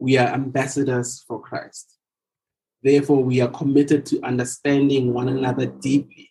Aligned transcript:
we 0.00 0.16
are 0.16 0.28
ambassadors 0.28 1.22
for 1.28 1.40
Christ. 1.40 1.98
Therefore, 2.82 3.22
we 3.22 3.40
are 3.42 3.48
committed 3.48 4.06
to 4.06 4.22
understanding 4.22 5.12
one 5.12 5.28
another 5.28 5.66
deeply, 5.66 6.30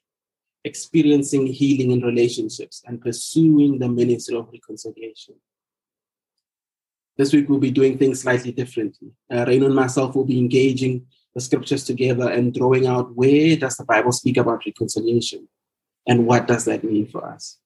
experiencing 0.64 1.46
healing 1.46 1.92
in 1.92 2.02
relationships, 2.02 2.82
and 2.88 3.00
pursuing 3.00 3.78
the 3.78 3.88
ministry 3.88 4.36
of 4.36 4.50
reconciliation. 4.52 5.36
This 7.16 7.32
week, 7.32 7.48
we'll 7.48 7.60
be 7.60 7.70
doing 7.70 7.98
things 7.98 8.22
slightly 8.22 8.52
differently. 8.52 9.12
Uh, 9.32 9.46
Rain 9.46 9.64
and 9.64 9.76
myself 9.76 10.16
will 10.16 10.26
be 10.26 10.40
engaging 10.40 11.06
the 11.36 11.42
scriptures 11.42 11.84
together 11.84 12.28
and 12.30 12.54
drawing 12.54 12.88
out 12.88 13.16
where 13.16 13.56
does 13.56 13.78
the 13.78 13.86
Bible 13.86 14.12
speak 14.12 14.38
about 14.38 14.66
reconciliation 14.66 15.48
and 16.08 16.26
what 16.26 16.48
does 16.48 16.66
that 16.66 16.84
mean 16.84 17.08
for 17.08 17.24
us. 17.24 17.60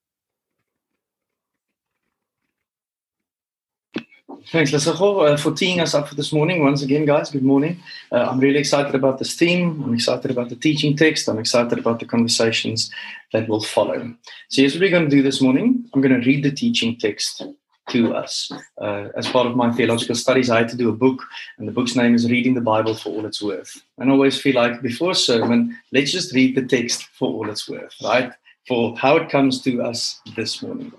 Thanks, 4.52 4.71
Lesego, 4.71 5.29
uh, 5.29 5.38
for 5.38 5.52
teeing 5.53 5.79
us 5.79 5.93
up 5.93 6.09
for 6.09 6.15
this 6.15 6.33
morning. 6.33 6.63
Once 6.63 6.81
again, 6.81 7.05
guys, 7.05 7.31
good 7.31 7.43
morning. 7.43 7.81
Uh, 8.11 8.27
I'm 8.29 8.39
really 8.39 8.59
excited 8.59 8.93
about 8.93 9.17
this 9.17 9.35
theme. 9.35 9.81
I'm 9.83 9.93
excited 9.93 10.29
about 10.31 10.49
the 10.49 10.55
teaching 10.55 10.97
text. 10.97 11.29
I'm 11.29 11.39
excited 11.39 11.79
about 11.79 11.99
the 11.99 12.05
conversations 12.05 12.91
that 13.31 13.47
will 13.47 13.61
follow. 13.61 14.13
So, 14.49 14.61
here's 14.61 14.73
what 14.73 14.81
we're 14.81 14.91
going 14.91 15.09
to 15.09 15.16
do 15.16 15.21
this 15.21 15.41
morning. 15.41 15.89
I'm 15.93 16.02
going 16.02 16.19
to 16.19 16.27
read 16.27 16.43
the 16.43 16.52
teaching 16.52 16.97
text 16.97 17.41
to 17.89 18.16
us. 18.16 18.52
Uh, 18.81 19.09
as 19.16 19.27
part 19.27 19.47
of 19.47 19.55
my 19.55 19.71
theological 19.71 20.16
studies, 20.16 20.49
I 20.49 20.59
had 20.59 20.69
to 20.69 20.77
do 20.77 20.89
a 20.89 20.94
book, 20.94 21.23
and 21.57 21.67
the 21.67 21.71
book's 21.71 21.95
name 21.95 22.13
is 22.13 22.30
Reading 22.30 22.53
the 22.53 22.61
Bible 22.61 22.95
for 22.95 23.09
All 23.09 23.25
It's 23.25 23.41
Worth. 23.41 23.81
And 23.97 24.09
I 24.09 24.13
always 24.13 24.39
feel 24.39 24.55
like 24.55 24.81
before 24.81 25.11
a 25.11 25.16
sermon, 25.16 25.77
let's 25.91 26.11
just 26.11 26.33
read 26.33 26.55
the 26.55 26.66
text 26.66 27.07
for 27.17 27.30
all 27.30 27.49
it's 27.49 27.69
worth, 27.69 27.95
right? 28.03 28.31
For 28.67 28.97
how 28.97 29.16
it 29.17 29.30
comes 29.30 29.61
to 29.61 29.81
us 29.83 30.19
this 30.35 30.61
morning. 30.61 30.91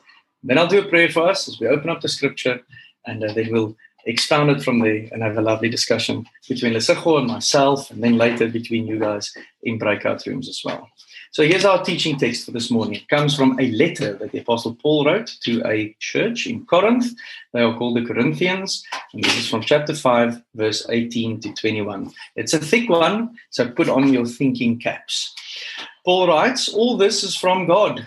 Then 0.43 0.59
I'll 0.59 0.67
do 0.67 0.81
a 0.81 0.89
prayer 0.89 1.09
for 1.09 1.29
us 1.29 1.49
as 1.49 1.59
we 1.59 1.67
open 1.67 1.91
up 1.91 2.01
the 2.01 2.09
scripture 2.09 2.61
and 3.07 3.23
uh, 3.23 3.33
then 3.33 3.51
we'll 3.51 3.77
expound 4.07 4.51
it 4.51 4.63
from 4.63 4.81
there 4.81 5.09
and 5.13 5.23
have 5.23 5.39
a 5.39 5.43
lovely 5.43 5.69
discussion 5.69 6.27
between 6.49 6.75
Lesego 6.75 7.19
and 7.19 7.27
myself, 7.27 7.91
and 7.91 8.03
then 8.03 8.17
later 8.17 8.49
between 8.49 8.87
you 8.87 8.99
guys 8.99 9.35
in 9.63 9.79
breakout 9.79 10.25
rooms 10.27 10.49
as 10.49 10.63
well. 10.65 10.89
So 11.33 11.43
here's 11.43 11.65
our 11.65 11.83
teaching 11.83 12.17
text 12.17 12.45
for 12.45 12.53
this 12.53 12.71
morning. 12.71 12.95
It 12.95 13.09
comes 13.09 13.35
from 13.35 13.59
a 13.59 13.71
letter 13.73 14.13
that 14.15 14.31
the 14.31 14.39
Apostle 14.39 14.77
Paul 14.77 15.07
wrote 15.07 15.35
to 15.43 15.63
a 15.67 15.97
church 15.99 16.47
in 16.47 16.65
Corinth. 16.65 17.07
They 17.53 17.63
are 17.63 17.77
called 17.77 17.97
the 17.97 18.05
Corinthians, 18.05 18.85
and 19.13 19.25
this 19.25 19.37
is 19.37 19.49
from 19.49 19.63
chapter 19.63 19.95
5, 19.95 20.41
verse 20.55 20.87
18 20.89 21.41
to 21.41 21.53
21. 21.53 22.13
It's 22.37 22.55
a 22.55 22.61
thick 22.61 22.89
one, 22.89 23.37
so 23.51 23.69
put 23.69 23.89
on 23.89 24.13
your 24.13 24.27
thinking 24.27 24.79
caps. 24.79 25.35
Paul 26.05 26.29
writes, 26.29 26.69
All 26.69 26.97
this 26.97 27.25
is 27.25 27.35
from 27.35 27.67
God 27.67 28.07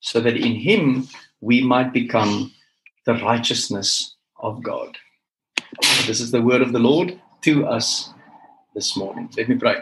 so 0.00 0.20
that 0.20 0.36
in 0.36 0.54
him 0.54 1.08
we 1.40 1.62
might 1.62 1.92
become 1.92 2.52
the 3.06 3.14
righteousness 3.14 4.16
of 4.38 4.62
God. 4.62 4.96
This 6.06 6.20
is 6.20 6.30
the 6.30 6.42
word 6.42 6.62
of 6.62 6.72
the 6.72 6.78
Lord 6.78 7.20
to 7.42 7.66
us 7.66 8.12
this 8.74 8.96
morning. 8.96 9.30
Let 9.36 9.48
me 9.48 9.56
pray. 9.56 9.76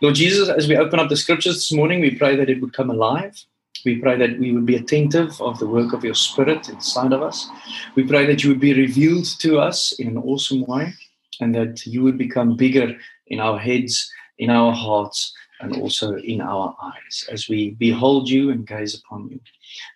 Lord 0.00 0.14
Jesus, 0.14 0.48
as 0.48 0.68
we 0.68 0.76
open 0.76 0.98
up 0.98 1.08
the 1.08 1.16
scriptures 1.16 1.54
this 1.56 1.72
morning, 1.72 2.00
we 2.00 2.16
pray 2.16 2.36
that 2.36 2.50
it 2.50 2.60
would 2.60 2.72
come 2.72 2.90
alive. 2.90 3.40
We 3.84 3.96
pray 3.96 4.16
that 4.16 4.38
we 4.38 4.52
would 4.52 4.66
be 4.66 4.76
attentive 4.76 5.40
of 5.40 5.58
the 5.58 5.66
work 5.66 5.92
of 5.92 6.04
your 6.04 6.14
spirit 6.14 6.68
inside 6.68 7.12
of 7.12 7.22
us. 7.22 7.48
We 7.94 8.04
pray 8.04 8.24
that 8.26 8.42
you 8.42 8.50
would 8.50 8.60
be 8.60 8.74
revealed 8.74 9.26
to 9.40 9.58
us 9.58 9.92
in 9.92 10.08
an 10.08 10.18
awesome 10.18 10.64
way 10.64 10.94
and 11.40 11.54
that 11.54 11.84
you 11.86 12.02
would 12.02 12.16
become 12.16 12.56
bigger 12.56 12.96
in 13.26 13.40
our 13.40 13.58
heads, 13.58 14.10
in 14.38 14.50
our 14.50 14.72
hearts, 14.72 15.34
and 15.60 15.76
also 15.76 16.16
in 16.16 16.40
our 16.40 16.76
eyes 16.82 17.26
as 17.30 17.48
we 17.48 17.70
behold 17.72 18.28
you 18.28 18.50
and 18.50 18.66
gaze 18.66 18.94
upon 18.94 19.28
you. 19.28 19.40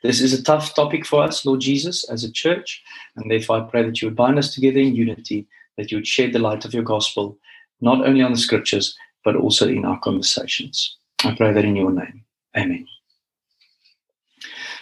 This 0.03 0.21
is 0.21 0.33
a 0.33 0.43
tough 0.43 0.75
topic 0.75 1.05
for 1.05 1.23
us, 1.23 1.45
Lord 1.45 1.61
Jesus, 1.61 2.09
as 2.09 2.25
a 2.25 2.33
church, 2.33 2.83
and 3.17 3.31
therefore 3.31 3.59
I 3.59 3.71
pray 3.71 3.83
that 3.85 4.01
you 4.01 4.09
would 4.09 4.17
bind 4.17 4.39
us 4.39 4.55
together 4.55 4.79
in 4.79 4.95
unity, 4.95 5.47
that 5.77 5.91
you 5.91 5.99
would 5.99 6.07
shed 6.07 6.33
the 6.33 6.39
light 6.39 6.65
of 6.65 6.75
your 6.75 6.83
gospel, 6.83 7.39
not 7.81 8.07
only 8.07 8.23
on 8.23 8.33
the 8.33 8.39
scriptures, 8.39 8.97
but 9.25 9.37
also 9.37 9.69
in 9.69 9.85
our 9.85 9.99
conversations. 10.01 10.97
I 11.25 11.35
pray 11.35 11.53
that 11.53 11.65
in 11.65 11.77
your 11.77 11.91
name. 11.91 12.25
Amen. 12.57 12.87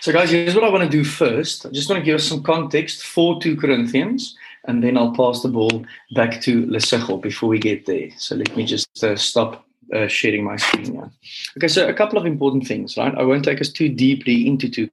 So, 0.01 0.13
guys, 0.13 0.31
here's 0.31 0.55
what 0.55 0.65
I 0.65 0.69
want 0.69 0.85
to 0.85 0.89
do 0.91 1.03
first. 1.03 1.67
I 1.67 1.71
just 1.71 1.89
want 1.89 2.01
to 2.01 2.05
give 2.05 2.17
us 2.17 2.29
some 2.29 2.43
context 2.43 3.05
for 3.05 3.41
2 3.41 3.57
Corinthians, 3.57 4.37
and 4.65 4.85
then 4.85 4.97
I'll 4.97 5.15
pass 5.15 5.43
the 5.43 5.49
ball 5.49 5.85
back 6.15 6.41
to 6.43 6.67
Lesego 6.67 7.21
before 7.21 7.49
we 7.49 7.59
get 7.59 7.87
there. 7.87 8.11
So, 8.19 8.37
let 8.37 8.55
me 8.57 8.65
just 8.65 9.03
uh, 9.03 9.17
stop 9.17 9.66
uh, 9.95 10.09
sharing 10.09 10.45
my 10.45 10.57
screen 10.57 10.95
now. 10.95 11.11
Okay, 11.57 11.69
so 11.69 11.89
a 11.89 11.95
couple 11.95 12.19
of 12.19 12.27
important 12.27 12.67
things, 12.67 12.97
right? 12.97 13.15
I 13.17 13.23
won't 13.23 13.45
take 13.45 13.61
us 13.61 13.71
too 13.71 13.89
deeply 13.89 14.47
into 14.47 14.69
two 14.69 14.89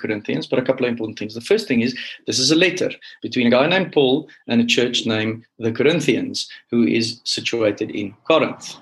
Corinthians, 0.00 0.46
but 0.46 0.58
a 0.58 0.62
couple 0.62 0.84
of 0.84 0.90
important 0.90 1.18
things. 1.18 1.34
The 1.34 1.40
first 1.40 1.66
thing 1.66 1.80
is 1.80 1.96
this 2.26 2.38
is 2.38 2.50
a 2.50 2.56
letter 2.56 2.90
between 3.22 3.46
a 3.46 3.50
guy 3.50 3.66
named 3.66 3.92
Paul 3.92 4.28
and 4.48 4.60
a 4.60 4.66
church 4.66 5.06
named 5.06 5.44
the 5.58 5.72
Corinthians, 5.72 6.48
who 6.70 6.84
is 6.84 7.20
situated 7.24 7.90
in 7.90 8.14
Corinth. 8.24 8.76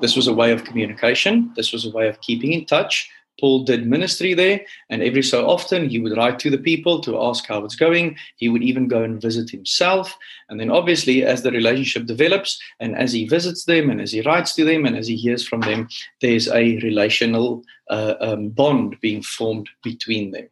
This 0.00 0.16
was 0.16 0.26
a 0.26 0.34
way 0.34 0.52
of 0.52 0.64
communication, 0.64 1.52
this 1.54 1.72
was 1.72 1.84
a 1.84 1.90
way 1.90 2.08
of 2.08 2.20
keeping 2.20 2.52
in 2.52 2.64
touch 2.64 3.08
Paul 3.40 3.64
did 3.64 3.86
ministry 3.86 4.34
there, 4.34 4.60
and 4.90 5.02
every 5.02 5.22
so 5.22 5.48
often 5.48 5.88
he 5.88 5.98
would 5.98 6.16
write 6.16 6.38
to 6.40 6.50
the 6.50 6.58
people 6.58 7.00
to 7.00 7.20
ask 7.20 7.46
how 7.46 7.64
it's 7.64 7.74
going. 7.74 8.16
He 8.36 8.48
would 8.48 8.62
even 8.62 8.88
go 8.88 9.02
and 9.02 9.20
visit 9.20 9.50
himself. 9.50 10.16
And 10.48 10.60
then, 10.60 10.70
obviously, 10.70 11.24
as 11.24 11.42
the 11.42 11.50
relationship 11.50 12.06
develops, 12.06 12.60
and 12.80 12.96
as 12.96 13.12
he 13.12 13.26
visits 13.26 13.64
them, 13.64 13.90
and 13.90 14.00
as 14.00 14.12
he 14.12 14.20
writes 14.22 14.54
to 14.54 14.64
them, 14.64 14.84
and 14.84 14.96
as 14.96 15.08
he 15.08 15.16
hears 15.16 15.46
from 15.46 15.62
them, 15.62 15.88
there's 16.20 16.48
a 16.48 16.78
relational 16.78 17.62
uh, 17.90 18.14
um, 18.20 18.50
bond 18.50 18.96
being 19.00 19.22
formed 19.22 19.68
between 19.82 20.30
them. 20.30 20.48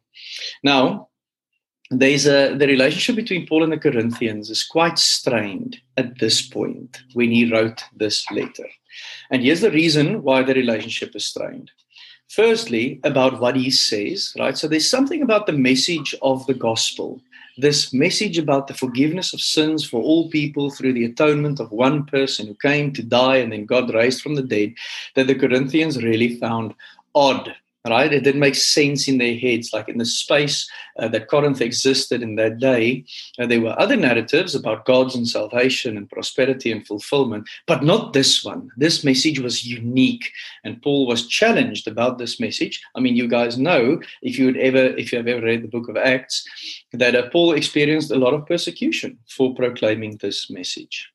Now, 0.63 1.09
there's 1.89 2.25
a 2.25 2.55
the 2.55 2.67
relationship 2.67 3.15
between 3.15 3.45
Paul 3.45 3.63
and 3.63 3.71
the 3.71 3.77
Corinthians 3.77 4.49
is 4.49 4.63
quite 4.63 4.97
strained 4.97 5.79
at 5.97 6.17
this 6.19 6.41
point 6.41 7.01
when 7.13 7.31
he 7.31 7.51
wrote 7.51 7.83
this 7.95 8.29
letter. 8.31 8.67
And 9.29 9.43
here's 9.43 9.61
the 9.61 9.71
reason 9.71 10.23
why 10.23 10.43
the 10.43 10.53
relationship 10.53 11.15
is 11.15 11.25
strained 11.25 11.71
firstly 12.35 12.99
about 13.03 13.39
what 13.39 13.55
he 13.55 13.69
says 13.69 14.33
right? 14.39 14.57
So 14.57 14.67
there's 14.67 14.89
something 14.89 15.21
about 15.21 15.45
the 15.45 15.53
message 15.53 16.15
of 16.21 16.45
the 16.47 16.53
gospel. 16.53 17.21
This 17.57 17.93
message 17.93 18.39
about 18.39 18.67
the 18.67 18.73
forgiveness 18.73 19.33
of 19.33 19.41
sins 19.41 19.85
for 19.85 20.01
all 20.01 20.29
people 20.29 20.71
through 20.71 20.93
the 20.93 21.05
atonement 21.05 21.59
of 21.59 21.71
one 21.71 22.05
person 22.05 22.47
who 22.47 22.55
came 22.55 22.91
to 22.93 23.03
die 23.03 23.37
and 23.37 23.51
then 23.51 23.65
God 23.65 23.93
raised 23.93 24.21
from 24.21 24.35
the 24.35 24.41
dead 24.41 24.73
that 25.15 25.27
the 25.27 25.35
Corinthians 25.35 26.03
really 26.03 26.37
found 26.37 26.73
odd 27.13 27.55
right? 27.89 28.13
It 28.13 28.23
didn't 28.23 28.39
make 28.39 28.55
sense 28.55 29.07
in 29.07 29.17
their 29.17 29.35
heads. 29.35 29.73
Like 29.73 29.89
in 29.89 29.97
the 29.97 30.05
space 30.05 30.69
uh, 30.97 31.07
that 31.09 31.27
Corinth 31.27 31.61
existed 31.61 32.21
in 32.21 32.35
that 32.35 32.59
day, 32.59 33.05
uh, 33.39 33.45
there 33.45 33.61
were 33.61 33.79
other 33.79 33.95
narratives 33.95 34.55
about 34.55 34.85
gods 34.85 35.15
and 35.15 35.27
salvation 35.27 35.97
and 35.97 36.09
prosperity 36.09 36.71
and 36.71 36.85
fulfillment, 36.85 37.47
but 37.67 37.83
not 37.83 38.13
this 38.13 38.43
one. 38.43 38.69
This 38.77 39.03
message 39.03 39.39
was 39.39 39.65
unique, 39.65 40.31
and 40.63 40.81
Paul 40.81 41.07
was 41.07 41.27
challenged 41.27 41.87
about 41.87 42.17
this 42.17 42.39
message. 42.39 42.81
I 42.95 42.99
mean, 42.99 43.15
you 43.15 43.27
guys 43.27 43.57
know 43.57 44.01
if 44.21 44.37
you 44.39 44.45
would 44.45 44.57
ever, 44.57 44.95
if 44.97 45.11
you 45.11 45.17
have 45.17 45.27
ever 45.27 45.45
read 45.45 45.63
the 45.63 45.67
book 45.67 45.89
of 45.89 45.97
Acts, 45.97 46.45
that 46.93 47.15
uh, 47.15 47.29
Paul 47.29 47.53
experienced 47.53 48.11
a 48.11 48.17
lot 48.17 48.33
of 48.33 48.45
persecution 48.45 49.17
for 49.27 49.53
proclaiming 49.55 50.17
this 50.17 50.49
message. 50.49 51.09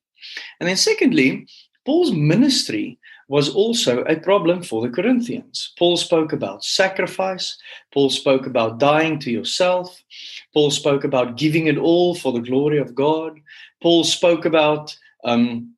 And 0.59 0.69
then, 0.69 0.77
secondly, 0.77 1.47
Paul's 1.85 2.11
ministry 2.11 2.99
was 3.29 3.47
also 3.47 4.01
a 4.03 4.19
problem 4.19 4.61
for 4.63 4.81
the 4.81 4.89
Corinthians. 4.89 5.71
Paul 5.77 5.97
spoke 5.97 6.33
about 6.33 6.65
sacrifice, 6.65 7.57
Paul 7.93 8.09
spoke 8.09 8.47
about 8.47 8.79
dying 8.79 9.19
to 9.19 9.31
yourself, 9.31 10.03
Paul 10.51 10.71
spoke 10.71 11.03
about 11.03 11.37
giving 11.37 11.67
it 11.67 11.77
all 11.77 12.15
for 12.15 12.33
the 12.33 12.41
glory 12.41 12.79
of 12.79 12.95
God, 12.95 13.39
Paul 13.81 14.03
spoke 14.03 14.45
about 14.45 14.97
um, 15.23 15.75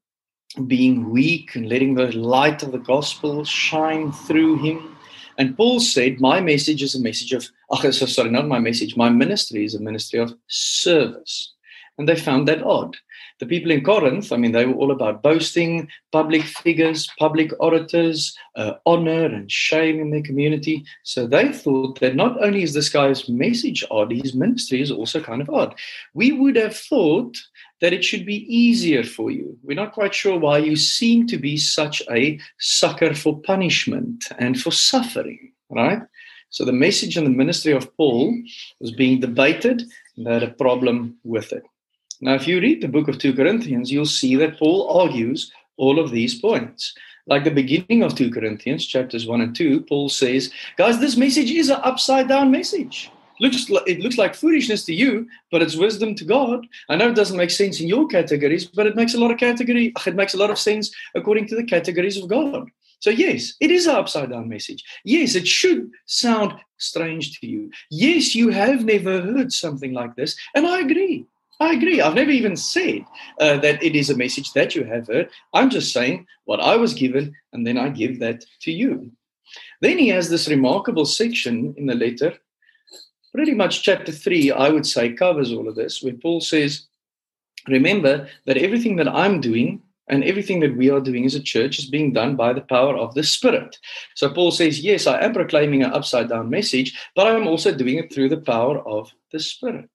being 0.66 1.10
weak 1.10 1.56
and 1.56 1.68
letting 1.68 1.96
the 1.96 2.12
light 2.14 2.64
of 2.64 2.72
the 2.72 2.80
gospel 2.80 3.44
shine 3.44 4.14
through 4.14 4.64
him. 4.64 4.96
And 5.38 5.56
Paul 5.58 5.82
said, 5.82 6.22
My 6.22 6.40
message 6.40 6.82
is 6.82 6.96
a 6.96 7.02
message 7.02 7.34
of, 7.34 7.50
oh, 7.70 7.92
sorry, 7.92 8.30
not 8.30 8.48
my 8.48 8.60
message, 8.60 8.96
my 8.96 9.10
ministry 9.10 9.66
is 9.66 9.76
a 9.76 9.80
ministry 9.80 10.20
of 10.20 10.34
service. 10.48 11.54
And 11.98 12.08
they 12.08 12.16
found 12.16 12.48
that 12.48 12.64
odd 12.64 12.96
the 13.42 13.48
people 13.48 13.72
in 13.72 13.84
Corinth, 13.84 14.32
I 14.32 14.38
mean, 14.38 14.52
they 14.52 14.68
were 14.68 14.76
all 14.76 14.92
about 14.92 15.24
boasting, 15.24 15.90
public 16.12 16.44
figures, 16.44 17.10
public 17.18 17.52
orators, 17.60 18.38
uh, 18.56 18.74
honor 18.86 19.26
and 19.26 19.52
shame 19.52 20.00
in 20.00 20.12
their 20.12 20.22
community. 20.22 20.86
So 21.02 21.26
they 21.26 21.52
thought 21.52 22.00
that 22.02 22.16
not 22.16 22.40
only 22.44 22.62
is 22.62 22.76
this 22.76 22.90
guy's 22.90 23.28
message 23.28 23.84
odd, 23.90 24.12
his 24.12 24.36
ministry 24.36 24.80
is 24.80 24.92
also 24.92 25.20
kind 25.20 25.42
of 25.42 25.50
odd. 25.50 25.74
We 26.14 26.32
would 26.32 26.56
have 26.56 26.78
thought 26.78 27.36
that 27.82 27.94
it 27.94 28.04
should 28.04 28.28
be 28.28 28.46
easier 28.48 29.04
for 29.04 29.32
you. 29.32 29.58
We're 29.64 29.74
not 29.74 29.94
quite 29.94 30.14
sure 30.14 30.38
why 30.38 30.60
you 30.60 30.76
seem 30.76 31.26
to 31.26 31.40
be 31.40 31.58
such 31.58 32.04
a 32.12 32.40
sucker 32.60 33.16
for 33.16 33.40
punishment 33.40 34.24
and 34.38 34.62
for 34.62 34.72
suffering, 34.72 35.52
right? 35.72 36.04
So 36.52 36.64
the 36.64 36.74
message 36.74 37.18
and 37.18 37.26
the 37.26 37.32
ministry 37.32 37.72
of 37.72 37.92
Paul 37.98 38.38
was 38.80 38.92
being 38.92 39.20
debated, 39.20 39.82
and 40.16 40.28
they 40.28 40.34
had 40.34 40.44
a 40.44 40.52
problem 40.52 41.18
with 41.24 41.52
it. 41.54 41.64
Now, 42.22 42.36
if 42.36 42.48
you 42.48 42.60
read 42.60 42.82
the 42.82 42.88
book 42.88 43.08
of 43.08 43.18
2 43.18 43.34
Corinthians, 43.34 43.92
you'll 43.92 44.06
see 44.06 44.36
that 44.38 44.58
Paul 44.58 44.90
argues 44.90 45.52
all 45.78 46.00
of 46.00 46.12
these 46.12 46.40
points. 46.40 46.94
Like 47.28 47.44
the 47.44 47.52
beginning 47.52 48.04
of 48.04 48.16
2 48.16 48.32
Corinthians, 48.32 48.86
chapters 48.86 49.28
1 49.28 49.42
and 49.42 49.56
2, 49.56 49.82
Paul 49.82 50.10
says, 50.10 50.52
Guys, 50.78 51.00
this 51.00 51.18
message 51.18 51.52
is 51.52 51.70
an 51.70 51.80
upside 51.84 52.28
down 52.28 52.52
message 52.52 53.12
looks 53.42 53.70
like, 53.70 53.88
it 53.88 54.00
looks 54.00 54.18
like 54.18 54.36
foolishness 54.36 54.86
to 54.86 54.94
you, 54.94 55.28
but 55.52 55.62
it's 55.62 55.76
wisdom 55.76 56.16
to 56.16 56.24
God. 56.24 56.66
I 56.88 56.96
know 56.96 57.10
it 57.10 57.16
doesn't 57.16 57.38
make 57.38 57.50
sense 57.50 57.82
in 57.82 57.88
your 57.88 58.08
categories, 58.08 58.66
but 58.66 58.86
it 58.86 58.96
makes 58.96 59.16
a 59.16 59.20
lot 59.20 59.32
of 59.32 59.38
category. 59.38 59.92
It 60.06 60.16
makes 60.16 60.34
a 60.34 60.38
lot 60.38 60.52
of 60.52 60.60
sense 60.60 60.92
according 61.16 61.48
to 61.48 61.56
the 61.56 61.64
categories 61.64 62.18
of 62.18 62.30
God. 62.30 62.70
So 63.00 63.10
yes, 63.10 63.54
it 63.60 63.72
is 63.72 63.88
an 63.88 63.96
upside 63.96 64.30
down 64.30 64.48
message. 64.48 64.84
Yes, 65.04 65.36
it 65.36 65.48
should 65.48 65.90
sound 66.06 66.54
strange 66.78 67.40
to 67.40 67.48
you. 67.48 67.72
Yes, 67.90 68.36
you 68.36 68.50
have 68.50 68.86
never 68.86 69.22
heard 69.22 69.52
something 69.52 69.94
like 69.94 70.16
this, 70.16 70.38
and 70.54 70.68
I 70.68 70.80
agree. 70.82 71.26
I 71.62 71.74
agree. 71.74 72.02
I've 72.02 72.16
never 72.16 72.32
even 72.32 72.56
said 72.56 73.06
uh, 73.40 73.58
that 73.58 73.84
it 73.84 73.96
is 73.96 74.10
a 74.10 74.18
message 74.18 74.52
that 74.54 74.74
you 74.76 74.84
have 74.84 75.08
heard. 75.08 75.30
I'm 75.54 75.70
just 75.70 75.94
saying 75.94 76.26
what 76.46 76.60
I 76.60 76.76
was 76.76 76.96
given, 76.96 77.36
and 77.54 77.68
then 77.68 77.78
I 77.78 77.90
give 77.90 78.20
that 78.20 78.44
to 78.62 78.72
you. 78.72 79.12
Then 79.80 80.00
he 80.00 80.08
has 80.08 80.28
this 80.28 80.50
remarkable 80.50 81.06
section 81.06 81.76
in 81.78 81.86
the 81.86 81.94
letter 81.94 82.34
pretty 83.32 83.54
much 83.54 83.84
chapter 83.84 84.12
3, 84.12 84.52
I 84.52 84.70
would 84.70 84.86
say, 84.86 85.14
covers 85.14 85.54
all 85.54 85.68
of 85.68 85.76
this, 85.76 86.02
where 86.02 86.14
Paul 86.14 86.42
says, 86.42 86.88
Remember 87.68 88.28
that 88.48 88.58
everything 88.58 88.96
that 88.96 89.08
I'm 89.08 89.40
doing 89.40 89.84
and 90.08 90.24
everything 90.24 90.60
that 90.62 90.76
we 90.76 90.90
are 90.90 91.00
doing 91.00 91.26
as 91.26 91.36
a 91.36 91.40
church 91.40 91.78
is 91.78 91.86
being 91.86 92.12
done 92.12 92.36
by 92.36 92.54
the 92.54 92.62
power 92.62 92.98
of 92.98 93.14
the 93.14 93.24
Spirit. 93.24 93.78
So 94.16 94.34
Paul 94.34 94.52
says, 94.52 94.80
Yes, 94.80 95.06
I 95.06 95.22
am 95.22 95.34
proclaiming 95.34 95.84
an 95.84 95.94
upside 95.94 96.30
down 96.30 96.50
message, 96.50 96.98
but 97.16 97.28
I'm 97.28 97.48
also 97.48 97.72
doing 97.74 98.00
it 98.00 98.12
through 98.12 98.30
the 98.30 98.42
power 98.42 98.80
of 98.80 99.12
the 99.32 99.40
Spirit. 99.40 99.90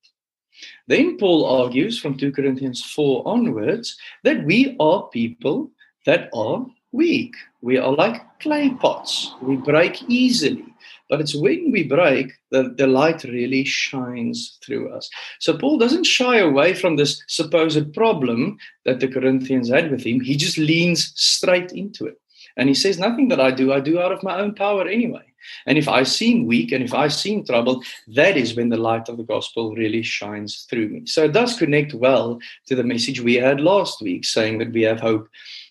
Then 0.89 1.19
Paul 1.19 1.45
argues 1.45 1.99
from 1.99 2.17
2 2.17 2.33
Corinthians 2.33 2.85
4 2.85 3.27
onwards 3.27 3.97
that 4.25 4.45
we 4.45 4.77
are 4.79 5.09
people 5.09 5.71
that 6.05 6.31
are 6.33 6.65
weak. 6.93 7.35
We 7.61 7.79
are 7.79 7.93
like 7.93 8.23
clay 8.41 8.71
pots, 8.71 9.35
we 9.43 9.57
break 9.57 10.03
easily. 10.09 10.65
But 11.09 11.21
it's 11.21 11.35
when 11.35 11.71
we 11.71 11.85
break 11.85 12.33
that 12.51 12.77
the 12.77 12.87
light 12.87 13.23
really 13.25 13.65
shines 13.65 14.59
through 14.65 14.93
us. 14.93 15.09
So 15.41 15.57
Paul 15.57 15.79
doesn't 15.79 16.05
shy 16.05 16.39
away 16.39 16.75
from 16.75 16.97
this 16.97 17.23
supposed 17.29 17.93
problem 17.93 18.59
that 18.85 19.01
the 19.01 19.09
Corinthians 19.09 19.69
had 19.69 19.91
with 19.91 20.05
him. 20.05 20.21
He 20.21 20.37
just 20.37 20.59
leans 20.59 21.13
straight 21.15 21.73
into 21.73 22.07
it. 22.07 22.21
And 22.57 22.69
he 22.69 22.75
says, 22.75 22.99
Nothing 22.99 23.29
that 23.29 23.41
I 23.41 23.51
do, 23.51 23.73
I 23.73 23.81
do 23.81 24.01
out 24.01 24.13
of 24.13 24.23
my 24.23 24.39
own 24.39 24.55
power 24.55 24.87
anyway. 24.87 25.26
And 25.67 25.79
if 25.79 25.89
I 25.89 26.03
seem 26.03 26.47
weak 26.47 26.73
and 26.73 26.83
if 26.85 26.95
I 26.95 27.09
seem 27.09 27.45
troubled, 27.45 27.85
that 28.09 28.37
is 28.37 28.55
when 28.55 28.69
the 28.69 28.77
light 28.77 29.09
of 29.09 29.17
the 29.17 29.25
gospel 29.25 29.75
really 29.75 30.03
shines 30.03 30.67
through 30.69 30.89
me. 30.89 31.07
So 31.07 31.25
it 31.25 31.33
does 31.33 31.57
connect 31.57 31.95
well 31.95 32.39
to 32.67 32.75
the 32.75 32.85
message 32.85 33.21
we 33.21 33.35
had 33.35 33.61
last 33.61 34.01
week, 34.01 34.25
saying 34.25 34.59
that 34.59 34.73
we 34.73 34.83
have 34.83 35.01
hope 35.01 35.29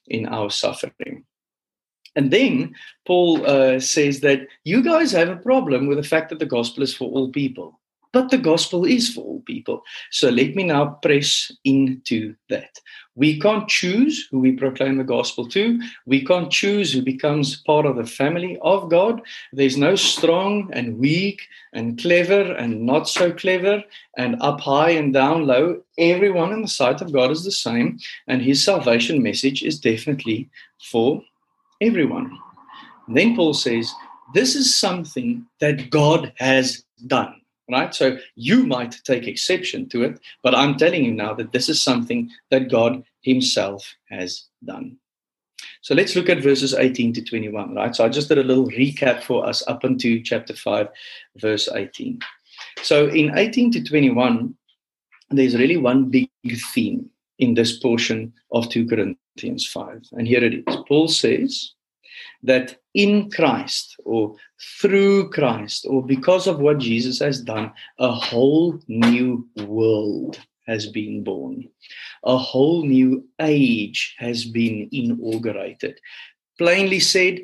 in 0.08 0.28
our 0.28 0.50
suffering. 0.50 1.26
And 2.16 2.32
then 2.32 2.76
Paul 3.06 3.46
uh, 3.46 3.80
says 3.80 4.22
that 4.22 4.48
you 4.64 4.82
guys 4.82 5.12
have 5.12 5.30
a 5.30 5.36
problem 5.36 5.88
with 5.88 5.98
the 5.98 6.04
fact 6.04 6.30
that 6.30 6.40
the 6.40 6.46
gospel 6.46 6.84
is 6.84 6.96
for 6.96 7.10
all 7.10 7.30
people. 7.30 7.80
But 8.16 8.32
the 8.32 8.38
gospel 8.38 8.86
is 8.86 9.14
for 9.14 9.26
all 9.26 9.42
people. 9.42 9.84
So 10.10 10.30
let 10.30 10.56
me 10.56 10.64
now 10.64 10.98
press 11.02 11.52
into 11.66 12.34
that. 12.48 12.80
We 13.16 13.38
can't 13.38 13.68
choose 13.68 14.26
who 14.32 14.40
we 14.40 14.54
proclaim 14.54 14.96
the 14.96 15.04
gospel 15.04 15.50
to. 15.50 15.82
We 16.06 16.24
can't 16.24 16.50
choose 16.50 16.94
who 16.94 17.02
becomes 17.02 17.58
part 17.64 17.86
of 17.86 17.98
the 17.98 18.06
family 18.06 18.58
of 18.62 18.90
God. 18.90 19.22
There's 19.52 19.76
no 19.76 19.96
strong 19.98 20.70
and 20.72 20.98
weak 20.98 21.42
and 21.74 22.00
clever 22.02 22.54
and 22.54 22.86
not 22.86 23.10
so 23.10 23.34
clever 23.34 23.84
and 24.16 24.38
up 24.42 24.62
high 24.62 24.92
and 24.92 25.14
down 25.14 25.46
low. 25.46 25.82
Everyone 25.98 26.54
in 26.54 26.62
the 26.62 26.70
sight 26.70 27.02
of 27.02 27.12
God 27.12 27.32
is 27.32 27.44
the 27.44 27.52
same. 27.52 28.00
And 28.28 28.42
his 28.42 28.64
salvation 28.64 29.22
message 29.22 29.62
is 29.62 29.78
definitely 29.78 30.50
for 30.90 31.22
everyone. 31.82 32.40
And 33.08 33.18
then 33.18 33.36
Paul 33.36 33.54
says, 33.54 33.94
This 34.34 34.56
is 34.56 34.74
something 34.74 35.46
that 35.60 35.90
God 35.90 36.32
has 36.38 36.86
done, 37.08 37.42
right? 37.70 37.94
So 37.94 38.18
you 38.36 38.66
might 38.66 39.00
take 39.04 39.28
exception 39.28 39.90
to 39.90 40.04
it, 40.04 40.20
but 40.44 40.56
I'm 40.56 40.78
telling 40.78 41.04
you 41.04 41.12
now 41.12 41.34
that 41.34 41.52
this 41.52 41.70
is 41.70 41.82
something 41.82 42.30
that 42.52 42.70
God 42.70 43.04
Himself 43.22 43.96
has 44.10 44.46
done. 44.64 44.98
So 45.82 45.94
let's 45.94 46.16
look 46.16 46.30
at 46.30 46.44
verses 46.44 46.74
18 46.74 47.14
to 47.14 47.24
21, 47.24 47.76
right? 47.76 47.96
So 47.96 48.06
I 48.06 48.10
just 48.10 48.28
did 48.28 48.38
a 48.38 48.44
little 48.44 48.68
recap 48.68 49.24
for 49.24 49.46
us 49.46 49.64
up 49.68 49.84
into 49.84 50.22
chapter 50.22 50.56
5, 50.56 50.88
verse 51.38 51.70
18. 51.74 52.20
So 52.82 53.08
in 53.08 53.38
18 53.38 53.72
to 53.74 53.84
21, 53.84 54.56
there's 55.30 55.56
really 55.56 55.78
one 55.78 56.10
big 56.10 56.30
theme 56.74 57.10
in 57.40 57.54
this 57.54 57.78
portion 57.80 58.34
of 58.52 58.70
2 58.70 58.88
Corinthians 58.88 59.68
5. 59.68 60.08
And 60.14 60.28
here 60.28 60.44
it 60.44 60.54
is. 60.68 60.78
Paul 60.88 61.08
says 61.08 61.74
that 62.44 62.78
in 62.94 63.30
Christ 63.30 63.96
or 64.06 64.36
through 64.80 65.30
Christ 65.30 65.86
or 65.90 66.06
because 66.06 66.48
of 66.48 66.60
what 66.60 66.80
Jesus 66.80 67.20
has 67.20 67.42
done, 67.42 67.72
a 68.00 68.12
whole 68.12 68.80
new 68.88 69.48
world 69.58 70.40
has 70.68 70.88
been 70.88 71.24
born. 71.24 71.70
A 72.24 72.38
whole 72.38 72.84
new 72.84 73.26
age 73.40 74.16
has 74.18 74.46
been 74.46 74.90
inaugurated. 74.92 76.00
Plainly 76.58 77.00
said, 77.00 77.40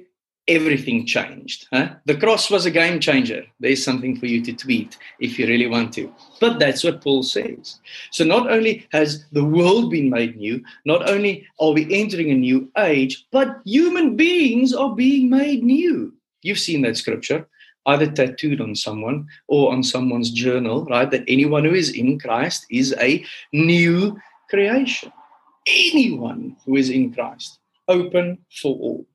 everything 0.47 1.05
changed. 1.05 1.67
Huh? 1.71 1.95
The 2.05 2.17
cross 2.17 2.49
was 2.49 2.65
a 2.65 2.71
game 2.71 2.99
changer. 2.99 3.45
There's 3.59 3.83
something 3.83 4.17
for 4.17 4.25
you 4.25 4.41
to 4.43 4.53
tweet 4.53 4.97
if 5.19 5.37
you 5.37 5.47
really 5.47 5.67
want 5.67 5.93
to. 5.93 6.13
But 6.39 6.59
that's 6.59 6.83
what 6.83 7.01
Paul 7.01 7.23
says. 7.23 7.79
So 8.11 8.23
not 8.23 8.49
only 8.49 8.87
has 8.91 9.25
the 9.31 9.45
world 9.45 9.91
been 9.91 10.09
made 10.09 10.37
new, 10.37 10.63
not 10.85 11.09
only 11.09 11.47
are 11.59 11.71
we 11.71 11.93
entering 11.93 12.31
a 12.31 12.35
new 12.35 12.69
age, 12.77 13.25
but 13.31 13.61
human 13.65 14.15
beings 14.15 14.73
are 14.73 14.95
being 14.95 15.29
made 15.29 15.63
new. 15.63 16.13
You've 16.41 16.59
seen 16.59 16.81
that 16.81 16.97
scripture 16.97 17.47
either 17.87 18.11
tattooed 18.11 18.61
on 18.61 18.75
someone 18.75 19.27
or 19.47 19.71
on 19.71 19.83
someone's 19.83 20.31
journal, 20.31 20.85
right? 20.85 21.09
That 21.09 21.23
anyone 21.27 21.65
who 21.65 21.73
is 21.73 21.91
in 21.95 22.19
Christ 22.19 22.65
is 22.69 22.93
a 22.99 23.25
new 23.53 24.19
creation. 24.49 25.11
Anyone 25.67 26.57
who 26.65 26.75
is 26.75 26.89
in 26.89 27.13
Christ, 27.13 27.59
open 27.87 28.39
for 28.61 28.75
all. 28.75 29.05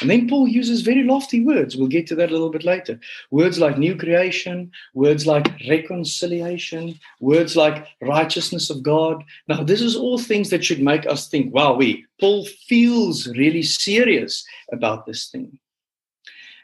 And 0.00 0.10
then 0.10 0.28
Paul 0.28 0.46
uses 0.46 0.82
very 0.82 1.02
lofty 1.02 1.44
words. 1.44 1.76
We'll 1.76 1.88
get 1.88 2.06
to 2.08 2.14
that 2.16 2.30
a 2.30 2.32
little 2.32 2.50
bit 2.50 2.64
later. 2.64 3.00
Words 3.30 3.58
like 3.58 3.78
new 3.78 3.96
creation, 3.96 4.70
words 4.94 5.26
like 5.26 5.48
reconciliation, 5.68 6.98
words 7.20 7.56
like 7.56 7.86
righteousness 8.00 8.70
of 8.70 8.82
God. 8.82 9.24
Now, 9.48 9.64
this 9.64 9.80
is 9.80 9.96
all 9.96 10.18
things 10.18 10.50
that 10.50 10.64
should 10.64 10.80
make 10.80 11.06
us 11.06 11.28
think, 11.28 11.52
wow, 11.52 11.74
we, 11.74 12.06
Paul 12.20 12.44
feels 12.68 13.26
really 13.28 13.62
serious 13.62 14.44
about 14.72 15.04
this 15.04 15.28
thing. 15.28 15.58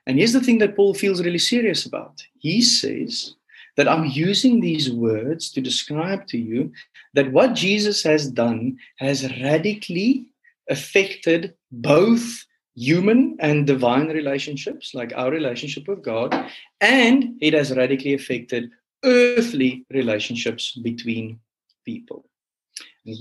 And 0.06 0.18
here's 0.18 0.32
the 0.32 0.40
thing 0.40 0.58
that 0.58 0.76
Paul 0.76 0.94
feels 0.94 1.24
really 1.24 1.38
serious 1.38 1.86
about. 1.86 2.22
He 2.38 2.60
says 2.62 3.34
that 3.76 3.88
I'm 3.88 4.04
using 4.04 4.60
these 4.60 4.92
words 4.92 5.50
to 5.52 5.60
describe 5.60 6.26
to 6.28 6.38
you 6.38 6.72
that 7.14 7.32
what 7.32 7.54
Jesus 7.54 8.02
has 8.02 8.30
done 8.30 8.78
has 8.98 9.28
radically 9.40 10.26
affected 10.68 11.54
both 11.72 12.44
human 12.76 13.36
and 13.40 13.66
divine 13.66 14.08
relationships, 14.08 14.94
like 14.94 15.12
our 15.16 15.30
relationship 15.30 15.86
with 15.88 16.02
God, 16.02 16.34
and 16.80 17.36
it 17.40 17.54
has 17.54 17.76
radically 17.76 18.14
affected 18.14 18.70
earthly 19.04 19.84
relationships 19.90 20.72
between 20.72 21.38
people. 21.84 22.24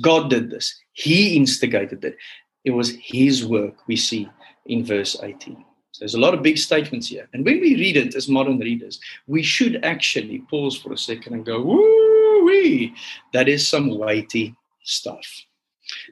God 0.01 0.29
did 0.29 0.49
this, 0.49 0.75
He 0.93 1.35
instigated 1.35 2.03
it. 2.05 2.17
It 2.63 2.71
was 2.71 2.95
His 3.01 3.45
work, 3.45 3.75
we 3.87 3.95
see 3.95 4.29
in 4.65 4.85
verse 4.85 5.17
18. 5.21 5.63
So 5.91 5.99
there's 5.99 6.15
a 6.15 6.19
lot 6.19 6.33
of 6.33 6.41
big 6.41 6.57
statements 6.57 7.07
here. 7.07 7.29
And 7.33 7.45
when 7.45 7.61
we 7.61 7.75
read 7.75 7.97
it 7.97 8.15
as 8.15 8.27
modern 8.27 8.57
readers, 8.57 8.99
we 9.27 9.43
should 9.43 9.85
actually 9.85 10.39
pause 10.49 10.75
for 10.75 10.91
a 10.91 10.97
second 10.97 11.33
and 11.33 11.45
go, 11.45 11.61
woo 11.61 12.45
wee, 12.45 12.95
that 13.33 13.47
is 13.47 13.67
some 13.67 13.99
weighty 13.99 14.55
stuff. 14.83 15.27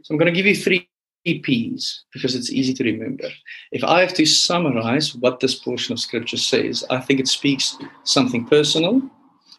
So 0.03 0.13
I'm 0.13 0.19
going 0.19 0.31
to 0.31 0.37
give 0.37 0.45
you 0.45 0.55
three 0.55 0.87
P's 1.23 2.03
because 2.13 2.35
it's 2.35 2.51
easy 2.51 2.73
to 2.73 2.83
remember. 2.83 3.29
If 3.71 3.83
I 3.83 4.01
have 4.01 4.13
to 4.15 4.25
summarize 4.25 5.15
what 5.15 5.39
this 5.39 5.55
portion 5.55 5.93
of 5.93 5.99
scripture 5.99 6.37
says, 6.37 6.83
I 6.89 6.99
think 6.99 7.19
it 7.19 7.27
speaks 7.27 7.77
something 8.03 8.45
personal, 8.45 9.01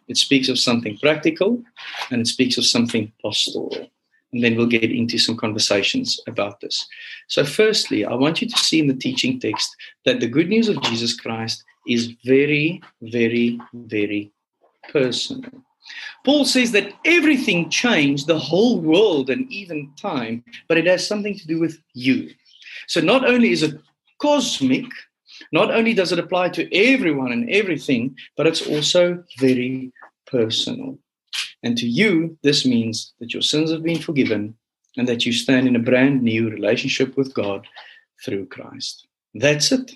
it 0.08 0.16
speaks 0.16 0.48
of 0.48 0.58
something 0.58 0.98
practical, 0.98 1.62
and 2.10 2.20
it 2.20 2.26
speaks 2.26 2.58
of 2.58 2.66
something 2.66 3.12
pastoral. 3.22 3.90
And 4.32 4.42
then 4.42 4.56
we'll 4.56 4.66
get 4.66 4.90
into 4.90 5.18
some 5.18 5.36
conversations 5.36 6.18
about 6.26 6.60
this. 6.60 6.86
So, 7.28 7.44
firstly, 7.44 8.04
I 8.04 8.14
want 8.14 8.40
you 8.40 8.48
to 8.48 8.58
see 8.58 8.80
in 8.80 8.88
the 8.88 8.94
teaching 8.94 9.38
text 9.38 9.76
that 10.04 10.20
the 10.20 10.26
good 10.26 10.48
news 10.48 10.68
of 10.68 10.80
Jesus 10.82 11.14
Christ 11.14 11.62
is 11.86 12.14
very, 12.24 12.80
very, 13.02 13.60
very 13.74 14.32
personal. 14.90 15.62
Paul 16.24 16.44
says 16.44 16.72
that 16.72 16.92
everything 17.04 17.68
changed, 17.70 18.26
the 18.26 18.38
whole 18.38 18.80
world 18.80 19.30
and 19.30 19.50
even 19.50 19.92
time, 19.96 20.44
but 20.68 20.78
it 20.78 20.86
has 20.86 21.06
something 21.06 21.36
to 21.36 21.46
do 21.46 21.58
with 21.58 21.78
you. 21.94 22.30
So 22.86 23.00
not 23.00 23.28
only 23.28 23.50
is 23.50 23.62
it 23.62 23.80
cosmic, 24.20 24.86
not 25.50 25.72
only 25.72 25.94
does 25.94 26.12
it 26.12 26.18
apply 26.18 26.50
to 26.50 26.74
everyone 26.74 27.32
and 27.32 27.48
everything, 27.50 28.16
but 28.36 28.46
it's 28.46 28.66
also 28.66 29.24
very 29.38 29.92
personal. 30.26 30.98
And 31.62 31.76
to 31.78 31.86
you, 31.86 32.36
this 32.42 32.64
means 32.64 33.14
that 33.20 33.32
your 33.32 33.42
sins 33.42 33.70
have 33.70 33.82
been 33.82 34.00
forgiven 34.00 34.54
and 34.96 35.08
that 35.08 35.24
you 35.24 35.32
stand 35.32 35.66
in 35.66 35.76
a 35.76 35.80
brand 35.80 36.22
new 36.22 36.50
relationship 36.50 37.16
with 37.16 37.34
God 37.34 37.66
through 38.24 38.46
Christ. 38.46 39.06
That's 39.34 39.72
it. 39.72 39.92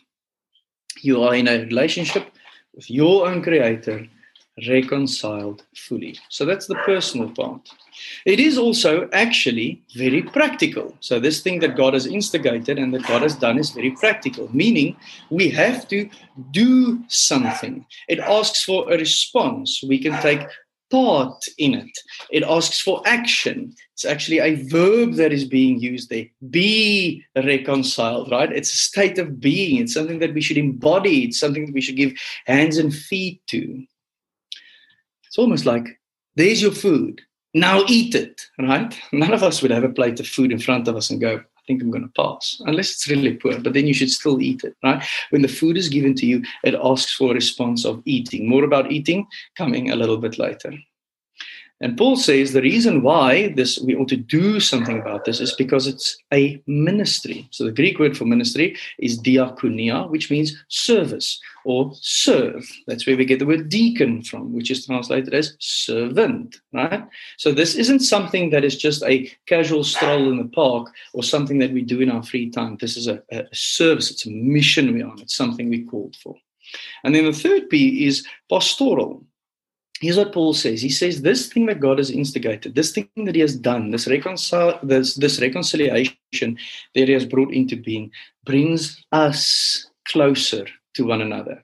You 1.03 1.23
are 1.23 1.35
in 1.35 1.49
a 1.49 1.65
relationship 1.65 2.33
with 2.75 2.91
your 2.91 3.29
own 3.29 3.43
Creator 3.43 4.09
reconciled 4.69 5.65
fully. 5.77 6.19
So 6.29 6.45
that's 6.45 6.67
the 6.67 6.77
personal 6.77 7.31
part. 7.31 7.69
It 8.25 8.41
is 8.41 8.59
also 8.59 9.09
actually 9.13 9.83
very 9.95 10.23
practical. 10.23 10.97
So, 11.01 11.19
this 11.19 11.41
thing 11.41 11.61
that 11.61 11.77
God 11.77 11.95
has 11.95 12.07
instigated 12.07 12.79
and 12.79 12.93
that 12.95 13.07
God 13.07 13.23
has 13.23 13.35
done 13.35 13.59
is 13.59 13.71
very 13.71 13.91
practical, 13.91 14.55
meaning 14.55 14.97
we 15.31 15.49
have 15.51 15.89
to 15.89 16.09
do 16.51 17.03
something. 17.09 17.87
It 18.09 18.19
asks 18.19 18.63
for 18.65 18.93
a 18.93 18.99
response. 18.99 19.83
We 19.83 19.99
can 19.99 20.21
take 20.21 20.47
part 20.91 21.43
in 21.59 21.75
it. 21.75 21.99
It 22.31 22.43
asks 22.43 22.81
for 22.81 23.03
action. 23.07 23.75
It's 23.95 24.05
actually 24.05 24.39
a 24.39 24.63
verb 24.69 25.15
that 25.15 25.33
is 25.33 25.45
being 25.45 25.81
used 25.81 26.11
there. 26.11 26.27
Be 26.51 27.25
reconciled, 27.35 28.31
right? 28.31 28.53
It's 28.53 28.73
a 28.73 28.77
state 28.77 29.19
of 29.19 29.41
being. 29.41 29.81
It's 29.81 29.95
something 29.95 30.19
that 30.21 30.35
we 30.35 30.41
should 30.41 30.59
embody. 30.59 31.25
It's 31.25 31.41
something 31.41 31.67
that 31.67 31.75
we 31.75 31.81
should 31.81 31.97
give 31.97 32.13
hands 32.47 32.77
and 32.77 32.95
feet 32.95 33.41
to. 33.49 33.85
It's 35.37 35.43
almost 35.43 35.67
like 35.67 36.01
there's 36.37 36.63
your 36.63 36.73
food. 36.73 37.21
Now 37.53 37.85
eat 37.89 38.15
it, 38.15 38.41
right? 38.59 38.99
None 39.13 39.35
of 39.35 39.43
us 39.43 39.61
would 39.61 39.71
have 39.71 39.85
a 39.85 39.91
plate 39.91 40.19
of 40.19 40.27
food 40.27 40.51
in 40.51 40.59
front 40.59 40.89
of 40.89 40.97
us 40.97 41.11
and 41.11 41.21
go, 41.21 41.37
I 41.37 41.61
think 41.67 41.83
I'm 41.83 41.91
going 41.91 42.11
to 42.11 42.23
pass, 42.23 42.59
unless 42.65 42.93
it's 42.93 43.07
really 43.07 43.35
poor, 43.35 43.61
but 43.61 43.75
then 43.75 43.87
you 43.87 43.93
should 43.93 44.11
still 44.11 44.41
eat 44.41 44.65
it, 44.65 44.75
right? 44.83 45.05
When 45.29 45.43
the 45.43 45.49
food 45.49 45.77
is 45.77 45.91
given 45.91 46.15
to 46.15 46.25
you, 46.25 46.43
it 46.65 46.75
asks 46.83 47.13
for 47.13 47.33
a 47.33 47.35
response 47.35 47.85
of 47.85 48.01
eating. 48.07 48.49
More 48.49 48.65
about 48.65 48.91
eating 48.91 49.27
coming 49.59 49.91
a 49.91 49.97
little 49.97 50.17
bit 50.17 50.39
later. 50.39 50.73
And 51.81 51.99
Paul 51.99 52.17
says 52.17 52.53
the 52.53 52.63
reason 52.63 53.03
why 53.03 53.49
this 53.49 53.79
we 53.79 53.95
ought 53.95 54.09
to 54.09 54.17
do 54.17 54.61
something 54.61 54.99
about 54.99 55.27
this 55.27 55.41
is 55.41 55.55
because 55.55 55.87
it's 55.87 56.17
a 56.33 56.63
ministry. 56.67 57.49
So 57.51 57.65
the 57.65 57.73
Greek 57.73 57.99
word 57.99 58.17
for 58.17 58.25
ministry 58.25 58.77
is 58.99 59.21
diakonia, 59.21 60.09
which 60.09 60.31
means 60.31 60.57
service 60.69 61.39
or 61.67 61.93
serve. 62.01 62.67
That's 62.87 63.07
where 63.07 63.17
we 63.17 63.27
get 63.27 63.41
the 63.41 63.47
word 63.47 63.69
deacon 63.69 64.23
from, 64.23 64.55
which 64.55 64.71
is 64.71 64.87
translated 64.87 65.35
as 65.35 65.55
servant, 65.59 66.61
right? 66.73 67.05
So 67.37 67.53
this 67.53 67.75
isn't 67.75 68.01
something 68.01 68.51
that 68.51 68.65
is 68.65 68.79
just 68.79 69.03
a 69.03 69.31
casual 69.47 69.85
stroll 69.85 70.31
in 70.31 70.39
the 70.39 70.49
park 70.49 70.91
or 71.13 71.23
something 71.23 71.59
that 71.59 71.73
we 71.73 71.83
do 71.83 72.01
in 72.01 72.11
our 72.11 72.23
free 72.23 72.49
time. 72.49 72.79
This 72.81 72.97
is 72.97 73.07
a, 73.07 73.23
a 73.31 73.45
service, 73.53 74.11
it's 74.11 74.27
a 74.27 74.31
mission 74.31 74.95
we're 74.95 75.07
on, 75.07 75.21
it's 75.21 75.37
something 75.37 75.69
we 75.69 75.85
called 75.85 76.17
for. 76.23 76.37
And 77.05 77.15
then 77.15 77.25
the 77.25 77.33
third 77.33 77.69
P 77.69 78.07
is 78.07 78.27
pastoral 78.49 79.25
here's 80.01 80.17
what 80.17 80.33
Paul 80.33 80.55
says. 80.55 80.83
He 80.83 80.91
says, 80.91 81.23
This 81.23 81.53
thing 81.53 81.67
that 81.67 81.81
God 81.81 81.99
has 81.99 82.11
instigated, 82.11 82.75
this 82.75 82.93
thing 82.93 83.09
that 83.25 83.35
He 83.35 83.41
has 83.41 83.57
done, 83.57 83.91
this, 83.91 84.07
reconcil- 84.07 84.81
this, 84.83 85.15
this 85.15 85.41
reconciliation 85.41 86.17
that 86.95 87.09
He 87.09 87.13
has 87.13 87.27
brought 87.27 87.53
into 87.53 87.77
being, 87.77 88.11
brings 88.45 89.05
us 89.13 89.89
closer 90.09 90.67
to 90.95 91.05
one 91.05 91.21
another. 91.21 91.63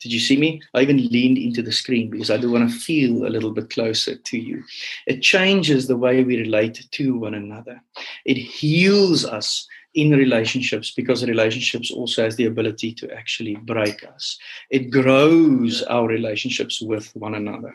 Did 0.00 0.12
you 0.12 0.20
see 0.20 0.36
me? 0.36 0.60
I 0.74 0.82
even 0.82 1.08
leaned 1.08 1.38
into 1.38 1.62
the 1.62 1.72
screen 1.72 2.10
because 2.10 2.30
I 2.30 2.36
do 2.36 2.50
want 2.50 2.70
to 2.70 2.76
feel 2.76 3.26
a 3.26 3.30
little 3.30 3.52
bit 3.52 3.70
closer 3.70 4.16
to 4.16 4.38
you. 4.38 4.62
It 5.06 5.22
changes 5.22 5.86
the 5.86 5.96
way 5.96 6.22
we 6.22 6.36
relate 6.36 6.86
to 6.90 7.16
one 7.16 7.32
another. 7.32 7.80
It 8.26 8.36
heals 8.36 9.24
us 9.24 9.66
in 9.94 10.10
relationships 10.10 10.90
because 10.90 11.24
relationships 11.24 11.90
also 11.90 12.24
has 12.24 12.36
the 12.36 12.46
ability 12.46 12.92
to 12.92 13.12
actually 13.14 13.56
break 13.56 14.04
us. 14.06 14.38
It 14.70 14.90
grows 14.90 15.82
our 15.84 16.06
relationships 16.06 16.80
with 16.80 17.14
one 17.14 17.34
another. 17.34 17.74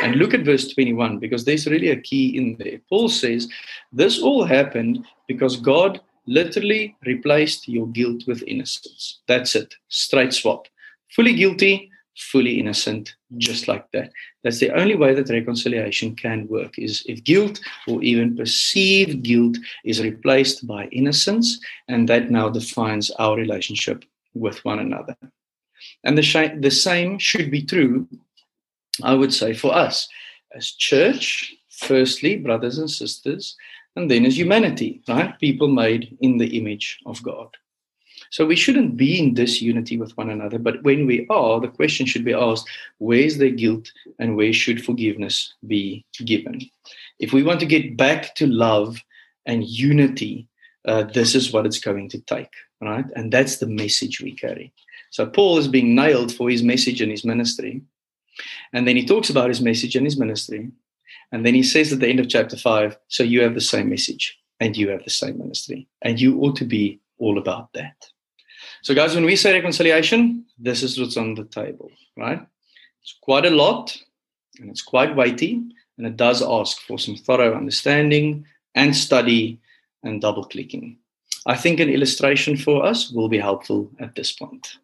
And 0.00 0.16
look 0.16 0.34
at 0.34 0.44
verse 0.44 0.72
21 0.72 1.18
because 1.18 1.44
there's 1.44 1.66
really 1.66 1.90
a 1.90 2.00
key 2.00 2.36
in 2.36 2.56
there. 2.58 2.80
Paul 2.88 3.08
says, 3.08 3.48
This 3.92 4.20
all 4.20 4.44
happened 4.44 5.06
because 5.28 5.56
God 5.56 6.00
literally 6.26 6.96
replaced 7.04 7.68
your 7.68 7.86
guilt 7.88 8.24
with 8.26 8.42
innocence. 8.46 9.20
That's 9.26 9.54
it. 9.54 9.74
Straight 9.88 10.32
swap. 10.32 10.66
Fully 11.10 11.34
guilty, 11.34 11.90
fully 12.16 12.58
innocent, 12.58 13.14
just 13.38 13.68
like 13.68 13.90
that. 13.92 14.12
That's 14.44 14.58
the 14.58 14.70
only 14.70 14.96
way 14.96 15.14
that 15.14 15.30
reconciliation 15.30 16.14
can 16.14 16.46
work 16.48 16.78
is 16.78 17.04
if 17.06 17.24
guilt 17.24 17.60
or 17.88 18.02
even 18.02 18.36
perceived 18.36 19.22
guilt 19.22 19.56
is 19.84 20.02
replaced 20.02 20.66
by 20.66 20.86
innocence, 20.86 21.60
and 21.88 22.08
that 22.08 22.30
now 22.30 22.48
defines 22.48 23.10
our 23.12 23.36
relationship 23.36 24.04
with 24.34 24.64
one 24.64 24.78
another. 24.78 25.16
And 26.04 26.16
the, 26.16 26.22
sh- 26.22 26.58
the 26.60 26.70
same 26.70 27.18
should 27.18 27.50
be 27.50 27.62
true, 27.62 28.08
I 29.02 29.14
would 29.14 29.32
say, 29.32 29.54
for 29.54 29.74
us 29.74 30.08
as 30.54 30.70
church, 30.70 31.54
firstly, 31.70 32.36
brothers 32.36 32.78
and 32.78 32.90
sisters, 32.90 33.56
and 33.96 34.10
then 34.10 34.24
as 34.24 34.38
humanity, 34.38 35.02
right? 35.08 35.38
People 35.38 35.68
made 35.68 36.16
in 36.20 36.38
the 36.38 36.58
image 36.58 36.98
of 37.06 37.22
God. 37.22 37.56
So 38.32 38.46
we 38.46 38.56
shouldn't 38.56 38.96
be 38.96 39.18
in 39.18 39.34
disunity 39.34 39.98
with 39.98 40.16
one 40.16 40.30
another. 40.30 40.58
But 40.58 40.82
when 40.84 41.06
we 41.06 41.26
are, 41.28 41.60
the 41.60 41.68
question 41.68 42.06
should 42.06 42.24
be 42.24 42.32
asked 42.32 42.66
where's 42.96 43.36
the 43.36 43.50
guilt 43.50 43.92
and 44.18 44.36
where 44.36 44.54
should 44.54 44.82
forgiveness 44.82 45.52
be 45.66 46.06
given? 46.24 46.62
If 47.18 47.34
we 47.34 47.42
want 47.42 47.60
to 47.60 47.66
get 47.66 47.98
back 47.98 48.34
to 48.36 48.46
love 48.46 48.96
and 49.44 49.66
unity, 49.66 50.48
uh, 50.86 51.02
this 51.02 51.34
is 51.34 51.52
what 51.52 51.66
it's 51.66 51.78
going 51.78 52.08
to 52.08 52.20
take, 52.20 52.54
right? 52.80 53.04
And 53.14 53.30
that's 53.30 53.58
the 53.58 53.66
message 53.66 54.22
we 54.22 54.32
carry. 54.32 54.72
So 55.10 55.26
Paul 55.26 55.58
is 55.58 55.68
being 55.68 55.94
nailed 55.94 56.32
for 56.32 56.48
his 56.48 56.62
message 56.62 57.02
and 57.02 57.10
his 57.10 57.26
ministry. 57.26 57.82
And 58.72 58.88
then 58.88 58.96
he 58.96 59.04
talks 59.04 59.28
about 59.28 59.50
his 59.50 59.60
message 59.60 59.94
and 59.94 60.06
his 60.06 60.18
ministry. 60.18 60.70
And 61.32 61.44
then 61.44 61.52
he 61.52 61.62
says 61.62 61.92
at 61.92 62.00
the 62.00 62.08
end 62.08 62.18
of 62.18 62.30
chapter 62.30 62.56
five, 62.56 62.96
so 63.08 63.24
you 63.24 63.42
have 63.42 63.52
the 63.52 63.60
same 63.60 63.90
message 63.90 64.38
and 64.58 64.74
you 64.74 64.88
have 64.88 65.04
the 65.04 65.10
same 65.10 65.36
ministry. 65.36 65.86
And 66.00 66.18
you 66.18 66.40
ought 66.40 66.56
to 66.56 66.64
be 66.64 66.98
all 67.18 67.36
about 67.36 67.70
that. 67.74 68.08
So, 68.82 68.94
guys, 68.94 69.14
when 69.14 69.24
we 69.24 69.36
say 69.36 69.52
reconciliation, 69.52 70.44
this 70.58 70.82
is 70.82 70.98
what's 70.98 71.16
on 71.16 71.34
the 71.34 71.44
table, 71.44 71.88
right? 72.16 72.44
It's 73.00 73.16
quite 73.22 73.46
a 73.46 73.50
lot 73.50 73.96
and 74.58 74.68
it's 74.68 74.82
quite 74.82 75.14
weighty, 75.14 75.62
and 75.96 76.06
it 76.06 76.16
does 76.16 76.42
ask 76.42 76.80
for 76.80 76.98
some 76.98 77.14
thorough 77.14 77.56
understanding 77.56 78.44
and 78.74 78.94
study 78.94 79.60
and 80.02 80.20
double 80.20 80.44
clicking. 80.44 80.98
I 81.46 81.56
think 81.56 81.78
an 81.78 81.90
illustration 81.90 82.56
for 82.56 82.84
us 82.84 83.12
will 83.12 83.28
be 83.28 83.38
helpful 83.38 83.88
at 84.00 84.16
this 84.16 84.32
point. 84.32 84.78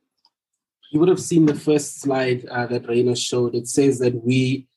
You 0.92 1.00
would 1.00 1.08
have 1.08 1.20
seen 1.20 1.46
the 1.46 1.54
first 1.54 2.00
slide 2.00 2.46
uh, 2.46 2.66
that 2.66 2.88
Rainer 2.88 3.16
showed. 3.16 3.56
It 3.56 3.66
says 3.66 3.98
that 3.98 4.24
we 4.24 4.68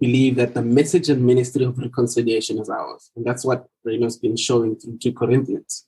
believe 0.00 0.36
that 0.36 0.54
the 0.54 0.62
message 0.62 1.10
and 1.10 1.24
ministry 1.24 1.66
of 1.66 1.78
reconciliation 1.78 2.58
is 2.58 2.70
ours. 2.70 3.10
And 3.14 3.26
that's 3.26 3.44
what 3.44 3.68
Rainer's 3.84 4.16
been 4.16 4.36
showing 4.36 4.76
through 4.76 4.98
2 4.98 5.12
Corinthians. 5.12 5.84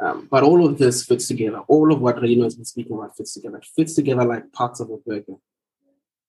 Um, 0.00 0.28
but 0.30 0.42
all 0.42 0.66
of 0.66 0.78
this 0.78 1.04
fits 1.04 1.28
together. 1.28 1.58
All 1.68 1.92
of 1.92 2.00
what 2.00 2.20
Reno 2.20 2.44
has 2.44 2.54
been 2.54 2.64
speaking 2.64 2.96
about 2.96 3.16
fits 3.16 3.34
together. 3.34 3.58
It 3.58 3.66
fits 3.76 3.94
together 3.94 4.24
like 4.24 4.50
parts 4.52 4.80
of 4.80 4.90
a 4.90 4.96
burger. 4.96 5.34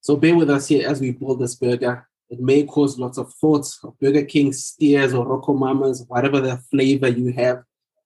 So 0.01 0.17
bear 0.17 0.35
with 0.35 0.49
us 0.49 0.67
here 0.67 0.87
as 0.87 0.99
we 0.99 1.11
build 1.11 1.39
this 1.39 1.55
burger. 1.55 2.07
It 2.29 2.39
may 2.39 2.63
cause 2.63 2.99
lots 2.99 3.17
of 3.17 3.33
thoughts 3.33 3.79
of 3.83 3.97
Burger 3.99 4.23
King, 4.23 4.51
Steers, 4.51 5.13
or 5.13 5.25
RocoMamas, 5.25 6.07
whatever 6.07 6.41
the 6.41 6.57
flavor 6.57 7.07
you 7.07 7.31
have. 7.33 7.63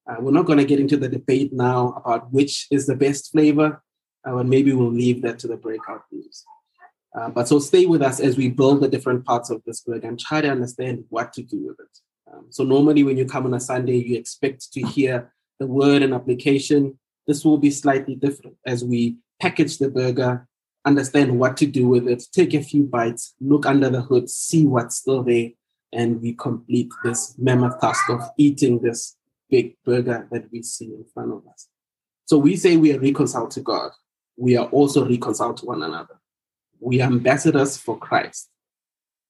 Uh, 0.08 0.18
we're 0.20 0.32
not 0.32 0.46
going 0.46 0.60
to 0.60 0.66
get 0.66 0.80
into 0.80 0.98
the 0.98 1.10
debate 1.10 1.52
now 1.52 1.94
about 1.94 2.32
which 2.32 2.68
is 2.70 2.86
the 2.86 2.96
best 2.96 3.32
flavor, 3.32 3.82
uh, 4.24 4.34
but 4.34 4.46
maybe 4.46 4.74
we'll 4.74 4.92
leave 4.92 5.22
that 5.24 5.40
to 5.40 5.48
the 5.48 5.58
breakout 5.58 6.04
rooms. 6.12 6.44
Uh, 7.16 7.30
but 7.30 7.48
so 7.48 7.60
stay 7.60 7.86
with 7.86 8.02
us 8.02 8.20
as 8.20 8.36
we 8.36 8.50
build 8.50 8.82
the 8.82 8.88
different 8.88 9.26
parts 9.26 9.50
of 9.50 9.64
this 9.66 9.82
burger 9.82 10.08
and 10.08 10.20
try 10.20 10.42
to 10.42 10.50
understand 10.50 11.06
what 11.10 11.32
to 11.34 11.42
do 11.42 11.68
with 11.68 11.80
it. 11.80 12.00
Um, 12.32 12.48
so 12.50 12.64
normally 12.64 13.04
when 13.04 13.18
you 13.18 13.26
come 13.26 13.46
on 13.46 13.54
a 13.54 13.60
Sunday, 13.60 13.98
you 13.98 14.18
expect 14.18 14.72
to 14.74 14.82
hear 14.82 15.32
the 15.60 15.68
word 15.68 16.02
and 16.02 16.14
application, 16.14 16.98
this 17.28 17.44
will 17.44 17.58
be 17.58 17.72
slightly 17.72 18.16
different 18.16 18.58
as 18.66 18.84
we 18.84 19.18
package 19.42 19.78
the 19.78 19.90
burger, 19.90 20.48
understand 20.86 21.40
what 21.40 21.58
to 21.58 21.66
do 21.66 21.88
with 21.88 22.08
it, 22.08 22.24
take 22.32 22.54
a 22.54 22.62
few 22.62 22.84
bites, 22.84 23.34
look 23.42 23.66
under 23.66 23.90
the 23.90 24.02
hood, 24.02 24.30
see 24.30 24.66
what's 24.66 24.98
still 24.98 25.24
there, 25.24 25.50
and 25.92 26.22
we 26.22 26.34
complete 26.34 26.92
this 27.04 27.36
mammoth 27.38 27.80
task 27.80 28.10
of 28.10 28.22
eating 28.38 28.80
this 28.82 29.16
big 29.50 29.76
burger 29.84 30.28
that 30.32 30.46
we 30.52 30.62
see 30.62 30.86
in 30.86 31.06
front 31.14 31.32
of 31.32 31.42
us. 31.52 31.68
So 32.26 32.38
we 32.38 32.56
say 32.56 32.78
we 32.78 32.94
are 32.94 33.00
reconciled 33.00 33.52
to 33.52 33.62
God. 33.62 33.92
We 34.38 34.58
are 34.58 34.66
also 34.68 35.08
reconciled 35.08 35.58
to 35.58 35.66
one 35.66 35.84
another. 35.84 36.20
We 36.80 37.02
are 37.02 37.06
ambassadors 37.06 37.78
for 37.78 37.98
Christ. 37.98 38.50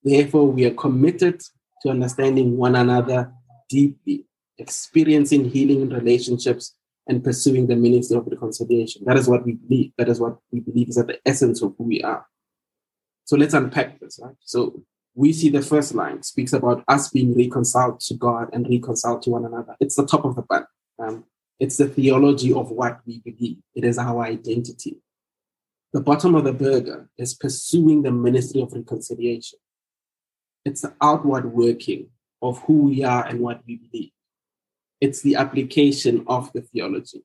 Therefore, 0.02 0.46
we 0.46 0.64
are 0.64 0.74
committed 0.74 1.42
to 1.82 1.90
understanding 1.90 2.56
one 2.56 2.74
another 2.74 3.32
deeply 3.68 4.24
experiencing 4.58 5.48
healing 5.48 5.82
in 5.82 5.90
relationships, 5.90 6.74
and 7.06 7.22
pursuing 7.22 7.66
the 7.66 7.76
ministry 7.76 8.16
of 8.16 8.26
reconciliation. 8.26 9.02
That 9.04 9.16
is 9.16 9.28
what 9.28 9.44
we 9.44 9.52
believe. 9.52 9.92
That 9.96 10.08
is 10.08 10.20
what 10.20 10.38
we 10.50 10.60
believe 10.60 10.88
is 10.88 10.98
at 10.98 11.06
the 11.06 11.20
essence 11.24 11.62
of 11.62 11.74
who 11.78 11.84
we 11.84 12.02
are. 12.02 12.26
So 13.24 13.36
let's 13.36 13.54
unpack 13.54 14.00
this. 14.00 14.18
Right? 14.22 14.34
So 14.40 14.82
we 15.14 15.32
see 15.32 15.48
the 15.48 15.62
first 15.62 15.94
line 15.94 16.22
speaks 16.22 16.52
about 16.52 16.84
us 16.88 17.08
being 17.08 17.34
reconciled 17.36 18.00
to 18.00 18.14
God 18.14 18.48
and 18.52 18.68
reconciled 18.68 19.22
to 19.22 19.30
one 19.30 19.44
another. 19.44 19.76
It's 19.80 19.94
the 19.94 20.06
top 20.06 20.24
of 20.24 20.36
the 20.36 20.42
bun. 20.42 20.66
Um, 20.98 21.24
it's 21.58 21.76
the 21.76 21.88
theology 21.88 22.52
of 22.52 22.70
what 22.70 23.00
we 23.06 23.20
believe. 23.20 23.58
It 23.74 23.84
is 23.84 23.98
our 23.98 24.24
identity. 24.24 24.98
The 25.92 26.00
bottom 26.00 26.34
of 26.34 26.44
the 26.44 26.52
burger 26.52 27.08
is 27.16 27.34
pursuing 27.34 28.02
the 28.02 28.10
ministry 28.10 28.60
of 28.60 28.72
reconciliation. 28.72 29.58
It's 30.64 30.82
the 30.82 30.94
outward 31.00 31.52
working 31.52 32.08
of 32.42 32.60
who 32.62 32.82
we 32.82 33.04
are 33.04 33.24
and 33.24 33.40
what 33.40 33.62
we 33.66 33.76
believe. 33.76 34.10
It's 35.00 35.22
the 35.22 35.36
application 35.36 36.24
of 36.26 36.52
the 36.52 36.62
theology. 36.62 37.22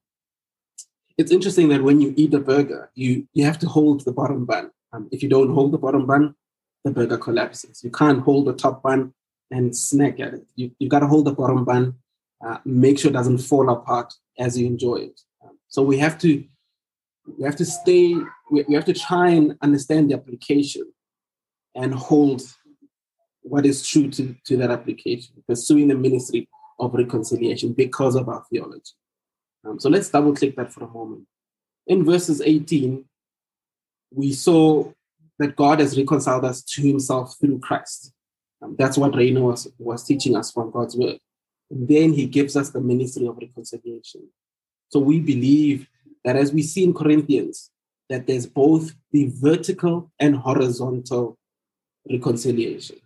It's 1.18 1.32
interesting 1.32 1.70
that 1.70 1.84
when 1.84 2.02
you 2.02 2.14
eat 2.18 2.34
a 2.34 2.40
burger, 2.40 2.92
you, 2.96 3.28
you 3.34 3.46
have 3.46 3.60
to 3.60 3.68
hold 3.68 4.06
the 4.06 4.12
bottom 4.12 4.46
bun. 4.46 4.72
Um, 4.94 5.08
if 5.12 5.24
you 5.24 5.30
don't 5.30 5.54
hold 5.54 5.72
the 5.72 5.78
bottom 5.78 6.06
bun, 6.06 6.36
the 6.84 6.92
burger 6.92 7.18
collapses. 7.18 7.84
You 7.84 7.92
can't 7.92 8.22
hold 8.22 8.48
the 8.48 8.54
top 8.54 8.82
bun 8.82 9.14
and 9.52 9.76
snack 9.76 10.20
at 10.20 10.34
it. 10.34 10.46
You, 10.56 10.72
you 10.80 10.90
got 10.90 11.00
to 11.00 11.08
hold 11.08 11.26
the 11.26 11.34
bottom 11.34 11.64
bun, 11.64 11.96
uh, 12.46 12.58
make 12.66 13.00
sure 13.00 13.12
it 13.12 13.14
doesn't 13.14 13.40
fall 13.40 13.70
apart 13.70 14.14
as 14.40 14.58
you 14.58 14.66
enjoy 14.66 14.96
it. 14.96 15.22
Um, 15.44 15.60
so 15.68 15.84
we 15.84 15.98
have 16.00 16.18
to 16.20 16.44
we 17.38 17.46
have 17.46 17.56
to 17.58 17.66
stay. 17.66 18.16
We, 18.52 18.64
we 18.68 18.74
have 18.74 18.86
to 18.86 18.94
try 18.94 19.30
and 19.30 19.56
understand 19.62 20.10
the 20.10 20.16
application 20.16 20.92
and 21.76 21.94
hold 21.94 22.42
what 23.44 23.66
is 23.66 23.86
true 23.86 24.10
to, 24.10 24.36
to 24.46 24.58
that 24.58 24.72
application, 24.72 25.44
pursuing 25.48 25.88
the 25.88 25.96
ministry 25.96 26.48
of 26.82 26.94
reconciliation 26.94 27.72
because 27.74 28.16
of 28.16 28.28
our 28.28 28.44
theology. 28.50 28.92
Um, 29.64 29.80
so 29.80 29.90
let's 29.90 30.10
double 30.10 30.36
click 30.36 30.56
that 30.56 30.74
for 30.74 30.84
a 30.84 30.88
moment. 30.88 31.28
In 31.88 32.04
verses 32.04 32.42
18, 32.42 33.06
we 34.14 34.34
saw 34.34 34.92
that 35.40 35.56
God 35.56 35.80
has 35.80 35.98
reconciled 35.98 36.44
us 36.44 36.62
to 36.64 36.82
himself 36.82 37.36
through 37.40 37.60
Christ. 37.60 38.14
Um, 38.62 38.76
that's 38.78 38.98
what 38.98 39.16
Reino 39.16 39.42
was, 39.42 39.72
was 39.78 40.04
teaching 40.04 40.36
us 40.36 40.52
from 40.52 40.72
God's 40.72 40.96
word. 40.96 41.18
And 41.70 41.88
then 41.88 42.14
he 42.14 42.26
gives 42.26 42.58
us 42.58 42.72
the 42.72 42.82
ministry 42.82 43.28
of 43.28 43.38
reconciliation. 43.38 44.28
So 44.90 45.00
we 45.00 45.20
believe 45.20 45.88
that 46.26 46.36
as 46.36 46.52
we 46.52 46.64
see 46.64 46.84
in 46.84 46.94
Corinthians, 46.94 47.72
that 48.10 48.28
there's 48.28 48.46
both 48.46 48.94
the 49.12 49.32
vertical 49.36 50.12
and 50.20 50.36
horizontal 50.36 51.38
reconciliation. 52.10 52.98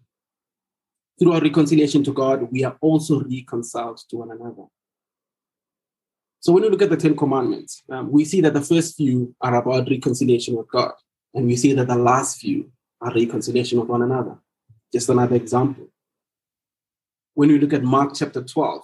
Through 1.17 1.33
our 1.33 1.41
reconciliation 1.41 2.03
to 2.03 2.13
God, 2.13 2.51
we 2.51 2.63
are 2.63 2.77
also 2.81 3.23
reconciled 3.23 4.01
to 4.09 4.17
one 4.17 4.31
another. 4.31 4.63
So 6.41 6.51
when 6.53 6.63
we 6.63 6.69
look 6.69 6.81
at 6.81 6.89
the 6.89 6.97
Ten 6.97 7.15
Commandments, 7.15 7.81
um, 7.89 8.11
we 8.11 8.25
see 8.25 8.41
that 8.41 8.53
the 8.53 8.61
first 8.61 8.95
few 8.95 9.33
are 9.41 9.55
about 9.55 9.89
reconciliation 9.89 10.55
with 10.55 10.69
God, 10.69 10.91
and 11.33 11.47
we 11.47 11.55
see 11.55 11.73
that 11.73 11.87
the 11.87 11.95
last 11.95 12.39
few 12.39 12.71
are 13.01 13.13
reconciliation 13.13 13.79
with 13.79 13.89
one 13.89 14.01
another. 14.01 14.37
Just 14.93 15.09
another 15.09 15.35
example. 15.35 15.87
When 17.33 17.49
we 17.49 17.59
look 17.59 17.73
at 17.73 17.83
Mark 17.83 18.13
chapter 18.13 18.43
12, 18.43 18.83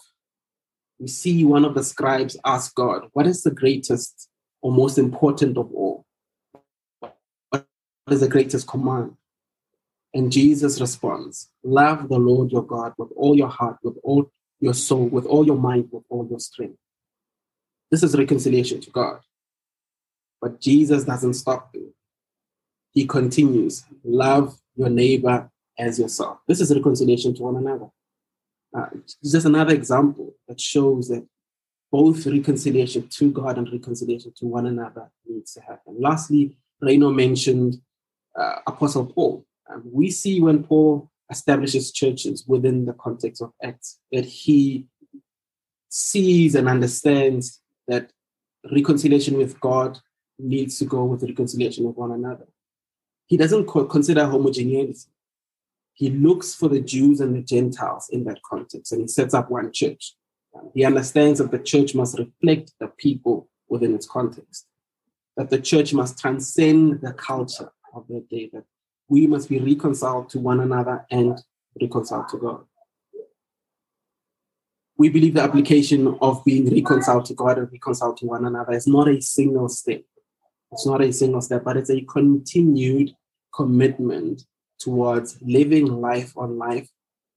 we 0.99 1.07
see 1.07 1.45
one 1.45 1.65
of 1.65 1.75
the 1.75 1.83
scribes 1.83 2.37
ask 2.45 2.73
God, 2.75 3.09
What 3.13 3.27
is 3.27 3.43
the 3.43 3.51
greatest 3.51 4.29
or 4.61 4.71
most 4.71 4.97
important 4.97 5.57
of 5.57 5.71
all? 5.73 6.05
What 7.49 7.65
is 8.09 8.21
the 8.21 8.27
greatest 8.27 8.67
command? 8.67 9.15
And 10.13 10.31
Jesus 10.31 10.81
responds, 10.81 11.49
Love 11.63 12.09
the 12.09 12.17
Lord 12.17 12.51
your 12.51 12.63
God 12.65 12.93
with 12.97 13.09
all 13.15 13.35
your 13.35 13.47
heart, 13.47 13.77
with 13.83 13.97
all 14.03 14.29
your 14.59 14.73
soul, 14.73 15.07
with 15.07 15.25
all 15.25 15.45
your 15.45 15.57
mind, 15.57 15.89
with 15.91 16.03
all 16.09 16.27
your 16.29 16.39
strength. 16.39 16.77
This 17.89 18.03
is 18.03 18.17
reconciliation 18.17 18.81
to 18.81 18.89
God. 18.89 19.19
But 20.41 20.59
Jesus 20.59 21.03
doesn't 21.03 21.35
stop 21.35 21.71
there. 21.73 21.91
He 22.91 23.05
continues, 23.05 23.83
Love 24.03 24.57
your 24.75 24.89
neighbor 24.89 25.49
as 25.77 25.99
yourself. 25.99 26.39
This 26.47 26.61
is 26.61 26.73
reconciliation 26.73 27.33
to 27.35 27.43
one 27.43 27.57
another. 27.57 27.87
Uh, 28.73 28.87
just 29.23 29.45
another 29.45 29.73
example 29.73 30.33
that 30.47 30.59
shows 30.59 31.09
that 31.09 31.25
both 31.91 32.25
reconciliation 32.25 33.07
to 33.09 33.31
God 33.31 33.57
and 33.57 33.71
reconciliation 33.71 34.31
to 34.37 34.45
one 34.45 34.65
another 34.65 35.11
needs 35.27 35.53
to 35.53 35.61
happen. 35.61 35.95
Lastly, 35.99 36.55
Reino 36.81 37.11
mentioned 37.11 37.81
uh, 38.35 38.55
Apostle 38.65 39.05
Paul. 39.05 39.45
Um, 39.71 39.83
we 39.85 40.11
see 40.11 40.41
when 40.41 40.63
Paul 40.63 41.09
establishes 41.29 41.91
churches 41.91 42.45
within 42.47 42.85
the 42.85 42.93
context 42.93 43.41
of 43.41 43.53
Acts 43.63 43.99
that 44.11 44.25
he 44.25 44.87
sees 45.89 46.55
and 46.55 46.67
understands 46.67 47.61
that 47.87 48.11
reconciliation 48.71 49.37
with 49.37 49.59
God 49.59 49.99
needs 50.37 50.77
to 50.79 50.85
go 50.85 51.03
with 51.03 51.23
reconciliation 51.23 51.85
with 51.85 51.95
one 51.95 52.11
another. 52.11 52.47
He 53.27 53.37
doesn't 53.37 53.65
co- 53.65 53.85
consider 53.85 54.25
homogeneity. 54.25 55.09
He 55.93 56.09
looks 56.09 56.53
for 56.53 56.67
the 56.67 56.81
Jews 56.81 57.21
and 57.21 57.35
the 57.35 57.41
Gentiles 57.41 58.09
in 58.11 58.23
that 58.25 58.41
context 58.43 58.91
and 58.91 59.01
he 59.01 59.07
sets 59.07 59.33
up 59.33 59.49
one 59.49 59.71
church. 59.71 60.15
Um, 60.55 60.71
he 60.73 60.83
understands 60.83 61.39
that 61.39 61.51
the 61.51 61.59
church 61.59 61.95
must 61.95 62.17
reflect 62.17 62.73
the 62.79 62.87
people 62.87 63.49
within 63.69 63.95
its 63.95 64.07
context, 64.07 64.67
that 65.37 65.49
the 65.49 65.61
church 65.61 65.93
must 65.93 66.19
transcend 66.19 67.01
the 67.01 67.13
culture 67.13 67.71
of 67.93 68.05
the 68.07 68.25
day, 68.29 68.49
that 68.51 68.65
we 69.11 69.27
must 69.27 69.49
be 69.49 69.59
reconciled 69.59 70.29
to 70.29 70.39
one 70.39 70.61
another 70.61 71.05
and 71.11 71.37
reconciled 71.81 72.29
to 72.29 72.37
God. 72.37 72.61
We 74.97 75.09
believe 75.09 75.33
the 75.33 75.41
application 75.41 76.17
of 76.21 76.45
being 76.45 76.73
reconciled 76.73 77.25
to 77.25 77.33
God 77.33 77.57
and 77.57 77.69
reconciled 77.69 78.15
to 78.17 78.25
one 78.25 78.45
another 78.45 78.71
is 78.71 78.87
not 78.87 79.09
a 79.09 79.21
single 79.21 79.67
step. 79.67 80.03
It's 80.71 80.85
not 80.85 81.01
a 81.01 81.11
single 81.11 81.41
step, 81.41 81.65
but 81.65 81.75
it's 81.75 81.89
a 81.89 81.99
continued 82.03 83.13
commitment 83.53 84.43
towards 84.79 85.37
living 85.41 85.87
life 85.87 86.31
on 86.37 86.57
life, 86.57 86.87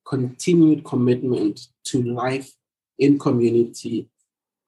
continued 0.06 0.84
commitment 0.84 1.58
to 1.86 2.04
life 2.04 2.52
in 3.00 3.18
community, 3.18 4.08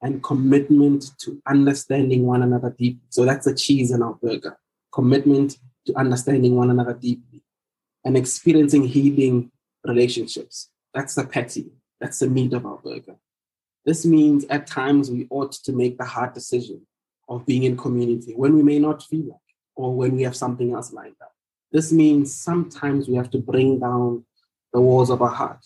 and 0.03 0.25
commitment 0.25 1.13
to 1.21 1.41
understanding 1.47 2.27
one 2.27 2.43
another 2.43 2.75
deeply. 2.77 3.07
So 3.11 3.25
that's 3.25 3.45
the 3.45 3.55
cheese 3.55 3.93
in 3.93 4.03
our 4.03 4.15
burger 4.15 4.59
commitment 4.97 5.59
to 5.87 5.99
understanding 5.99 6.57
one 6.57 6.71
another 6.71 6.95
deeply 6.95 7.43
and 8.05 8.17
experiencing 8.17 8.87
healing 8.87 9.51
relationships. 9.85 10.71
That's 10.95 11.15
the 11.15 11.25
patty, 11.25 11.73
that's 12.01 12.19
the 12.19 12.29
meat 12.29 12.53
of 12.53 12.67
our 12.67 12.77
burger. 12.79 13.17
This 13.85 14.05
means 14.05 14.45
at 14.51 14.67
times 14.67 15.11
we 15.11 15.27
ought 15.31 15.53
to 15.53 15.73
make 15.73 15.97
the 15.97 16.05
hard 16.05 16.35
decision 16.35 16.87
of 17.29 17.47
being 17.47 17.63
in 17.63 17.77
community 17.77 18.35
when 18.35 18.55
we 18.55 18.63
may 18.63 18.79
not 18.79 19.03
feel 19.03 19.27
like 19.27 19.41
or 19.75 19.95
when 19.95 20.17
we 20.17 20.23
have 20.23 20.37
something 20.37 20.73
else 20.73 20.93
lined 20.93 21.17
up. 21.23 21.33
This 21.73 21.93
means 21.93 22.35
sometimes 22.35 23.09
we 23.09 23.15
have 23.15 23.31
to 23.31 23.39
bring 23.39 23.79
down 23.79 24.25
the 24.73 24.81
walls 24.81 25.11
of 25.11 25.23
our 25.23 25.31
heart 25.31 25.65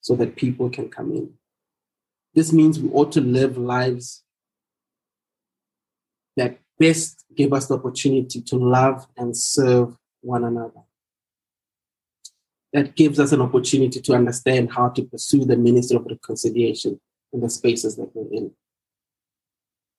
so 0.00 0.14
that 0.16 0.36
people 0.36 0.70
can 0.70 0.88
come 0.88 1.12
in. 1.12 1.34
This 2.34 2.52
means 2.52 2.78
we 2.78 2.90
ought 2.90 3.12
to 3.12 3.20
live 3.20 3.58
lives 3.58 4.22
that 6.36 6.58
best 6.80 7.24
give 7.36 7.52
us 7.52 7.66
the 7.66 7.74
opportunity 7.74 8.40
to 8.40 8.56
love 8.56 9.06
and 9.16 9.36
serve 9.36 9.96
one 10.22 10.44
another. 10.44 10.80
That 12.72 12.96
gives 12.96 13.20
us 13.20 13.32
an 13.32 13.42
opportunity 13.42 14.00
to 14.00 14.14
understand 14.14 14.72
how 14.72 14.88
to 14.90 15.02
pursue 15.02 15.44
the 15.44 15.56
ministry 15.56 15.96
of 15.96 16.06
reconciliation 16.06 17.00
in 17.32 17.40
the 17.40 17.50
spaces 17.50 17.96
that 17.96 18.10
we're 18.14 18.32
in. 18.36 18.50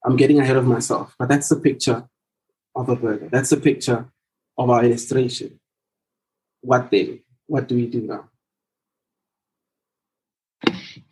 I'm 0.04 0.16
getting 0.16 0.40
ahead 0.40 0.56
of 0.56 0.66
myself, 0.66 1.14
but 1.18 1.28
that's 1.28 1.48
the 1.48 1.56
picture 1.56 2.04
of 2.74 2.88
a 2.88 2.96
burger. 2.96 3.28
That's 3.30 3.50
the 3.50 3.58
picture 3.58 4.08
of 4.58 4.70
our 4.70 4.84
illustration. 4.84 5.60
What 6.60 6.90
then? 6.90 7.20
What 7.46 7.68
do 7.68 7.76
we 7.76 7.86
do 7.86 8.00
now? 8.00 8.31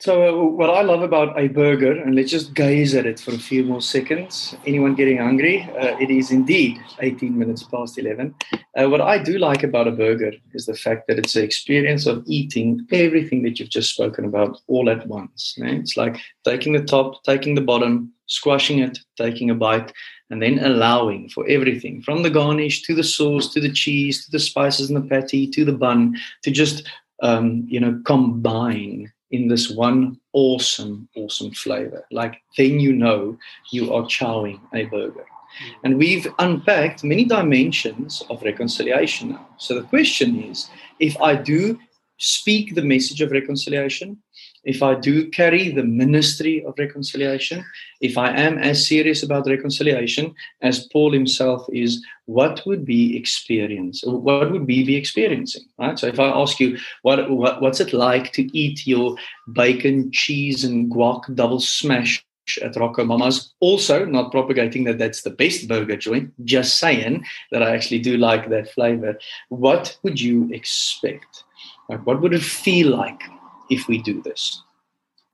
So, 0.01 0.27
uh, 0.27 0.47
what 0.47 0.71
I 0.71 0.81
love 0.81 1.03
about 1.03 1.39
a 1.39 1.49
burger, 1.49 1.93
and 1.93 2.15
let's 2.15 2.31
just 2.31 2.55
gaze 2.55 2.95
at 2.95 3.05
it 3.05 3.21
for 3.21 3.33
a 3.33 3.39
few 3.39 3.65
more 3.65 3.83
seconds. 3.83 4.57
Anyone 4.67 4.95
getting 4.95 5.19
hungry? 5.19 5.69
Uh, 5.79 5.95
it 6.01 6.11
is 6.11 6.31
indeed 6.31 6.81
18 7.01 7.39
minutes 7.39 7.65
past 7.65 7.99
11. 7.99 8.35
Uh, 8.79 8.89
what 8.89 9.03
I 9.03 9.23
do 9.23 9.37
like 9.37 9.63
about 9.63 9.89
a 9.89 9.93
burger 9.93 10.33
is 10.55 10.65
the 10.65 10.75
fact 10.75 11.07
that 11.07 11.19
it's 11.19 11.37
an 11.37 11.45
experience 11.45 12.07
of 12.07 12.25
eating 12.27 12.87
everything 12.91 13.43
that 13.43 13.59
you've 13.59 13.69
just 13.69 13.93
spoken 13.93 14.25
about 14.25 14.59
all 14.69 14.89
at 14.89 15.07
once. 15.07 15.55
It's 15.59 15.99
like 15.99 16.19
taking 16.47 16.73
the 16.73 16.83
top, 16.83 17.23
taking 17.25 17.55
the 17.55 17.61
bottom, 17.61 18.11
squashing 18.25 18.79
it, 18.79 18.99
taking 19.19 19.51
a 19.51 19.55
bite, 19.55 19.93
and 20.31 20.41
then 20.41 20.61
allowing 20.61 21.29
for 21.29 21.47
everything 21.47 22.01
from 22.01 22.23
the 22.23 22.31
garnish 22.31 22.85
to 22.85 22.95
the 22.95 23.05
sauce 23.05 23.53
to 23.53 23.61
the 23.61 23.71
cheese 23.71 24.25
to 24.25 24.31
the 24.31 24.39
spices 24.39 24.89
in 24.89 24.95
the 24.95 25.07
patty 25.07 25.47
to 25.49 25.63
the 25.63 25.73
bun 25.73 26.17
to 26.43 26.51
just 26.51 26.89
um, 27.23 27.67
you 27.69 27.79
know 27.79 28.01
combine 28.07 29.13
in 29.31 29.49
this 29.49 29.71
one 29.71 30.19
awesome, 30.33 31.09
awesome 31.17 31.53
flavor. 31.53 32.05
Like 32.11 32.43
then 32.57 32.81
you 32.81 32.93
know 32.93 33.39
you 33.71 33.93
are 33.93 34.03
chowing 34.03 34.61
a 34.75 34.85
burger. 34.85 35.25
Mm. 35.25 35.75
And 35.85 35.99
we've 35.99 36.27
unpacked 36.39 37.05
many 37.05 37.25
dimensions 37.25 38.23
of 38.31 38.43
reconciliation 38.43 39.31
now. 39.31 39.49
So 39.59 39.75
the 39.75 39.87
question 39.87 40.43
is 40.43 40.71
if 40.99 41.21
I 41.21 41.35
do 41.35 41.79
speak 42.19 42.75
the 42.75 42.83
message 42.83 43.21
of 43.21 43.31
reconciliation, 43.31 44.19
if 44.65 44.83
I 44.83 44.95
do 44.95 45.29
carry 45.31 45.71
the 45.71 45.85
ministry 45.85 46.65
of 46.65 46.75
reconciliation, 46.79 47.65
if 48.01 48.19
I 48.19 48.31
am 48.31 48.59
as 48.59 48.87
serious 48.87 49.23
about 49.23 49.47
reconciliation 49.47 50.35
as 50.61 50.87
Paul 50.89 51.13
himself 51.13 51.67
is, 51.73 52.05
what 52.27 52.63
would 52.67 52.85
be 52.85 53.17
experience? 53.17 54.03
What 54.05 54.53
would 54.53 54.67
we 54.67 54.85
be 54.85 54.97
experiencing? 54.97 55.63
Right. 55.79 55.99
So 55.99 56.07
if 56.07 56.21
I 56.21 56.29
ask 56.29 56.61
you, 56.61 56.79
what, 57.03 57.31
what 57.31 57.61
what's 57.61 57.81
it 57.81 57.93
like 57.93 58.33
to 58.33 58.57
eat 58.57 58.87
your 58.87 59.17
bacon, 59.53 60.11
cheese, 60.13 60.65
and 60.65 60.91
guac 60.91 61.35
double 61.35 61.61
smash 61.61 62.25
at 62.63 62.75
RocoMamas. 62.75 63.51
Also, 63.61 64.05
not 64.05 64.33
propagating 64.33 64.83
that 64.85 64.99
that's 64.99 65.23
the 65.23 65.31
best 65.31 65.69
burger 65.69 65.97
joint, 65.97 66.33
just 66.45 66.79
saying 66.79 67.25
that 67.53 67.63
I 67.63 67.75
actually 67.75 68.01
do 68.01 68.17
like 68.17 68.49
that 68.51 68.73
flavor. 68.73 69.19
What 69.51 69.97
would 70.03 70.21
you 70.21 70.51
expect? 70.53 71.45
Like, 71.89 72.05
what 72.07 72.21
would 72.21 72.35
it 72.35 72.43
feel 72.43 72.97
like 72.97 73.23
if 73.71 73.89
we 73.89 73.99
do 73.99 74.21
this? 74.23 74.63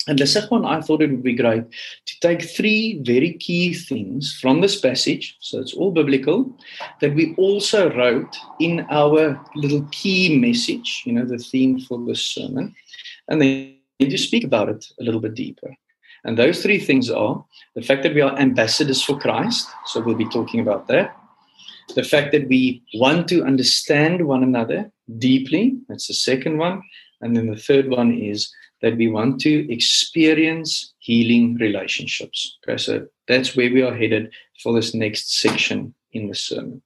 And 0.08 0.18
the 0.18 0.26
second 0.26 0.50
one, 0.50 0.64
I 0.64 0.80
thought 0.80 1.02
it 1.02 1.10
would 1.10 1.24
be 1.24 1.34
great 1.34 1.64
to 2.06 2.20
take 2.20 2.42
three 2.42 3.00
very 3.02 3.32
key 3.32 3.74
things 3.74 4.38
from 4.40 4.60
this 4.60 4.80
passage, 4.80 5.36
so 5.40 5.58
it's 5.58 5.74
all 5.74 5.90
biblical, 5.90 6.56
that 7.00 7.14
we 7.14 7.34
also 7.34 7.90
wrote 7.92 8.36
in 8.60 8.86
our 8.88 9.40
little 9.56 9.84
key 9.90 10.38
message, 10.38 11.02
you 11.06 11.12
know, 11.12 11.24
the 11.24 11.38
theme 11.38 11.80
for 11.80 11.98
this 12.06 12.22
sermon, 12.24 12.74
and 13.28 13.42
then 13.42 13.74
to 13.98 14.18
speak 14.18 14.44
about 14.44 14.68
it 14.68 14.86
a 15.00 15.02
little 15.02 15.20
bit 15.20 15.34
deeper. 15.34 15.74
And 16.24 16.38
those 16.38 16.62
three 16.62 16.78
things 16.78 17.10
are 17.10 17.44
the 17.74 17.82
fact 17.82 18.04
that 18.04 18.14
we 18.14 18.20
are 18.20 18.38
ambassadors 18.38 19.02
for 19.02 19.18
Christ, 19.18 19.68
so 19.86 20.00
we'll 20.00 20.14
be 20.14 20.28
talking 20.28 20.60
about 20.60 20.86
that. 20.86 21.16
The 21.94 22.04
fact 22.04 22.32
that 22.32 22.48
we 22.48 22.82
want 22.94 23.28
to 23.28 23.44
understand 23.44 24.26
one 24.26 24.42
another 24.42 24.90
deeply, 25.18 25.78
that's 25.88 26.08
the 26.08 26.14
second 26.14 26.58
one. 26.58 26.82
And 27.20 27.36
then 27.36 27.48
the 27.48 27.56
third 27.56 27.88
one 27.88 28.12
is 28.12 28.52
that 28.82 28.96
we 28.96 29.08
want 29.08 29.40
to 29.40 29.72
experience 29.72 30.94
healing 30.98 31.56
relationships. 31.56 32.58
Okay, 32.68 32.76
so 32.76 33.06
that's 33.26 33.56
where 33.56 33.72
we 33.72 33.82
are 33.82 33.94
headed 33.94 34.32
for 34.62 34.74
this 34.74 34.94
next 34.94 35.40
section 35.40 35.94
in 36.12 36.28
the 36.28 36.34
sermon. 36.34 36.82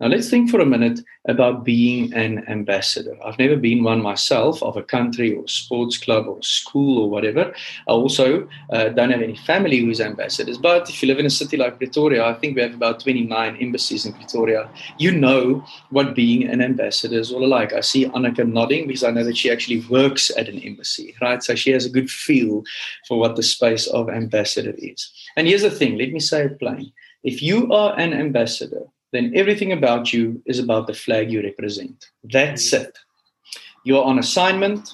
Now, 0.00 0.06
let's 0.06 0.30
think 0.30 0.50
for 0.50 0.60
a 0.60 0.66
minute 0.66 1.00
about 1.28 1.64
being 1.64 2.12
an 2.14 2.44
ambassador. 2.48 3.16
I've 3.24 3.38
never 3.38 3.56
been 3.56 3.82
one 3.82 4.02
myself 4.02 4.62
of 4.62 4.76
a 4.76 4.82
country 4.82 5.34
or 5.34 5.46
sports 5.46 5.98
club 5.98 6.26
or 6.26 6.42
school 6.42 7.02
or 7.02 7.10
whatever. 7.10 7.52
I 7.86 7.90
also 7.90 8.48
uh, 8.70 8.88
don't 8.88 9.10
have 9.10 9.20
any 9.20 9.36
family 9.36 9.78
who's 9.80 10.00
ambassadors. 10.00 10.58
But 10.58 10.88
if 10.88 11.02
you 11.02 11.08
live 11.08 11.18
in 11.18 11.26
a 11.26 11.30
city 11.30 11.56
like 11.56 11.78
Pretoria, 11.78 12.24
I 12.24 12.34
think 12.34 12.56
we 12.56 12.62
have 12.62 12.74
about 12.74 13.00
29 13.00 13.56
embassies 13.56 14.06
in 14.06 14.12
Pretoria. 14.14 14.70
You 14.98 15.12
know 15.12 15.64
what 15.90 16.14
being 16.14 16.48
an 16.48 16.62
ambassador 16.62 17.18
is 17.18 17.32
all 17.32 17.46
like. 17.46 17.72
I 17.72 17.80
see 17.80 18.06
Annika 18.06 18.50
nodding 18.50 18.86
because 18.86 19.04
I 19.04 19.10
know 19.10 19.24
that 19.24 19.36
she 19.36 19.50
actually 19.50 19.80
works 19.90 20.30
at 20.36 20.48
an 20.48 20.58
embassy, 20.60 21.14
right? 21.20 21.42
So 21.42 21.54
she 21.54 21.70
has 21.72 21.84
a 21.84 21.90
good 21.90 22.10
feel 22.10 22.62
for 23.06 23.18
what 23.18 23.36
the 23.36 23.42
space 23.42 23.86
of 23.88 24.08
ambassador 24.08 24.74
is. 24.78 25.10
And 25.36 25.46
here's 25.46 25.62
the 25.62 25.70
thing 25.70 25.98
let 25.98 26.12
me 26.12 26.20
say 26.20 26.44
it 26.46 26.58
plain. 26.58 26.92
If 27.22 27.42
you 27.42 27.70
are 27.72 27.98
an 27.98 28.14
ambassador, 28.14 28.86
then 29.12 29.32
everything 29.34 29.72
about 29.72 30.12
you 30.12 30.42
is 30.46 30.58
about 30.58 30.86
the 30.86 30.94
flag 30.94 31.30
you 31.30 31.42
represent. 31.42 32.06
That's 32.24 32.70
hmm. 32.70 32.82
it. 32.82 32.98
You're 33.84 34.04
on 34.04 34.18
assignment, 34.18 34.90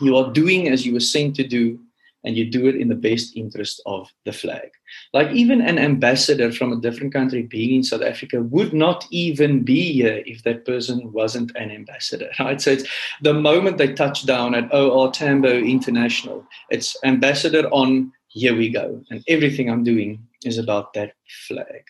you 0.00 0.16
are 0.16 0.32
doing 0.32 0.68
as 0.68 0.84
you 0.84 0.92
were 0.92 1.00
sent 1.00 1.36
to 1.36 1.46
do, 1.46 1.78
and 2.24 2.36
you 2.36 2.50
do 2.50 2.66
it 2.66 2.76
in 2.76 2.88
the 2.88 2.94
best 2.94 3.36
interest 3.36 3.82
of 3.86 4.10
the 4.24 4.32
flag. 4.32 4.70
Like 5.12 5.30
even 5.32 5.60
an 5.60 5.78
ambassador 5.78 6.50
from 6.50 6.72
a 6.72 6.80
different 6.80 7.12
country 7.12 7.42
being 7.42 7.74
in 7.74 7.82
South 7.82 8.02
Africa 8.02 8.42
would 8.42 8.72
not 8.72 9.06
even 9.10 9.62
be 9.62 9.92
here 9.92 10.22
if 10.24 10.42
that 10.42 10.64
person 10.64 11.12
wasn't 11.12 11.54
an 11.54 11.70
ambassador, 11.70 12.30
right? 12.40 12.60
So 12.60 12.70
it's 12.70 12.88
the 13.20 13.34
moment 13.34 13.78
they 13.78 13.92
touch 13.92 14.26
down 14.26 14.54
at 14.54 14.74
OR 14.74 15.10
Tambo 15.12 15.52
International, 15.58 16.46
it's 16.70 16.96
ambassador 17.04 17.68
on, 17.70 18.12
here 18.28 18.56
we 18.56 18.70
go. 18.70 19.02
And 19.10 19.22
everything 19.28 19.70
I'm 19.70 19.84
doing 19.84 20.26
is 20.44 20.58
about 20.58 20.94
that 20.94 21.12
flag. 21.46 21.84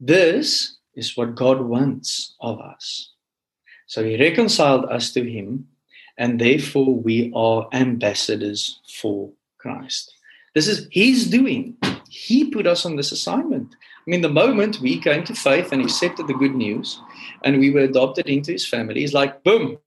This 0.00 0.76
is 0.94 1.16
what 1.16 1.34
God 1.34 1.60
wants 1.60 2.34
of 2.40 2.60
us. 2.60 3.12
So 3.86 4.04
he 4.04 4.18
reconciled 4.18 4.86
us 4.86 5.12
to 5.12 5.22
him, 5.22 5.68
and 6.18 6.40
therefore 6.40 6.94
we 6.94 7.32
are 7.34 7.68
ambassadors 7.72 8.80
for 9.00 9.30
Christ. 9.58 10.12
This 10.54 10.68
is 10.68 10.88
his 10.90 11.28
doing. 11.28 11.76
He 12.08 12.50
put 12.50 12.66
us 12.66 12.86
on 12.86 12.96
this 12.96 13.12
assignment. 13.12 13.74
I 14.06 14.10
mean, 14.10 14.20
the 14.20 14.28
moment 14.28 14.80
we 14.80 15.00
came 15.00 15.24
to 15.24 15.34
faith 15.34 15.72
and 15.72 15.82
accepted 15.82 16.26
the 16.28 16.34
good 16.34 16.54
news 16.54 17.00
and 17.42 17.58
we 17.58 17.70
were 17.70 17.80
adopted 17.80 18.26
into 18.26 18.52
his 18.52 18.66
family, 18.66 19.00
he's 19.00 19.14
like, 19.14 19.42
boom. 19.42 19.78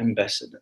Ambassador. 0.00 0.60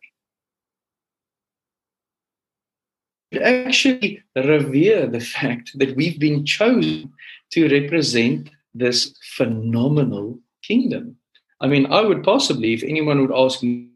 actually 3.41 4.23
revere 4.35 5.05
the 5.05 5.19
fact 5.19 5.71
that 5.77 5.95
we've 5.95 6.19
been 6.19 6.43
chosen 6.45 7.13
to 7.51 7.69
represent 7.69 8.49
this 8.73 9.15
phenomenal 9.37 10.39
kingdom. 10.63 11.15
I 11.61 11.67
mean, 11.67 11.85
I 11.91 12.01
would 12.01 12.23
possibly, 12.23 12.73
if 12.73 12.83
anyone 12.83 13.21
would 13.21 13.35
ask 13.35 13.61
me 13.61 13.89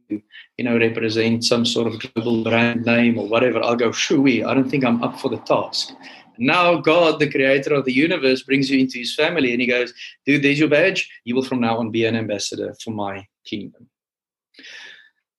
you 0.57 0.63
know, 0.63 0.77
represent 0.77 1.43
some 1.43 1.65
sort 1.65 1.87
of 1.87 1.99
global 1.99 2.43
brand 2.43 2.85
name 2.85 3.17
or 3.17 3.27
whatever, 3.27 3.63
I'll 3.63 3.75
go, 3.75 3.89
shooey, 3.89 4.45
I 4.45 4.53
don't 4.53 4.69
think 4.69 4.85
I'm 4.85 5.01
up 5.03 5.19
for 5.19 5.29
the 5.29 5.37
task. 5.37 5.93
Now, 6.37 6.75
God, 6.75 7.19
the 7.19 7.29
creator 7.29 7.73
of 7.73 7.85
the 7.85 7.93
universe, 7.93 8.43
brings 8.43 8.69
you 8.69 8.79
into 8.79 8.99
his 8.99 9.15
family 9.15 9.51
and 9.51 9.61
he 9.61 9.67
goes, 9.67 9.93
dude, 10.25 10.43
there's 10.43 10.59
your 10.59 10.69
badge. 10.69 11.09
You 11.25 11.35
will 11.35 11.43
from 11.43 11.61
now 11.61 11.77
on 11.77 11.91
be 11.91 12.05
an 12.05 12.15
ambassador 12.15 12.75
for 12.83 12.91
my 12.91 13.27
kingdom. 13.45 13.87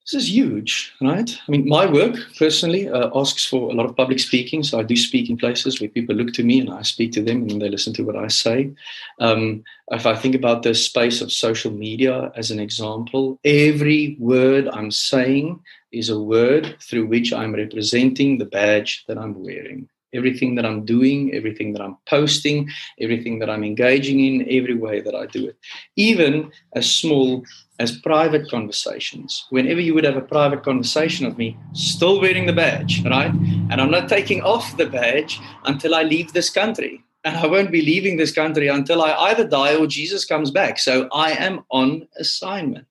This 0.04 0.22
is 0.22 0.30
huge, 0.30 0.92
right? 1.00 1.38
I 1.48 1.50
mean, 1.50 1.66
my 1.66 1.86
work 1.86 2.16
personally 2.38 2.90
uh, 2.90 3.08
asks 3.14 3.46
for 3.46 3.70
a 3.70 3.72
lot 3.72 3.86
of 3.86 3.96
public 3.96 4.18
speaking. 4.18 4.62
So 4.62 4.78
I 4.78 4.82
do 4.82 4.96
speak 4.96 5.30
in 5.30 5.38
places 5.38 5.80
where 5.80 5.88
people 5.88 6.14
look 6.14 6.34
to 6.34 6.44
me 6.44 6.60
and 6.60 6.68
I 6.68 6.82
speak 6.82 7.12
to 7.12 7.22
them 7.22 7.48
and 7.48 7.62
they 7.62 7.70
listen 7.70 7.94
to 7.94 8.04
what 8.04 8.16
I 8.16 8.28
say. 8.28 8.70
Um, 9.18 9.64
if 9.92 10.04
I 10.04 10.14
think 10.14 10.34
about 10.34 10.62
the 10.62 10.74
space 10.74 11.22
of 11.22 11.32
social 11.32 11.70
media 11.70 12.30
as 12.36 12.50
an 12.50 12.60
example, 12.60 13.40
every 13.44 14.16
word 14.18 14.68
I'm 14.68 14.90
saying 14.90 15.60
is 15.90 16.10
a 16.10 16.20
word 16.20 16.76
through 16.82 17.06
which 17.06 17.32
I'm 17.32 17.54
representing 17.54 18.36
the 18.36 18.44
badge 18.44 19.04
that 19.08 19.16
I'm 19.16 19.42
wearing 19.42 19.88
everything 20.14 20.54
that 20.54 20.64
I'm 20.64 20.84
doing, 20.84 21.34
everything 21.34 21.72
that 21.72 21.82
I'm 21.82 21.96
posting, 22.06 22.68
everything 23.00 23.38
that 23.40 23.50
I'm 23.50 23.64
engaging 23.64 24.20
in, 24.20 24.46
every 24.48 24.74
way 24.74 25.00
that 25.00 25.14
I 25.14 25.26
do 25.26 25.48
it. 25.48 25.56
Even 25.96 26.50
as 26.74 26.90
small 26.90 27.44
as 27.78 27.98
private 27.98 28.48
conversations. 28.50 29.46
Whenever 29.50 29.80
you 29.80 29.94
would 29.94 30.04
have 30.04 30.16
a 30.16 30.20
private 30.20 30.62
conversation 30.62 31.26
of 31.26 31.36
me, 31.36 31.56
still 31.72 32.20
wearing 32.20 32.46
the 32.46 32.52
badge, 32.52 33.04
right? 33.04 33.32
And 33.70 33.80
I'm 33.80 33.90
not 33.90 34.08
taking 34.08 34.42
off 34.42 34.76
the 34.76 34.86
badge 34.86 35.40
until 35.64 35.94
I 35.94 36.02
leave 36.02 36.32
this 36.32 36.50
country. 36.50 37.04
And 37.24 37.36
I 37.36 37.46
won't 37.46 37.72
be 37.72 37.80
leaving 37.80 38.16
this 38.16 38.32
country 38.32 38.68
until 38.68 39.02
I 39.02 39.12
either 39.30 39.48
die 39.48 39.76
or 39.76 39.86
Jesus 39.86 40.24
comes 40.24 40.50
back. 40.50 40.78
So 40.78 41.08
I 41.12 41.32
am 41.32 41.64
on 41.70 42.06
assignment. 42.18 42.86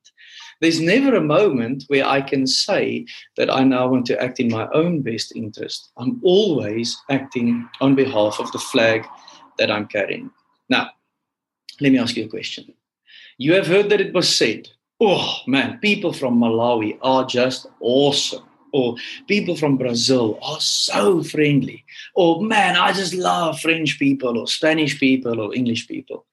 There's 0.61 0.79
never 0.79 1.15
a 1.15 1.21
moment 1.21 1.83
where 1.87 2.05
I 2.05 2.21
can 2.21 2.47
say 2.47 3.05
that 3.37 3.53
I 3.53 3.63
now 3.63 3.87
want 3.87 4.05
to 4.07 4.21
act 4.21 4.39
in 4.39 4.49
my 4.49 4.67
own 4.73 5.01
best 5.01 5.35
interest. 5.35 5.91
I'm 5.97 6.21
always 6.23 6.97
acting 7.09 7.67
on 7.81 7.95
behalf 7.95 8.39
of 8.39 8.51
the 8.51 8.59
flag 8.59 9.05
that 9.57 9.71
I'm 9.71 9.87
carrying. 9.87 10.31
Now, 10.69 10.91
let 11.81 11.91
me 11.91 11.99
ask 11.99 12.15
you 12.15 12.25
a 12.25 12.29
question. 12.29 12.73
You 13.37 13.53
have 13.53 13.67
heard 13.67 13.89
that 13.89 14.01
it 14.01 14.13
was 14.13 14.33
said, 14.33 14.69
oh 14.99 15.37
man, 15.47 15.79
people 15.79 16.13
from 16.13 16.39
Malawi 16.39 16.97
are 17.01 17.25
just 17.25 17.67
awesome. 17.79 18.45
Or 18.71 18.95
people 19.27 19.55
from 19.55 19.77
Brazil 19.77 20.39
are 20.41 20.59
so 20.59 21.21
friendly. 21.21 21.85
Or 22.15 22.41
man, 22.41 22.75
I 22.75 22.91
just 22.91 23.13
love 23.13 23.59
French 23.59 23.99
people 23.99 24.35
or 24.35 24.47
Spanish 24.47 24.99
people 24.99 25.39
or 25.39 25.53
English 25.53 25.87
people. 25.87 26.25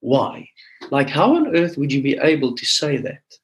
Why? 0.00 0.48
Like, 0.90 1.08
how 1.08 1.36
on 1.36 1.56
earth 1.56 1.78
would 1.78 1.92
you 1.92 2.02
be 2.02 2.18
able 2.18 2.56
to 2.56 2.66
say 2.66 2.96
that? 2.96 3.35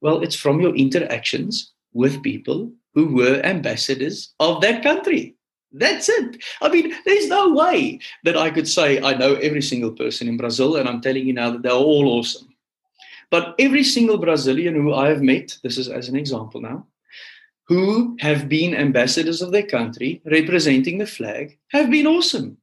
Well, 0.00 0.22
it's 0.22 0.36
from 0.36 0.60
your 0.60 0.74
interactions 0.74 1.72
with 1.92 2.22
people 2.22 2.72
who 2.94 3.14
were 3.14 3.44
ambassadors 3.44 4.34
of 4.40 4.60
that 4.62 4.82
country. 4.82 5.34
That's 5.72 6.08
it. 6.08 6.42
I 6.62 6.68
mean, 6.68 6.94
there's 7.04 7.28
no 7.28 7.50
way 7.50 8.00
that 8.24 8.36
I 8.36 8.50
could 8.50 8.68
say 8.68 9.00
I 9.02 9.14
know 9.14 9.34
every 9.34 9.62
single 9.62 9.92
person 9.92 10.28
in 10.28 10.36
Brazil, 10.36 10.76
and 10.76 10.88
I'm 10.88 11.00
telling 11.00 11.26
you 11.26 11.32
now 11.32 11.50
that 11.50 11.62
they're 11.62 11.72
all 11.72 12.18
awesome. 12.18 12.48
But 13.30 13.54
every 13.58 13.84
single 13.84 14.16
Brazilian 14.16 14.74
who 14.74 14.94
I 14.94 15.08
have 15.08 15.20
met, 15.20 15.56
this 15.62 15.76
is 15.76 15.88
as 15.88 16.08
an 16.08 16.16
example 16.16 16.60
now, 16.60 16.86
who 17.66 18.16
have 18.20 18.48
been 18.48 18.74
ambassadors 18.74 19.42
of 19.42 19.52
their 19.52 19.66
country 19.66 20.22
representing 20.24 20.96
the 20.96 21.06
flag, 21.06 21.58
have 21.70 21.90
been 21.90 22.06
awesome 22.06 22.56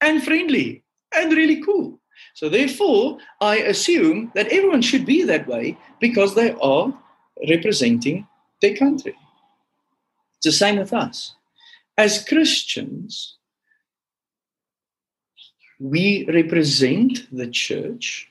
and 0.00 0.22
friendly 0.22 0.84
and 1.12 1.32
really 1.32 1.60
cool. 1.62 2.00
So, 2.34 2.48
therefore, 2.48 3.18
I 3.40 3.56
assume 3.58 4.32
that 4.34 4.48
everyone 4.48 4.82
should 4.82 5.04
be 5.04 5.22
that 5.24 5.46
way 5.46 5.76
because 6.00 6.34
they 6.34 6.52
are 6.52 6.92
representing 7.48 8.26
their 8.60 8.76
country. 8.76 9.14
It's 10.36 10.46
the 10.46 10.52
same 10.52 10.78
with 10.78 10.92
us. 10.92 11.34
As 11.98 12.24
Christians, 12.26 13.36
we 15.78 16.24
represent 16.32 17.26
the 17.30 17.48
church 17.48 18.28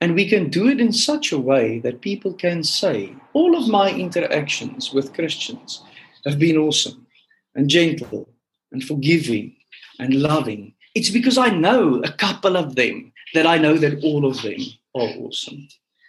and 0.00 0.14
we 0.14 0.28
can 0.28 0.50
do 0.50 0.68
it 0.68 0.80
in 0.80 0.92
such 0.92 1.32
a 1.32 1.38
way 1.38 1.78
that 1.80 2.00
people 2.00 2.32
can 2.34 2.62
say, 2.62 3.14
all 3.32 3.56
of 3.56 3.68
my 3.68 3.90
interactions 3.90 4.92
with 4.92 5.14
Christians 5.14 5.82
have 6.26 6.38
been 6.38 6.56
awesome 6.56 7.06
and 7.54 7.70
gentle 7.70 8.28
and 8.70 8.84
forgiving 8.84 9.56
and 9.98 10.14
loving. 10.14 10.74
It's 10.94 11.10
because 11.10 11.38
I 11.38 11.48
know 11.48 12.02
a 12.02 12.12
couple 12.12 12.56
of 12.56 12.74
them 12.74 13.13
that 13.34 13.46
I 13.46 13.58
know 13.58 13.76
that 13.76 14.02
all 14.02 14.24
of 14.24 14.40
them 14.42 14.60
are 14.94 15.10
awesome. 15.18 15.68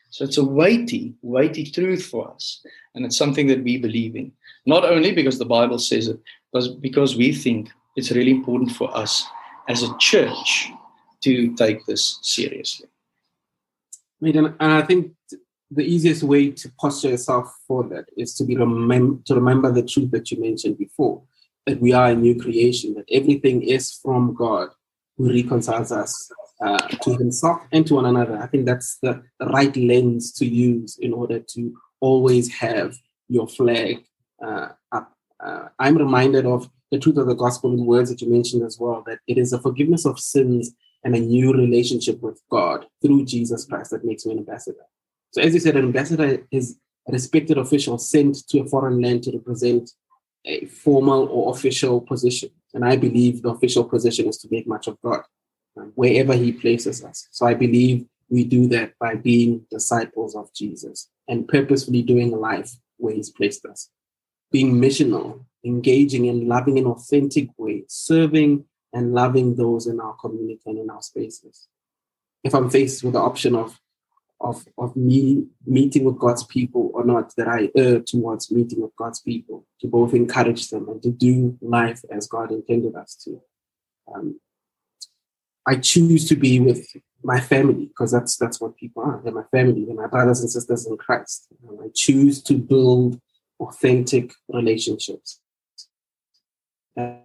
So 0.09 0.23
it's 0.23 0.37
a 0.37 0.45
weighty, 0.45 1.15
weighty 1.21 1.69
truth 1.69 2.05
for 2.05 2.31
us. 2.31 2.65
And 2.93 3.05
it's 3.05 3.17
something 3.17 3.47
that 3.47 3.63
we 3.63 3.77
believe 3.77 4.15
in. 4.15 4.31
Not 4.65 4.85
only 4.85 5.11
because 5.11 5.37
the 5.37 5.45
Bible 5.45 5.79
says 5.79 6.07
it, 6.07 6.19
but 6.53 6.79
because 6.79 7.17
we 7.17 7.33
think 7.33 7.69
it's 7.97 8.11
really 8.11 8.31
important 8.31 8.71
for 8.71 8.95
us 8.95 9.25
as 9.67 9.83
a 9.83 9.97
church 9.97 10.69
to 11.23 11.53
take 11.55 11.85
this 11.85 12.19
seriously. 12.21 12.87
And 14.21 14.55
I 14.59 14.81
think 14.83 15.11
the 15.71 15.83
easiest 15.83 16.23
way 16.23 16.51
to 16.51 16.71
posture 16.79 17.09
yourself 17.09 17.53
for 17.67 17.83
that 17.89 18.05
is 18.15 18.35
to 18.35 18.43
be 18.43 18.55
remem- 18.55 19.25
to 19.25 19.35
remember 19.35 19.71
the 19.71 19.83
truth 19.83 20.11
that 20.11 20.31
you 20.31 20.39
mentioned 20.39 20.77
before 20.77 21.21
that 21.65 21.81
we 21.81 21.91
are 21.93 22.07
a 22.11 22.15
new 22.15 22.39
creation, 22.39 22.93
that 22.93 23.05
everything 23.11 23.63
is 23.63 23.91
from 23.91 24.35
God 24.35 24.69
who 25.17 25.33
reconciles 25.33 25.91
us 25.91 26.31
uh, 26.61 26.87
to 26.87 27.15
himself 27.17 27.61
and 27.71 27.85
to 27.87 27.95
one 27.95 28.05
another. 28.05 28.37
I 28.37 28.47
think 28.47 28.65
that's 28.65 28.97
the, 29.01 29.23
the, 29.39 29.47
right 29.47 29.75
lens 29.75 30.31
to 30.33 30.45
use 30.45 30.97
in 30.99 31.13
order 31.13 31.39
to 31.39 31.77
always 31.99 32.53
have 32.53 32.95
your 33.27 33.47
flag 33.47 34.05
uh, 34.43 34.69
up. 34.91 35.11
Uh, 35.43 35.67
I'm 35.79 35.97
reminded 35.97 36.45
of 36.45 36.69
the 36.91 36.99
truth 36.99 37.17
of 37.17 37.27
the 37.27 37.35
gospel 37.35 37.73
in 37.73 37.85
words 37.85 38.09
that 38.09 38.21
you 38.21 38.29
mentioned 38.29 38.63
as 38.63 38.79
well, 38.79 39.03
that 39.05 39.19
it 39.27 39.37
is 39.37 39.51
a 39.53 39.59
forgiveness 39.59 40.05
of 40.05 40.19
sins 40.19 40.71
and 41.03 41.15
a 41.15 41.19
new 41.19 41.53
relationship 41.53 42.21
with 42.21 42.41
God 42.49 42.85
through 43.01 43.25
Jesus 43.25 43.65
Christ 43.65 43.91
that 43.91 44.05
makes 44.05 44.25
you 44.25 44.31
an 44.31 44.39
ambassador. 44.39 44.85
So, 45.31 45.41
as 45.41 45.53
you 45.53 45.59
said, 45.59 45.75
an 45.75 45.85
ambassador 45.85 46.45
is 46.51 46.77
a 47.07 47.11
respected 47.11 47.57
official 47.57 47.97
sent 47.97 48.47
to 48.49 48.59
a 48.59 48.65
foreign 48.65 49.01
land 49.01 49.23
to 49.23 49.31
represent 49.31 49.91
a 50.45 50.65
formal 50.65 51.27
or 51.27 51.53
official 51.53 52.01
position. 52.01 52.49
And 52.73 52.85
I 52.85 52.95
believe 52.95 53.41
the 53.41 53.49
official 53.49 53.83
position 53.83 54.27
is 54.27 54.37
to 54.39 54.47
make 54.51 54.67
much 54.67 54.87
of 54.87 54.99
God 55.01 55.21
wherever 55.95 56.33
He 56.33 56.51
places 56.51 57.03
us. 57.03 57.27
So 57.31 57.45
I 57.45 57.53
believe 57.53 58.05
we 58.29 58.43
do 58.43 58.67
that 58.69 58.93
by 58.99 59.15
being 59.15 59.65
disciples 59.69 60.35
of 60.35 60.53
Jesus 60.53 61.09
and 61.27 61.47
purposefully 61.47 62.01
doing 62.01 62.31
life 62.31 62.71
where 62.97 63.13
He's 63.13 63.29
placed 63.29 63.65
us. 63.65 63.89
Being 64.51 64.75
missional, 64.75 65.43
engaging 65.65 66.29
and 66.29 66.47
loving 66.47 66.77
in 66.77 66.85
authentic 66.85 67.49
way, 67.57 67.83
serving 67.87 68.65
and 68.93 69.13
loving 69.13 69.55
those 69.55 69.87
in 69.87 69.99
our 69.99 70.13
community 70.13 70.61
and 70.65 70.79
in 70.79 70.89
our 70.89 71.01
spaces. 71.01 71.67
If 72.43 72.53
I'm 72.53 72.69
faced 72.69 73.03
with 73.03 73.13
the 73.13 73.19
option 73.19 73.55
of 73.55 73.79
of, 74.41 74.65
of 74.77 74.95
me 74.95 75.45
meeting 75.65 76.03
with 76.03 76.19
God's 76.19 76.43
people 76.43 76.91
or 76.93 77.05
not, 77.05 77.33
that 77.35 77.47
I 77.47 77.69
err 77.75 78.01
towards 78.01 78.51
meeting 78.51 78.81
with 78.81 78.95
God's 78.95 79.21
people 79.21 79.65
to 79.81 79.87
both 79.87 80.13
encourage 80.13 80.69
them 80.69 80.89
and 80.89 81.01
to 81.03 81.11
do 81.11 81.57
life 81.61 82.01
as 82.11 82.27
God 82.27 82.51
intended 82.51 82.95
us 82.95 83.15
to. 83.23 83.41
Um, 84.13 84.39
I 85.67 85.77
choose 85.77 86.27
to 86.29 86.35
be 86.35 86.59
with 86.59 86.87
my 87.23 87.39
family 87.39 87.85
because 87.85 88.11
that's 88.11 88.37
that's 88.37 88.61
what 88.61 88.77
people 88.77 89.03
are. 89.03 89.19
They're 89.23 89.33
my 89.33 89.43
family. 89.51 89.83
They're 89.85 89.95
my 89.95 90.07
brothers 90.07 90.41
and 90.41 90.49
sisters 90.49 90.85
in 90.85 90.97
Christ. 90.97 91.47
Um, 91.67 91.79
I 91.83 91.87
choose 91.93 92.41
to 92.43 92.53
build 92.53 93.19
authentic 93.59 94.33
relationships. 94.47 95.39
And 96.95 97.21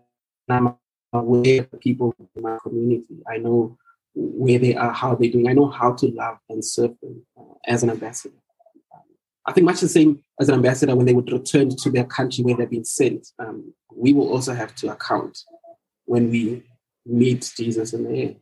I'm 0.48 0.74
aware 1.12 1.66
of 1.70 1.80
people 1.80 2.14
in 2.18 2.42
my 2.42 2.56
community. 2.62 3.22
I 3.28 3.36
know 3.38 3.76
where 4.14 4.58
they 4.58 4.74
are, 4.74 4.92
how 4.92 5.14
they're 5.14 5.30
doing. 5.30 5.48
I 5.48 5.52
know 5.52 5.68
how 5.68 5.92
to 5.92 6.06
love 6.06 6.38
and 6.48 6.64
serve 6.64 6.94
them 7.02 7.24
uh, 7.38 7.54
as 7.66 7.82
an 7.82 7.90
ambassador. 7.90 8.34
I 9.46 9.52
think 9.52 9.64
much 9.64 9.80
the 9.80 9.88
same 9.88 10.22
as 10.38 10.48
an 10.48 10.54
ambassador 10.54 10.94
when 10.94 11.06
they 11.06 11.14
would 11.14 11.32
return 11.32 11.70
to 11.74 11.90
their 11.90 12.04
country 12.04 12.44
where 12.44 12.56
they've 12.56 12.70
been 12.70 12.84
sent. 12.84 13.28
Um, 13.38 13.74
we 13.94 14.12
will 14.12 14.28
also 14.28 14.54
have 14.54 14.74
to 14.76 14.92
account 14.92 15.38
when 16.04 16.30
we 16.30 16.62
meet 17.06 17.52
Jesus 17.56 17.92
in 17.92 18.04
the 18.04 18.18
air. 18.18 18.34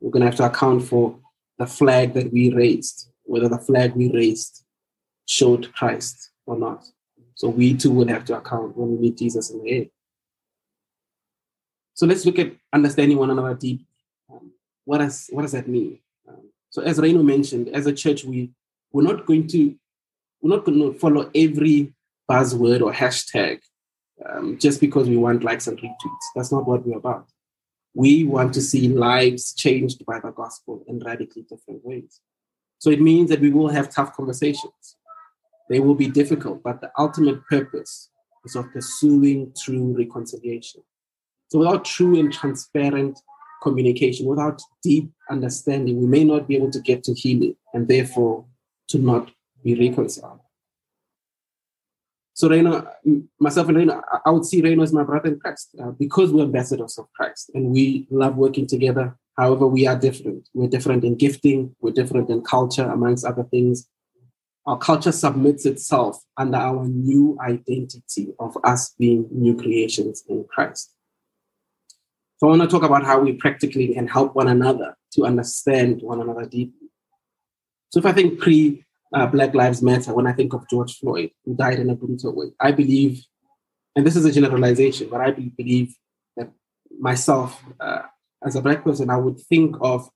We're 0.00 0.10
going 0.10 0.20
to 0.22 0.26
have 0.26 0.36
to 0.36 0.46
account 0.46 0.84
for 0.84 1.18
the 1.58 1.66
flag 1.66 2.14
that 2.14 2.32
we 2.32 2.52
raised, 2.52 3.10
whether 3.24 3.48
the 3.48 3.58
flag 3.58 3.94
we 3.94 4.10
raised 4.12 4.64
showed 5.26 5.72
Christ 5.72 6.30
or 6.46 6.56
not. 6.56 6.86
So 7.34 7.48
we 7.48 7.74
too 7.74 7.90
will 7.90 8.08
have 8.08 8.24
to 8.26 8.36
account 8.36 8.76
when 8.76 8.90
we 8.90 8.96
meet 8.98 9.18
Jesus 9.18 9.50
in 9.50 9.62
the 9.62 9.70
air. 9.70 9.86
So 11.94 12.06
let's 12.06 12.24
look 12.24 12.38
at 12.38 12.52
understanding 12.72 13.18
one 13.18 13.30
another 13.30 13.54
deep. 13.54 13.84
Um, 14.32 14.52
what 14.84 14.98
does 14.98 15.28
what 15.32 15.42
does 15.42 15.52
that 15.52 15.68
mean? 15.68 15.98
Um, 16.28 16.50
so 16.70 16.82
as 16.82 16.98
Reno 16.98 17.22
mentioned, 17.22 17.68
as 17.70 17.86
a 17.86 17.92
church, 17.92 18.24
we 18.24 18.50
we're 18.92 19.02
not 19.02 19.26
going 19.26 19.46
to 19.48 19.74
we're 20.40 20.54
not 20.54 20.64
going 20.64 20.78
to 20.80 20.98
follow 20.98 21.30
every 21.34 21.92
buzzword 22.30 22.82
or 22.82 22.92
hashtag 22.92 23.60
um, 24.28 24.58
just 24.58 24.80
because 24.80 25.08
we 25.08 25.16
want 25.16 25.44
likes 25.44 25.66
and 25.66 25.78
retweets. 25.78 26.26
That's 26.34 26.52
not 26.52 26.66
what 26.66 26.86
we're 26.86 26.98
about. 26.98 27.26
We 27.98 28.22
want 28.22 28.54
to 28.54 28.60
see 28.60 28.86
lives 28.86 29.52
changed 29.52 30.06
by 30.06 30.20
the 30.20 30.30
gospel 30.30 30.84
in 30.86 31.00
radically 31.00 31.42
different 31.42 31.84
ways. 31.84 32.20
So 32.78 32.90
it 32.90 33.00
means 33.00 33.28
that 33.28 33.40
we 33.40 33.50
will 33.50 33.70
have 33.70 33.90
tough 33.90 34.14
conversations. 34.14 34.96
They 35.68 35.80
will 35.80 35.96
be 35.96 36.06
difficult, 36.06 36.62
but 36.62 36.80
the 36.80 36.92
ultimate 36.96 37.44
purpose 37.46 38.08
is 38.44 38.54
of 38.54 38.70
pursuing 38.72 39.52
true 39.60 39.96
reconciliation. 39.98 40.82
So 41.48 41.58
without 41.58 41.84
true 41.84 42.16
and 42.20 42.32
transparent 42.32 43.18
communication, 43.64 44.26
without 44.26 44.62
deep 44.84 45.10
understanding, 45.28 46.00
we 46.00 46.06
may 46.06 46.22
not 46.22 46.46
be 46.46 46.54
able 46.54 46.70
to 46.70 46.80
get 46.80 47.02
to 47.02 47.14
healing 47.14 47.56
and 47.74 47.88
therefore 47.88 48.44
to 48.90 48.98
not 48.98 49.32
be 49.64 49.74
reconciled. 49.74 50.38
So 52.38 52.48
Reno, 52.48 52.86
myself 53.40 53.66
and 53.66 53.78
Reno, 53.78 54.00
I 54.24 54.30
would 54.30 54.44
see 54.44 54.62
Reno 54.62 54.84
as 54.84 54.92
my 54.92 55.02
brother 55.02 55.30
in 55.30 55.40
Christ 55.40 55.74
uh, 55.82 55.90
because 55.90 56.30
we're 56.30 56.44
ambassadors 56.44 56.96
of 56.96 57.12
Christ 57.12 57.50
and 57.52 57.72
we 57.72 58.06
love 58.12 58.36
working 58.36 58.64
together. 58.64 59.18
However, 59.36 59.66
we 59.66 59.88
are 59.88 59.98
different. 59.98 60.48
We're 60.54 60.68
different 60.68 61.02
in 61.02 61.16
gifting, 61.16 61.74
we're 61.80 61.90
different 61.90 62.30
in 62.30 62.42
culture, 62.42 62.84
amongst 62.84 63.24
other 63.24 63.42
things. 63.42 63.88
Our 64.66 64.78
culture 64.78 65.10
submits 65.10 65.66
itself 65.66 66.22
under 66.36 66.58
our 66.58 66.86
new 66.86 67.36
identity 67.40 68.32
of 68.38 68.56
us 68.62 68.94
being 68.96 69.26
new 69.32 69.56
creations 69.56 70.22
in 70.28 70.44
Christ. 70.48 70.94
So 72.36 72.46
I 72.46 72.50
want 72.50 72.62
to 72.62 72.68
talk 72.68 72.84
about 72.84 73.02
how 73.02 73.18
we 73.18 73.32
practically 73.32 73.92
can 73.94 74.06
help 74.06 74.36
one 74.36 74.46
another 74.46 74.96
to 75.14 75.24
understand 75.24 76.02
one 76.02 76.20
another 76.20 76.46
deeply. 76.46 76.88
So 77.90 77.98
if 77.98 78.06
I 78.06 78.12
think 78.12 78.38
pre 78.38 78.84
uh, 79.14 79.26
Black 79.26 79.54
Lives 79.54 79.82
Matter, 79.82 80.14
when 80.14 80.26
I 80.26 80.32
think 80.32 80.52
of 80.52 80.68
George 80.68 80.98
Floyd, 80.98 81.30
who 81.44 81.54
died 81.54 81.78
in 81.78 81.90
a 81.90 81.94
brutal 81.94 82.34
way, 82.34 82.52
I 82.60 82.72
believe, 82.72 83.24
and 83.96 84.06
this 84.06 84.16
is 84.16 84.24
a 84.24 84.32
generalization, 84.32 85.08
but 85.10 85.20
I 85.20 85.30
believe 85.30 85.94
that 86.36 86.50
myself, 86.98 87.62
uh, 87.80 88.02
as 88.44 88.56
a 88.56 88.62
Black 88.62 88.84
person, 88.84 89.10
I 89.10 89.16
would 89.16 89.40
think 89.40 89.76
of 89.80 90.08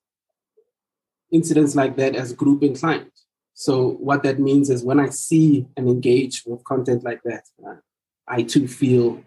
incidents 1.32 1.74
like 1.74 1.96
that 1.96 2.14
as 2.14 2.32
group 2.32 2.62
inclined. 2.62 3.10
So 3.54 3.90
what 3.92 4.22
that 4.22 4.38
means 4.38 4.70
is 4.70 4.84
when 4.84 5.00
I 5.00 5.08
see 5.08 5.66
and 5.76 5.88
engage 5.88 6.42
with 6.46 6.64
content 6.64 7.04
like 7.04 7.22
that, 7.24 7.44
uh, 7.66 7.76
I 8.28 8.42
too 8.42 8.68
feel 8.68 9.22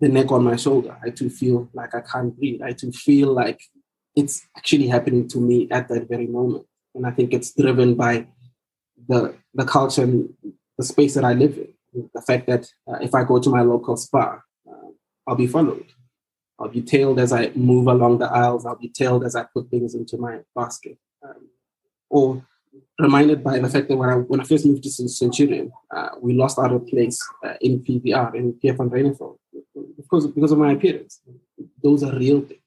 the 0.00 0.08
neck 0.08 0.30
on 0.30 0.44
my 0.44 0.56
shoulder. 0.56 0.96
I 1.04 1.10
too 1.10 1.30
feel 1.30 1.68
like 1.72 1.94
I 1.94 2.00
can't 2.00 2.36
breathe. 2.36 2.62
I 2.62 2.72
too 2.72 2.92
feel 2.92 3.32
like 3.32 3.60
it's 4.16 4.46
actually 4.56 4.88
happening 4.88 5.28
to 5.28 5.38
me 5.38 5.68
at 5.70 5.88
that 5.88 6.08
very 6.08 6.26
moment. 6.26 6.66
And 6.94 7.06
I 7.06 7.10
think 7.10 7.32
it's 7.32 7.54
driven 7.54 7.94
by 7.94 8.26
the 9.08 9.34
the 9.54 9.64
culture 9.64 10.02
and 10.02 10.32
the 10.76 10.84
space 10.84 11.14
that 11.14 11.24
I 11.24 11.32
live 11.32 11.58
in. 11.58 12.08
The 12.14 12.22
fact 12.22 12.46
that 12.46 12.70
uh, 12.86 12.98
if 13.00 13.14
I 13.14 13.24
go 13.24 13.40
to 13.40 13.50
my 13.50 13.62
local 13.62 13.96
Spar, 13.96 14.44
uh, 14.68 14.88
I'll 15.26 15.36
be 15.36 15.46
followed. 15.46 15.86
I'll 16.58 16.68
be 16.68 16.82
tailed 16.82 17.18
as 17.18 17.32
I 17.32 17.50
move 17.54 17.86
along 17.86 18.18
the 18.18 18.26
aisles. 18.26 18.66
I'll 18.66 18.76
be 18.76 18.88
tailed 18.88 19.24
as 19.24 19.36
I 19.36 19.44
put 19.44 19.70
things 19.70 19.94
into 19.94 20.16
my 20.16 20.40
basket. 20.54 20.98
Um, 21.22 21.48
or 22.10 22.46
reminded 22.98 23.44
by 23.44 23.58
the 23.58 23.68
fact 23.68 23.88
that 23.88 23.96
when 23.96 24.08
I, 24.08 24.14
when 24.14 24.40
I 24.40 24.44
first 24.44 24.66
moved 24.66 24.82
to 24.82 24.90
Centurion, 24.90 25.70
uh, 25.94 26.10
we 26.20 26.34
lost 26.34 26.58
our 26.58 26.78
place 26.78 27.18
uh, 27.44 27.54
in 27.60 27.80
PVR, 27.80 28.34
in 28.34 28.54
Pierre 28.54 28.74
van 28.74 28.90
Ryneveld, 28.90 29.38
because, 29.96 30.26
because 30.26 30.52
of 30.52 30.58
my 30.58 30.72
appearance. 30.72 31.20
Those 31.82 32.02
are 32.02 32.16
real 32.16 32.40
things. 32.40 32.60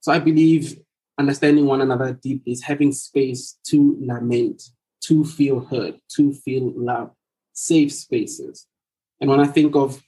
So 0.00 0.12
I 0.12 0.18
believe 0.18 0.80
understanding 1.18 1.66
one 1.66 1.80
another 1.80 2.12
deeply 2.12 2.52
is 2.52 2.62
having 2.62 2.92
space 2.92 3.58
to 3.66 3.96
lament, 4.00 4.62
to 5.08 5.24
feel 5.24 5.60
heard, 5.60 5.94
to 6.16 6.32
feel 6.32 6.72
loved, 6.76 7.12
safe 7.52 7.92
spaces. 7.92 8.66
And 9.20 9.28
when 9.30 9.40
I 9.40 9.46
think 9.46 9.74
of 9.74 10.02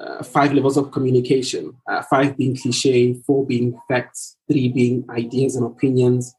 uh, 0.00 0.22
five 0.22 0.52
levels 0.52 0.76
of 0.76 0.90
communication, 0.90 1.76
uh, 1.88 2.02
five 2.02 2.36
being 2.36 2.56
cliche, 2.56 3.14
four 3.26 3.46
being 3.46 3.78
facts, 3.88 4.36
three 4.48 4.68
being 4.68 5.04
ideas 5.10 5.56
and 5.56 5.66
opinions, 5.66 6.34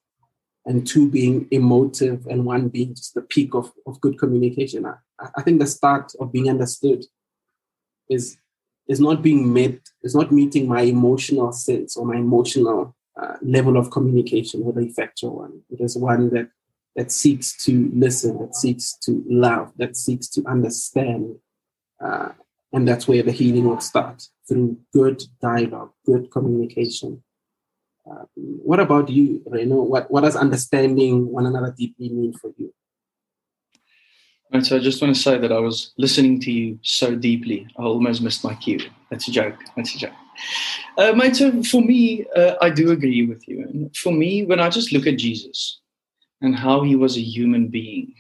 and 0.65 0.87
two 0.87 1.09
being 1.09 1.47
emotive, 1.51 2.25
and 2.27 2.45
one 2.45 2.69
being 2.69 2.95
just 2.95 3.13
the 3.13 3.21
peak 3.21 3.53
of, 3.53 3.71
of 3.85 4.01
good 4.01 4.17
communication. 4.17 4.85
I, 4.85 4.95
I 5.37 5.41
think 5.43 5.59
the 5.59 5.67
start 5.67 6.11
of 6.19 6.31
being 6.31 6.49
understood 6.49 7.05
is 8.09 8.37
is 8.87 8.99
not 8.99 9.23
being 9.23 9.51
met, 9.51 9.79
is 10.03 10.13
not 10.13 10.31
meeting 10.31 10.67
my 10.67 10.81
emotional 10.81 11.51
sense 11.51 11.97
or 11.97 12.05
my 12.05 12.17
emotional 12.17 12.95
uh, 13.19 13.35
level 13.41 13.77
of 13.77 13.89
communication 13.89 14.63
with 14.63 14.75
the 14.75 14.81
effectual 14.81 15.37
one. 15.37 15.61
It 15.71 15.81
is 15.81 15.97
one 15.97 16.29
that 16.31 16.49
that 16.95 17.11
seeks 17.11 17.55
to 17.65 17.91
listen, 17.93 18.37
that 18.39 18.55
seeks 18.55 18.93
to 19.03 19.23
love, 19.27 19.73
that 19.77 19.97
seeks 19.97 20.27
to 20.29 20.43
understand, 20.47 21.35
uh, 22.03 22.29
and 22.71 22.87
that's 22.87 23.07
where 23.07 23.23
the 23.23 23.31
healing 23.31 23.67
will 23.67 23.79
start 23.79 24.27
through 24.47 24.77
good 24.93 25.23
dialogue, 25.41 25.91
good 26.05 26.31
communication. 26.31 27.23
Uh, 28.09 28.23
what 28.35 28.79
about 28.79 29.09
you, 29.09 29.41
Reno? 29.45 29.81
What 29.81 30.09
what 30.11 30.21
does 30.21 30.35
understanding 30.35 31.27
one 31.31 31.45
another 31.45 31.73
deeply 31.77 32.09
mean 32.09 32.33
for 32.33 32.51
you? 32.57 32.73
Right, 34.53 34.65
so 34.65 34.77
I 34.77 34.79
just 34.79 35.01
want 35.01 35.15
to 35.15 35.21
say 35.21 35.37
that 35.39 35.51
I 35.51 35.59
was 35.59 35.93
listening 35.97 36.39
to 36.41 36.51
you 36.51 36.79
so 36.83 37.15
deeply, 37.15 37.67
I 37.79 37.81
almost 37.81 38.21
missed 38.21 38.43
my 38.43 38.53
cue. 38.53 38.79
That's 39.09 39.27
a 39.27 39.31
joke. 39.31 39.55
That's 39.75 39.95
a 39.95 39.97
joke. 39.97 40.13
Uh, 40.97 41.13
mate, 41.13 41.35
so 41.35 41.63
for 41.63 41.81
me, 41.81 42.25
uh, 42.35 42.55
I 42.61 42.69
do 42.69 42.91
agree 42.91 43.25
with 43.25 43.47
you. 43.47 43.61
And 43.61 43.97
for 43.97 44.13
me, 44.13 44.45
when 44.45 44.59
I 44.59 44.69
just 44.69 44.93
look 44.93 45.07
at 45.07 45.17
Jesus 45.17 45.81
and 46.41 46.55
how 46.55 46.83
he 46.83 46.95
was 46.95 47.17
a 47.17 47.21
human 47.21 47.67
being, 47.67 48.13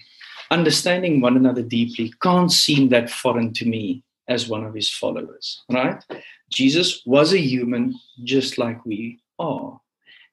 understanding 0.51 1.21
one 1.21 1.37
another 1.37 1.61
deeply 1.61 2.13
can't 2.21 2.51
seem 2.51 2.89
that 2.89 3.09
foreign 3.09 3.53
to 3.53 3.65
me 3.65 4.03
as 4.27 4.49
one 4.49 4.63
of 4.63 4.73
his 4.73 4.89
followers, 4.89 5.63
right? 5.71 6.03
Jesus 6.51 7.01
was 7.05 7.33
a 7.33 7.39
human 7.39 7.95
just 8.23 8.57
like 8.57 8.85
we 8.85 9.19
are, 9.39 9.79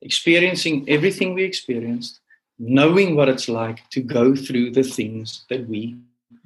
experiencing 0.01 0.85
everything 0.89 1.35
we 1.35 1.45
experienced, 1.45 2.21
knowing 2.59 3.17
what 3.17 3.29
it's 3.29 3.49
like 3.49 3.89
to 3.91 4.01
go 4.01 4.35
through 4.35 4.71
the 4.71 4.83
things 4.83 5.45
that 5.51 5.69
we 5.69 5.97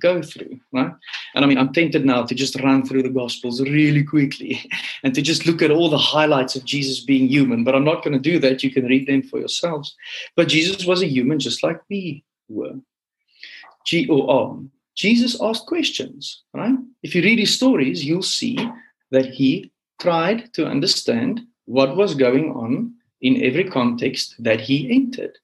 go 0.01 0.23
through, 0.23 0.59
right? 0.73 0.93
And 1.35 1.45
I 1.45 1.49
mean, 1.49 1.59
I'm 1.59 1.73
tempted 1.73 2.05
now 2.05 2.25
to 2.25 2.35
just 2.35 2.61
run 2.61 2.85
through 2.85 3.03
the 3.03 3.09
Gospels 3.09 3.61
really 3.61 4.05
quickly 4.05 4.69
and 5.03 5.15
to 5.15 5.23
just 5.23 5.47
look 5.47 5.63
at 5.63 5.71
all 5.71 5.89
the 5.89 5.99
highlights 5.99 6.57
of 6.57 6.65
Jesus 6.65 7.01
being 7.01 7.29
human, 7.29 7.65
but 7.65 7.75
I'm 7.75 7.85
not 7.85 8.03
going 8.05 8.15
to 8.15 8.31
do 8.31 8.39
that. 8.41 8.63
You 8.63 8.71
can 8.71 8.87
read 8.87 9.07
them 9.07 9.23
for 9.23 9.39
yourselves. 9.39 9.95
But 10.37 10.49
Jesus 10.49 10.87
was 10.87 11.03
a 11.03 11.09
human 11.09 11.39
just 11.39 11.63
like 11.63 11.81
we 11.89 12.25
were. 12.49 12.75
G 13.87 14.09
or 14.09 14.31
um, 14.31 14.71
Jesus 14.97 15.41
asked 15.41 15.67
questions, 15.67 16.43
right? 16.55 16.77
If 17.03 17.15
you 17.15 17.23
read 17.23 17.39
his 17.39 17.55
stories, 17.55 18.05
you'll 18.05 18.23
see 18.23 18.59
that 19.11 19.27
he 19.27 19.71
tried 20.01 20.53
to 20.55 20.67
understand 20.67 21.43
what 21.67 21.97
was 21.97 22.15
going 22.15 22.53
on 22.53 22.95
in 23.21 23.43
every 23.43 23.65
context 23.65 24.35
that 24.39 24.61
he 24.61 24.91
entered. 24.91 25.39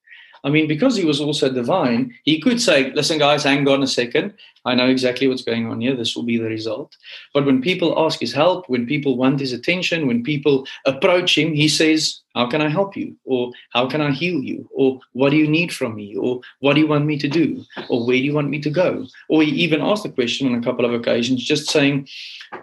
I 0.44 0.50
mean, 0.50 0.66
because 0.66 0.96
he 0.96 1.05
was 1.05 1.20
also 1.20 1.52
divine, 1.52 2.14
he 2.24 2.40
could 2.40 2.61
say, 2.61 2.92
listen, 2.92 3.18
guys, 3.18 3.44
hang 3.44 3.66
on 3.68 3.83
a 3.83 3.87
second. 3.87 4.35
I 4.64 4.74
know 4.74 4.88
exactly 4.88 5.28
what's 5.28 5.42
going 5.42 5.66
on 5.66 5.81
here. 5.81 5.94
This 5.94 6.16
will 6.16 6.24
be 6.24 6.37
the 6.37 6.48
result. 6.48 6.96
But 7.33 7.46
when 7.46 7.62
people 7.62 7.98
ask 8.05 8.18
his 8.18 8.33
help, 8.33 8.68
when 8.68 8.87
people 8.87 9.16
want 9.16 9.40
his 9.40 9.52
attention, 9.52 10.07
when 10.07 10.22
people 10.22 10.66
approach 10.85 11.38
him, 11.38 11.52
he 11.52 11.68
says, 11.68 12.20
How 12.35 12.46
can 12.46 12.61
I 12.61 12.68
help 12.68 12.96
you? 12.96 13.16
Or 13.24 13.52
how 13.70 13.87
can 13.88 14.00
I 14.00 14.11
heal 14.11 14.40
you? 14.40 14.68
Or 14.72 15.00
what 15.12 15.31
do 15.31 15.37
you 15.37 15.48
need 15.48 15.72
from 15.72 15.94
me? 15.94 16.16
Or 16.16 16.40
what 16.61 16.74
do 16.74 16.81
you 16.81 16.88
want 16.88 17.07
me 17.07 17.18
to 17.18 17.28
do? 17.28 17.64
Or 17.88 18.07
where 18.07 18.16
do 18.16 18.22
you 18.22 18.35
want 18.35 18.50
me 18.50 18.61
to 18.61 18.70
go? 18.70 19.07
Or 19.28 19.42
he 19.42 19.50
even 19.50 19.81
asked 19.81 20.02
the 20.02 20.11
question 20.11 20.48
on 20.48 20.59
a 20.59 20.62
couple 20.62 20.85
of 20.85 20.92
occasions, 20.92 21.44
just 21.44 21.70
saying, 21.70 22.09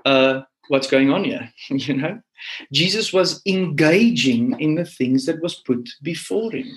uh, 0.05 0.41
What's 0.67 0.87
going 0.87 1.11
on 1.11 1.23
here? 1.23 1.51
you 1.69 1.95
know? 1.95 2.21
Jesus 2.71 3.11
was 3.11 3.41
engaging 3.45 4.57
in 4.59 4.75
the 4.75 4.85
things 4.85 5.25
that 5.25 5.41
was 5.41 5.55
put 5.55 5.89
before 6.01 6.51
him 6.51 6.71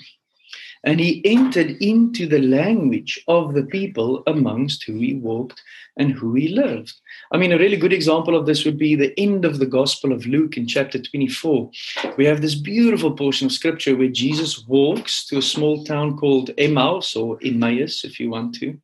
and 0.84 0.98
he 0.98 1.24
entered 1.24 1.70
into 1.80 2.26
the 2.26 2.40
language 2.40 3.22
of 3.28 3.54
the 3.54 3.62
people 3.62 4.22
amongst 4.26 4.84
who 4.84 4.94
he 4.94 5.14
walked 5.14 5.62
and 5.96 6.12
who 6.12 6.34
he 6.34 6.48
lived. 6.48 6.92
I 7.32 7.36
mean, 7.36 7.52
a 7.52 7.58
really 7.58 7.76
good 7.76 7.92
example 7.92 8.36
of 8.36 8.46
this 8.46 8.64
would 8.64 8.78
be 8.78 8.94
the 8.94 9.18
end 9.18 9.44
of 9.44 9.58
the 9.58 9.66
Gospel 9.66 10.12
of 10.12 10.26
Luke 10.26 10.56
in 10.56 10.66
chapter 10.66 11.00
24. 11.00 11.70
We 12.16 12.24
have 12.24 12.40
this 12.40 12.54
beautiful 12.54 13.12
portion 13.12 13.46
of 13.46 13.52
scripture 13.52 13.96
where 13.96 14.08
Jesus 14.08 14.66
walks 14.66 15.26
to 15.26 15.38
a 15.38 15.42
small 15.42 15.84
town 15.84 16.16
called 16.16 16.50
Emmaus 16.58 17.14
or 17.14 17.38
Emmaus, 17.42 18.04
if 18.04 18.18
you 18.18 18.30
want 18.30 18.54
to. 18.56 18.78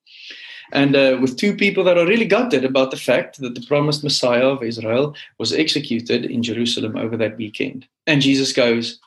And 0.72 0.94
uh, 0.94 1.18
with 1.20 1.38
two 1.38 1.56
people 1.56 1.82
that 1.84 1.96
are 1.96 2.06
really 2.06 2.26
gutted 2.26 2.64
about 2.64 2.90
the 2.90 2.98
fact 2.98 3.40
that 3.40 3.54
the 3.54 3.66
promised 3.66 4.04
Messiah 4.04 4.46
of 4.46 4.62
Israel 4.62 5.16
was 5.38 5.52
executed 5.52 6.26
in 6.26 6.42
Jerusalem 6.42 6.96
over 6.96 7.16
that 7.16 7.38
weekend. 7.38 7.87
And 8.06 8.20
Jesus 8.20 8.52
goes, 8.52 9.00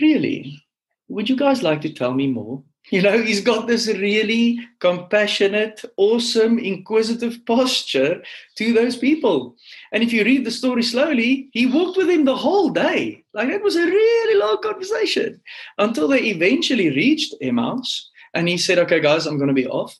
Really? 0.00 0.62
Would 1.08 1.28
you 1.28 1.36
guys 1.36 1.62
like 1.62 1.80
to 1.82 1.92
tell 1.92 2.14
me 2.14 2.26
more? 2.26 2.62
You 2.90 3.02
know, 3.02 3.22
he's 3.22 3.42
got 3.42 3.66
this 3.66 3.86
really 3.86 4.58
compassionate, 4.78 5.84
awesome, 5.98 6.58
inquisitive 6.58 7.44
posture 7.44 8.22
to 8.56 8.72
those 8.72 8.96
people. 8.96 9.56
And 9.92 10.02
if 10.02 10.10
you 10.10 10.24
read 10.24 10.46
the 10.46 10.50
story 10.50 10.82
slowly, 10.82 11.50
he 11.52 11.66
walked 11.66 11.98
with 11.98 12.08
him 12.08 12.24
the 12.24 12.34
whole 12.34 12.70
day. 12.70 13.24
Like 13.34 13.50
it 13.50 13.62
was 13.62 13.76
a 13.76 13.84
really 13.84 14.40
long 14.40 14.62
conversation 14.62 15.38
until 15.76 16.08
they 16.08 16.22
eventually 16.30 16.88
reached 16.88 17.34
Emmaus. 17.42 18.10
And 18.32 18.48
he 18.48 18.56
said, 18.56 18.78
Okay, 18.78 19.00
guys, 19.00 19.26
I'm 19.26 19.36
going 19.36 19.48
to 19.48 19.62
be 19.62 19.66
off. 19.66 19.94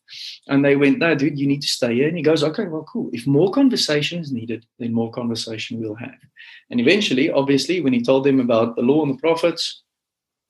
And 0.46 0.64
they 0.64 0.76
went, 0.76 0.98
No, 0.98 1.14
dude, 1.14 1.38
you 1.38 1.46
need 1.46 1.60
to 1.62 1.68
stay 1.68 1.94
here. 1.94 2.08
And 2.08 2.16
he 2.16 2.22
goes, 2.22 2.42
Okay, 2.42 2.66
well, 2.68 2.86
cool. 2.90 3.10
If 3.12 3.26
more 3.26 3.50
conversation 3.50 4.20
is 4.20 4.32
needed, 4.32 4.64
then 4.78 4.94
more 4.94 5.10
conversation 5.10 5.78
we'll 5.78 5.94
have. 5.96 6.20
And 6.70 6.80
eventually, 6.80 7.30
obviously, 7.30 7.82
when 7.82 7.92
he 7.92 8.02
told 8.02 8.24
them 8.24 8.40
about 8.40 8.76
the 8.76 8.82
law 8.82 9.02
and 9.02 9.12
the 9.12 9.20
prophets, 9.20 9.82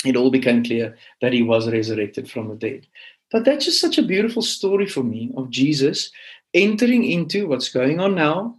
it 0.04 0.16
all 0.16 0.30
became 0.30 0.64
clear 0.64 0.96
that 1.20 1.32
he 1.32 1.42
was 1.42 1.70
resurrected 1.70 2.30
from 2.30 2.48
the 2.48 2.54
dead. 2.54 2.86
But 3.30 3.44
that's 3.44 3.64
just 3.64 3.80
such 3.80 3.98
a 3.98 4.02
beautiful 4.02 4.42
story 4.42 4.86
for 4.86 5.02
me 5.02 5.32
of 5.36 5.50
Jesus 5.50 6.10
entering 6.54 7.04
into 7.04 7.46
what's 7.46 7.68
going 7.68 8.00
on 8.00 8.14
now, 8.14 8.56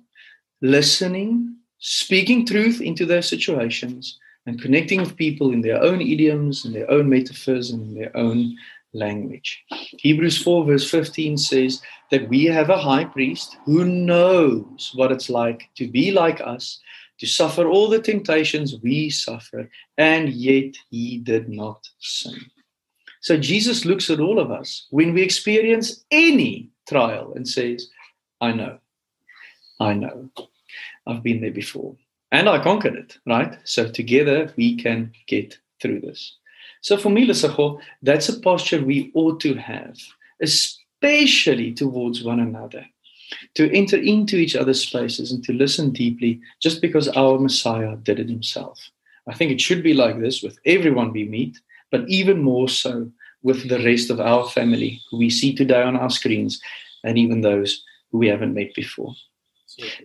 listening, 0.62 1.56
speaking 1.80 2.46
truth 2.46 2.82
into 2.82 3.06
their 3.06 3.22
situations, 3.22 4.20
and 4.46 4.62
connecting 4.62 5.00
with 5.00 5.16
people 5.16 5.52
in 5.52 5.62
their 5.62 5.82
own 5.82 6.02
idioms, 6.02 6.66
in 6.66 6.74
their 6.74 6.90
own 6.90 7.10
metaphors, 7.10 7.72
and 7.72 7.82
in 7.82 7.96
their 7.96 8.16
own 8.16 8.56
language. 8.94 9.64
Hebrews 9.98 10.42
4, 10.42 10.66
verse 10.66 10.90
15 10.90 11.38
says 11.38 11.82
that 12.12 12.28
we 12.28 12.46
have 12.46 12.70
a 12.70 12.78
high 12.78 13.06
priest 13.06 13.58
who 13.66 13.86
knows 13.86 14.92
what 14.96 15.12
it's 15.12 15.30
like 15.30 15.70
to 15.76 15.88
be 15.88 16.12
like 16.12 16.42
us 16.42 16.80
to 17.20 17.28
suffer 17.28 17.68
all 17.68 17.90
the 17.90 18.02
temptations 18.02 18.78
we 18.82 19.10
suffer, 19.10 19.70
and 19.98 20.30
yet 20.30 20.76
he 20.90 21.18
did 21.18 21.50
not 21.50 21.88
sin. 22.00 22.40
So 23.22 23.38
Jesus 23.38 23.86
looks 23.86 24.10
at 24.10 24.20
all 24.20 24.40
of 24.40 24.52
us 24.52 24.88
when 24.92 25.14
we 25.14 25.22
experience 25.22 26.06
any 26.12 26.70
trial 26.88 27.34
and 27.36 27.48
says, 27.48 27.90
I 28.40 28.54
know, 28.54 28.80
I 29.80 29.94
know, 29.94 30.30
I've 31.06 31.24
been 31.24 31.42
there 31.42 31.52
before, 31.52 31.96
and 32.32 32.48
I 32.48 32.64
conquered 32.64 32.96
it, 32.96 33.18
right? 33.26 33.58
So 33.66 33.90
together 33.90 34.54
we 34.56 34.78
can 34.78 35.12
get 35.28 35.58
through 35.82 36.02
this. 36.02 36.38
So 36.82 36.96
for 36.96 37.10
me, 37.10 37.28
Lesego, 37.28 37.82
that's 38.02 38.30
a 38.30 38.40
posture 38.40 38.84
we 38.84 39.12
ought 39.14 39.42
to 39.42 39.56
have, 39.56 39.98
especially 40.42 41.74
towards 41.74 42.24
one 42.24 42.40
another 42.40 42.86
to 43.56 43.72
enter 43.76 43.98
into 43.98 44.38
each 44.38 44.56
other's 44.56 44.82
spaces 44.82 45.32
and 45.32 45.44
to 45.44 45.54
listen 45.54 45.92
deeply 45.92 46.40
just 46.60 46.82
because 46.82 47.08
our 47.10 47.40
Messiah 47.40 47.96
did 47.98 48.20
it 48.20 48.30
himself. 48.30 48.80
I 49.28 49.34
think 49.34 49.52
it 49.52 49.62
should 49.62 49.84
be 49.84 49.94
like 49.94 50.20
this 50.20 50.42
with 50.42 50.58
everyone 50.66 51.12
we 51.12 51.26
meet, 51.26 51.60
but 51.92 52.08
even 52.08 52.42
more 52.42 52.70
so 52.70 53.12
with 53.44 53.70
the 53.70 53.84
rest 53.84 54.10
of 54.10 54.20
our 54.20 54.48
family 54.50 55.02
who 55.10 55.18
we 55.18 55.30
see 55.30 55.54
today 55.54 55.82
on 55.82 55.96
our 55.96 56.10
screens 56.10 56.60
and 57.04 57.18
even 57.18 57.42
those 57.42 57.84
who 58.12 58.18
we 58.18 58.28
haven't 58.28 58.54
met 58.54 58.74
before. 58.76 59.14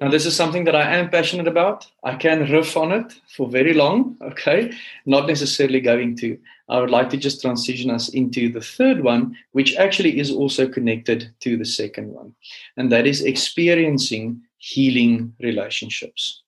Now, 0.01 0.09
this 0.09 0.27
is 0.27 0.37
something 0.37 0.65
that 0.65 0.77
I 0.77 0.97
am 0.97 1.11
passionate 1.11 1.49
about. 1.49 1.87
I 2.05 2.15
can 2.15 2.51
riff 2.51 2.77
on 2.77 2.93
it 2.93 3.13
for 3.37 3.49
very 3.49 3.75
long, 3.75 4.17
okay? 4.23 4.73
Not 5.07 5.27
necessarily 5.27 5.81
going 5.81 6.17
to. 6.19 6.39
I 6.69 6.81
would 6.81 6.91
like 6.91 7.11
to 7.11 7.17
just 7.17 7.43
transition 7.43 7.91
us 7.91 8.09
into 8.09 8.51
the 8.51 8.61
third 8.61 9.03
one, 9.03 9.37
which 9.53 9.77
actually 9.77 10.19
is 10.19 10.31
also 10.31 10.67
connected 10.67 11.31
to 11.41 11.57
the 11.57 11.65
second 11.65 12.09
one, 12.09 12.35
and 12.77 12.91
that 12.91 13.07
is 13.07 13.23
experiencing 13.23 14.41
healing 14.59 15.35
relationships. 15.41 16.43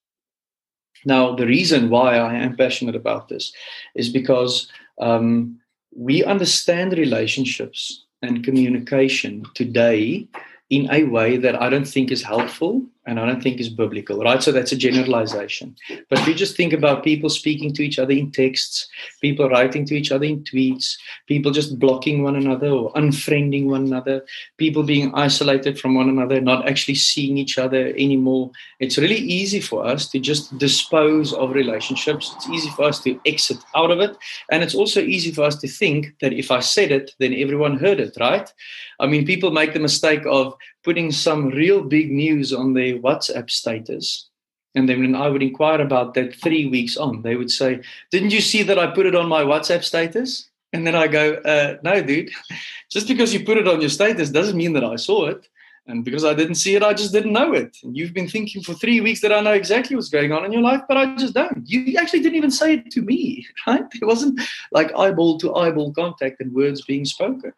Now, 1.04 1.36
the 1.36 1.46
reason 1.46 1.90
why 1.90 2.16
I 2.16 2.34
am 2.34 2.56
passionate 2.56 2.96
about 2.96 3.28
this 3.28 3.52
is 3.94 4.08
because 4.08 4.68
um, 5.00 5.60
we 5.94 6.24
understand 6.24 6.92
relationships 6.92 8.06
and 8.22 8.42
communication 8.42 9.44
today 9.54 10.26
in 10.70 10.88
a 10.90 11.04
way 11.04 11.36
that 11.36 11.60
I 11.60 11.68
don't 11.68 11.86
think 11.86 12.10
is 12.10 12.22
helpful 12.22 12.82
and 13.06 13.20
I 13.20 13.26
don't 13.26 13.40
think 13.40 13.60
is 13.60 13.68
biblical, 13.68 14.18
right? 14.18 14.42
So 14.42 14.50
that's 14.50 14.72
a 14.72 14.76
generalization. 14.76 15.76
But 16.10 16.18
if 16.18 16.26
you 16.26 16.34
just 16.34 16.56
think 16.56 16.72
about 16.72 17.04
people 17.04 17.30
speaking 17.30 17.72
to 17.74 17.82
each 17.82 17.98
other 17.98 18.12
in 18.12 18.32
texts, 18.32 18.88
people 19.20 19.48
writing 19.48 19.84
to 19.86 19.94
each 19.94 20.10
other 20.10 20.24
in 20.24 20.42
tweets, 20.42 20.96
people 21.28 21.52
just 21.52 21.78
blocking 21.78 22.24
one 22.24 22.34
another 22.34 22.68
or 22.68 22.92
unfriending 22.94 23.66
one 23.66 23.84
another, 23.84 24.24
people 24.58 24.82
being 24.82 25.14
isolated 25.14 25.78
from 25.78 25.94
one 25.94 26.08
another, 26.08 26.40
not 26.40 26.68
actually 26.68 26.96
seeing 26.96 27.38
each 27.38 27.58
other 27.58 27.88
anymore, 27.90 28.50
it's 28.80 28.98
really 28.98 29.16
easy 29.16 29.60
for 29.60 29.86
us 29.86 30.08
to 30.10 30.18
just 30.18 30.56
dispose 30.58 31.32
of 31.32 31.54
relationships. 31.54 32.32
It's 32.36 32.48
easy 32.48 32.70
for 32.70 32.84
us 32.86 33.00
to 33.04 33.20
exit 33.24 33.58
out 33.76 33.92
of 33.92 34.00
it. 34.00 34.16
And 34.50 34.64
it's 34.64 34.74
also 34.74 35.00
easy 35.00 35.30
for 35.30 35.44
us 35.44 35.56
to 35.60 35.68
think 35.68 36.14
that 36.20 36.32
if 36.32 36.50
I 36.50 36.60
said 36.60 36.90
it, 36.90 37.12
then 37.20 37.34
everyone 37.34 37.78
heard 37.78 38.00
it, 38.00 38.16
right? 38.18 38.52
I 38.98 39.06
mean, 39.06 39.26
people 39.26 39.50
make 39.50 39.74
the 39.74 39.80
mistake 39.80 40.24
of 40.26 40.56
putting 40.82 41.10
some 41.10 41.50
real 41.50 41.82
big 41.82 42.10
news 42.10 42.52
on 42.52 42.72
their 42.72 42.95
WhatsApp 42.98 43.50
status 43.50 44.28
And 44.76 44.86
then 44.88 45.00
when 45.00 45.14
I 45.14 45.28
would 45.28 45.42
inquire 45.42 45.80
about 45.80 46.12
that 46.14 46.36
three 46.36 46.66
weeks 46.66 46.98
on, 46.98 47.22
they 47.22 47.34
would 47.34 47.50
say, 47.50 47.80
Didn't 48.10 48.32
you 48.32 48.42
see 48.42 48.62
that 48.64 48.78
I 48.78 48.86
put 48.88 49.06
it 49.06 49.14
on 49.14 49.28
my 49.28 49.42
WhatsApp 49.42 49.82
status? 49.82 50.50
And 50.72 50.86
then 50.86 50.94
I 50.94 51.06
go, 51.08 51.34
uh, 51.34 51.78
No, 51.82 52.02
dude, 52.02 52.30
just 52.90 53.08
because 53.08 53.32
you 53.32 53.44
put 53.44 53.58
it 53.58 53.66
on 53.66 53.80
your 53.80 53.90
status 53.90 54.30
doesn't 54.30 54.56
mean 54.56 54.74
that 54.74 54.84
I 54.84 54.96
saw 54.96 55.26
it. 55.26 55.48
And 55.88 56.04
because 56.04 56.24
I 56.24 56.34
didn't 56.34 56.56
see 56.56 56.74
it, 56.74 56.82
I 56.82 56.92
just 56.92 57.12
didn't 57.12 57.32
know 57.32 57.52
it. 57.52 57.76
And 57.84 57.96
you've 57.96 58.12
been 58.12 58.28
thinking 58.28 58.60
for 58.62 58.74
three 58.74 59.00
weeks 59.00 59.20
that 59.20 59.32
I 59.32 59.40
know 59.40 59.52
exactly 59.52 59.94
what's 59.94 60.08
going 60.08 60.32
on 60.32 60.44
in 60.44 60.52
your 60.52 60.62
life, 60.62 60.82
but 60.88 60.96
I 60.96 61.14
just 61.16 61.34
don't. 61.34 61.62
You 61.64 61.96
actually 61.96 62.20
didn't 62.20 62.36
even 62.36 62.50
say 62.50 62.74
it 62.74 62.90
to 62.90 63.02
me, 63.02 63.46
right? 63.66 63.84
It 63.94 64.04
wasn't 64.04 64.40
like 64.72 64.94
eyeball 64.96 65.38
to 65.38 65.54
eyeball 65.54 65.92
contact 65.94 66.40
and 66.40 66.52
words 66.52 66.82
being 66.82 67.04
spoken. 67.04 67.52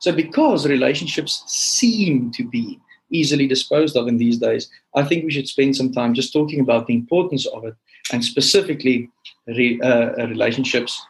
So, 0.00 0.12
because 0.12 0.66
relationships 0.66 1.44
seem 1.46 2.30
to 2.32 2.48
be 2.48 2.80
easily 3.10 3.46
disposed 3.46 3.96
of 3.96 4.08
in 4.08 4.18
these 4.18 4.38
days, 4.38 4.68
I 4.94 5.02
think 5.02 5.24
we 5.24 5.30
should 5.30 5.48
spend 5.48 5.76
some 5.76 5.92
time 5.92 6.14
just 6.14 6.32
talking 6.32 6.60
about 6.60 6.86
the 6.86 6.94
importance 6.94 7.46
of 7.46 7.64
it 7.64 7.74
and 8.12 8.24
specifically 8.24 9.10
re, 9.46 9.80
uh, 9.80 10.26
relationships 10.26 11.00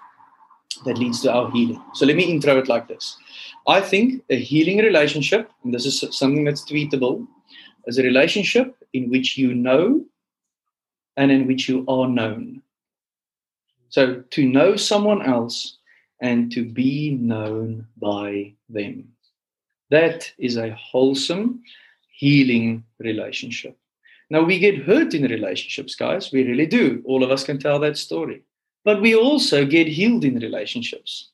that 0.85 0.99
leads 0.99 1.23
to 1.23 1.33
our 1.33 1.51
healing. 1.51 1.83
So, 1.95 2.07
let 2.07 2.17
me 2.17 2.25
intro 2.25 2.59
it 2.59 2.69
like 2.69 2.89
this. 2.89 3.17
I 3.67 3.81
think 3.81 4.23
a 4.31 4.37
healing 4.37 4.79
relationship, 4.79 5.51
and 5.65 5.75
this 5.75 5.87
is 5.87 6.05
something 6.17 6.45
that's 6.45 6.65
tweetable, 6.65 7.27
is 7.87 7.99
a 7.99 8.03
relationship 8.03 8.77
in 8.93 9.11
which 9.11 9.37
you 9.37 9.55
know 9.55 10.05
and 11.17 11.31
in 11.31 11.47
which 11.47 11.69
you 11.69 11.85
are 11.89 12.09
known. 12.09 12.63
So 13.91 14.23
to 14.31 14.47
know 14.47 14.77
someone 14.77 15.23
else 15.23 15.79
and 16.21 16.51
to 16.53 16.65
be 16.65 17.11
known 17.11 17.87
by 17.97 18.53
them. 18.69 19.09
That 19.91 20.31
is 20.39 20.57
a 20.57 20.75
wholesome, 20.75 21.63
healing 22.19 22.83
relationship. 22.99 23.77
Now, 24.29 24.43
we 24.43 24.59
get 24.59 24.83
hurt 24.83 25.15
in 25.15 25.23
relationships, 25.23 25.95
guys. 25.95 26.33
We 26.33 26.43
really 26.43 26.67
do. 26.67 27.01
All 27.05 27.23
of 27.23 27.31
us 27.31 27.45
can 27.45 27.59
tell 27.61 27.79
that 27.79 27.97
story. 27.97 28.43
But 28.85 29.01
we 29.01 29.15
also 29.15 29.65
get 29.65 29.87
healed 29.87 30.25
in 30.25 30.35
relationships. 30.41 31.31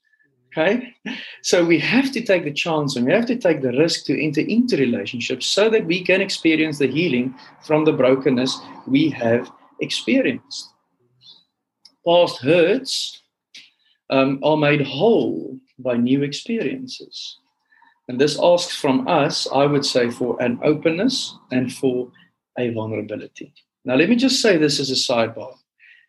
Okay? 0.53 0.95
So 1.43 1.65
we 1.65 1.79
have 1.79 2.13
to 2.13 2.21
take 2.21 2.45
the 2.45 2.53
chance 2.53 2.97
and 2.97 3.07
we 3.07 3.13
have 3.13 3.27
to 3.27 3.37
take 3.37 3.63
the 3.63 3.73
risk 3.73 4.05
to 4.07 4.25
enter 4.25 4.43
into 4.43 4.77
relationships 4.77 5.47
so 5.47 5.71
that 5.71 5.87
we 5.87 6.05
can 6.05 6.21
experience 6.21 6.79
the 6.79 6.87
healing 6.87 7.35
from 7.63 7.85
the 7.85 7.93
brokenness 7.93 8.61
we 8.87 9.09
have 9.09 9.51
experienced. 9.81 10.69
Past 12.07 12.43
hurts 12.43 13.23
um, 14.11 14.39
are 14.43 14.59
made 14.59 14.83
whole 14.83 15.59
by 15.79 15.97
new 15.97 16.23
experiences. 16.23 17.39
And 18.09 18.21
this 18.21 18.39
asks 18.43 18.77
from 18.77 19.09
us, 19.09 19.49
I 19.53 19.67
would 19.67 19.85
say, 19.85 20.11
for 20.11 20.41
an 20.43 20.59
openness 20.63 21.37
and 21.51 21.73
for 21.73 22.11
a 22.59 22.71
vulnerability. 22.71 23.53
Now, 23.85 23.97
let 23.97 24.09
me 24.09 24.17
just 24.17 24.41
say 24.41 24.57
this 24.57 24.79
as 24.81 24.91
a 24.91 24.95
sidebar. 24.95 25.55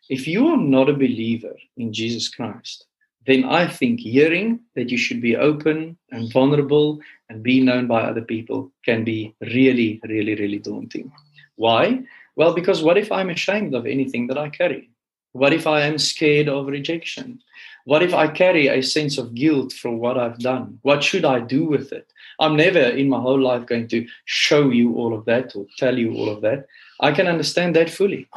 If 0.08 0.28
you 0.28 0.46
are 0.48 0.56
not 0.56 0.88
a 0.88 0.94
believer 0.94 1.56
in 1.76 1.92
Jesus 1.92 2.28
Christ, 2.28 2.86
then 3.26 3.44
I 3.44 3.66
think 3.66 4.00
hearing 4.00 4.60
that 4.76 4.90
you 4.90 4.96
should 4.96 5.20
be 5.20 5.36
open 5.36 5.98
and 6.12 6.32
vulnerable 6.32 7.00
and 7.28 7.42
be 7.42 7.60
known 7.60 7.88
by 7.88 8.02
other 8.02 8.22
people 8.22 8.70
can 8.84 9.02
be 9.02 9.34
really, 9.40 10.00
really, 10.08 10.36
really 10.36 10.58
daunting. 10.58 11.10
Why? 11.56 12.04
Well, 12.36 12.54
because 12.54 12.82
what 12.82 12.98
if 12.98 13.10
I'm 13.10 13.30
ashamed 13.30 13.74
of 13.74 13.86
anything 13.86 14.28
that 14.28 14.38
I 14.38 14.48
carry? 14.48 14.90
What 15.32 15.52
if 15.52 15.66
I 15.66 15.82
am 15.82 15.98
scared 15.98 16.48
of 16.48 16.66
rejection? 16.66 17.40
What 17.86 18.02
if 18.02 18.12
I 18.12 18.28
carry 18.28 18.68
a 18.68 18.82
sense 18.82 19.16
of 19.16 19.34
guilt 19.34 19.72
for 19.72 19.90
what 19.90 20.18
I've 20.18 20.38
done? 20.38 20.78
What 20.82 21.02
should 21.02 21.24
I 21.24 21.40
do 21.40 21.64
with 21.64 21.92
it? 21.92 22.12
I'm 22.38 22.56
never 22.56 22.80
in 22.80 23.08
my 23.08 23.20
whole 23.20 23.40
life 23.40 23.66
going 23.66 23.88
to 23.88 24.06
show 24.26 24.70
you 24.70 24.94
all 24.96 25.14
of 25.16 25.24
that 25.24 25.56
or 25.56 25.66
tell 25.78 25.96
you 25.96 26.14
all 26.14 26.28
of 26.28 26.42
that. 26.42 26.66
I 27.00 27.12
can 27.12 27.26
understand 27.26 27.74
that 27.76 27.88
fully. 27.88 28.28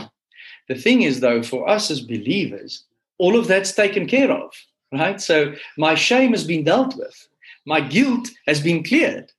The 0.67 0.75
thing 0.75 1.01
is, 1.01 1.19
though, 1.19 1.43
for 1.43 1.67
us 1.67 1.91
as 1.91 2.01
believers, 2.01 2.83
all 3.17 3.37
of 3.37 3.47
that's 3.47 3.73
taken 3.73 4.07
care 4.07 4.31
of 4.31 4.53
right? 4.91 5.21
So 5.21 5.53
my 5.77 5.95
shame 5.95 6.31
has 6.31 6.43
been 6.43 6.63
dealt 6.63 6.95
with, 6.95 7.27
my 7.65 7.81
guilt 7.81 8.29
has 8.47 8.61
been 8.61 8.83
cleared. 8.83 9.31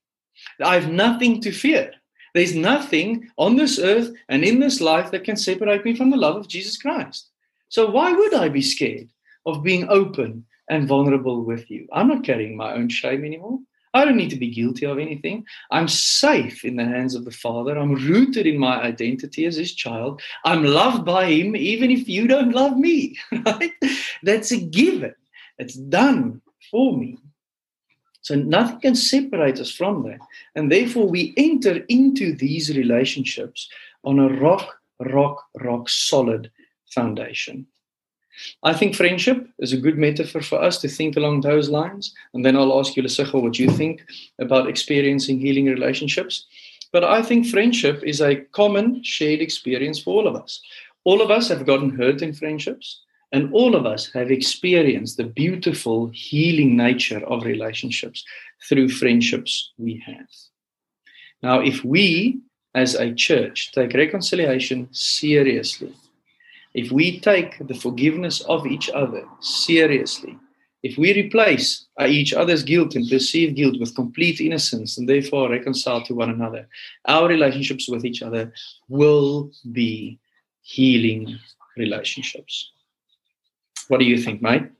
I 0.62 0.74
have 0.74 0.90
nothing 0.90 1.40
to 1.42 1.52
fear. 1.52 1.92
There's 2.34 2.54
nothing 2.54 3.28
on 3.36 3.56
this 3.56 3.78
earth 3.78 4.12
and 4.28 4.44
in 4.44 4.60
this 4.60 4.80
life 4.80 5.10
that 5.10 5.24
can 5.24 5.36
separate 5.36 5.84
me 5.84 5.96
from 5.96 6.10
the 6.10 6.16
love 6.16 6.36
of 6.36 6.48
Jesus 6.48 6.76
Christ. 6.76 7.28
So 7.68 7.90
why 7.90 8.12
would 8.12 8.34
I 8.34 8.48
be 8.48 8.62
scared 8.62 9.08
of 9.46 9.62
being 9.62 9.88
open 9.88 10.44
and 10.68 10.88
vulnerable 10.88 11.44
with 11.44 11.70
you? 11.70 11.88
I'm 11.92 12.08
not 12.08 12.24
carrying 12.24 12.56
my 12.56 12.74
own 12.74 12.88
shame 12.88 13.24
anymore. 13.24 13.58
I 13.92 14.04
don't 14.04 14.16
need 14.16 14.30
to 14.30 14.36
be 14.36 14.50
guilty 14.50 14.86
of 14.86 14.98
anything. 14.98 15.44
I'm 15.70 15.88
safe 15.88 16.64
in 16.64 16.76
the 16.76 16.84
hands 16.84 17.14
of 17.14 17.24
the 17.24 17.32
Father. 17.32 17.76
I'm 17.76 17.94
rooted 17.94 18.46
in 18.46 18.56
my 18.56 18.80
identity 18.80 19.46
as 19.46 19.56
His 19.56 19.74
child. 19.74 20.22
I'm 20.44 20.64
loved 20.64 21.04
by 21.04 21.26
Him, 21.26 21.56
even 21.56 21.90
if 21.90 22.08
you 22.08 22.26
don't 22.26 22.52
love 22.52 22.76
me. 22.76 23.18
Right? 23.44 23.72
That's 24.22 24.52
a 24.52 24.60
given. 24.60 25.14
It's 25.58 25.74
done 25.74 26.40
for 26.70 26.96
me. 26.96 27.18
So 28.22 28.34
nothing 28.34 28.80
can 28.80 28.94
separate 28.94 29.58
us 29.58 29.72
from 29.72 30.04
that. 30.04 30.20
And 30.54 30.70
therefore, 30.70 31.08
we 31.08 31.34
enter 31.36 31.84
into 31.88 32.34
these 32.34 32.76
relationships 32.76 33.68
on 34.04 34.18
a 34.18 34.28
rock, 34.28 34.78
rock, 35.00 35.44
rock 35.60 35.88
solid 35.88 36.50
foundation. 36.94 37.66
I 38.62 38.72
think 38.72 38.94
friendship 38.94 39.48
is 39.58 39.72
a 39.72 39.80
good 39.80 39.98
metaphor 39.98 40.42
for 40.42 40.62
us 40.62 40.78
to 40.78 40.88
think 40.88 41.16
along 41.16 41.40
those 41.40 41.68
lines. 41.68 42.14
And 42.34 42.44
then 42.44 42.56
I'll 42.56 42.78
ask 42.78 42.96
you, 42.96 43.02
Lesego, 43.02 43.42
what 43.42 43.58
you 43.58 43.70
think 43.70 44.02
about 44.38 44.68
experiencing 44.68 45.38
healing 45.38 45.66
relationships. 45.66 46.46
But 46.92 47.04
I 47.04 47.22
think 47.22 47.46
friendship 47.46 48.02
is 48.02 48.20
a 48.20 48.36
common 48.52 49.02
shared 49.02 49.40
experience 49.40 50.00
for 50.00 50.14
all 50.14 50.26
of 50.26 50.36
us. 50.36 50.60
All 51.04 51.22
of 51.22 51.30
us 51.30 51.48
have 51.48 51.66
gotten 51.66 51.90
hurt 51.90 52.22
in 52.22 52.32
friendships. 52.32 53.00
And 53.32 53.52
all 53.52 53.76
of 53.76 53.86
us 53.86 54.10
have 54.12 54.30
experienced 54.30 55.16
the 55.16 55.24
beautiful 55.24 56.08
healing 56.08 56.76
nature 56.76 57.24
of 57.26 57.44
relationships 57.44 58.24
through 58.68 58.88
friendships 58.88 59.72
we 59.78 60.02
have. 60.04 60.26
Now, 61.42 61.60
if 61.60 61.84
we 61.84 62.40
as 62.74 62.94
a 62.94 63.14
church 63.14 63.72
take 63.72 63.94
reconciliation 63.94 64.88
seriously, 64.92 65.94
if 66.74 66.92
we 66.92 67.20
take 67.20 67.66
the 67.66 67.74
forgiveness 67.74 68.40
of 68.42 68.66
each 68.66 68.88
other 68.90 69.24
seriously, 69.40 70.38
if 70.82 70.96
we 70.96 71.12
replace 71.12 71.86
uh, 72.00 72.06
each 72.06 72.32
other's 72.32 72.62
guilt 72.62 72.94
and 72.94 73.08
perceived 73.08 73.56
guilt 73.56 73.78
with 73.78 73.94
complete 73.94 74.40
innocence 74.40 74.96
and 74.96 75.08
therefore 75.08 75.50
reconcile 75.50 76.02
to 76.04 76.14
one 76.14 76.30
another, 76.30 76.68
our 77.06 77.28
relationships 77.28 77.88
with 77.88 78.04
each 78.04 78.22
other 78.22 78.52
will 78.88 79.50
be 79.72 80.18
healing 80.62 81.38
relationships. 81.76 82.70
What 83.88 84.00
do 84.00 84.06
you 84.06 84.18
think, 84.18 84.40
Mike? 84.40 84.70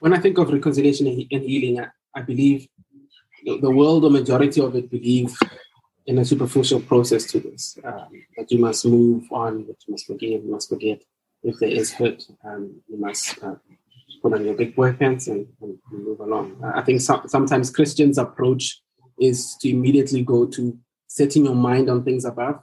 When 0.00 0.12
I 0.12 0.20
think 0.20 0.38
of 0.38 0.52
reconciliation 0.52 1.08
and 1.08 1.42
healing, 1.42 1.84
I, 2.14 2.20
believe 2.22 2.68
the 3.44 3.70
world, 3.70 4.04
the 4.04 4.10
majority 4.10 4.60
of 4.60 4.76
it, 4.76 4.90
believe 4.90 5.36
in 6.08 6.18
a 6.18 6.24
superficial 6.24 6.80
process 6.80 7.24
to 7.26 7.38
this. 7.40 7.78
Um, 7.84 8.08
that 8.36 8.50
you 8.50 8.58
must 8.58 8.84
move 8.84 9.24
on, 9.30 9.66
that 9.66 9.76
you 9.86 9.92
must 9.92 10.06
forgive, 10.06 10.44
you 10.44 10.50
must 10.50 10.68
forget. 10.68 11.02
If 11.42 11.58
there 11.60 11.68
is 11.68 11.92
hurt, 11.92 12.24
um, 12.44 12.80
you 12.88 12.98
must 12.98 13.42
uh, 13.42 13.54
put 14.22 14.34
on 14.34 14.44
your 14.44 14.54
big 14.54 14.74
boy 14.74 14.92
pants 14.92 15.28
and, 15.28 15.46
and 15.62 15.78
move 15.90 16.20
along. 16.20 16.60
Uh, 16.62 16.72
I 16.74 16.82
think 16.82 17.00
so, 17.00 17.22
sometimes 17.26 17.70
Christians' 17.70 18.18
approach 18.18 18.80
is 19.20 19.56
to 19.60 19.68
immediately 19.68 20.22
go 20.22 20.46
to 20.46 20.76
setting 21.06 21.44
your 21.44 21.54
mind 21.54 21.88
on 21.88 22.04
things 22.04 22.24
above 22.24 22.60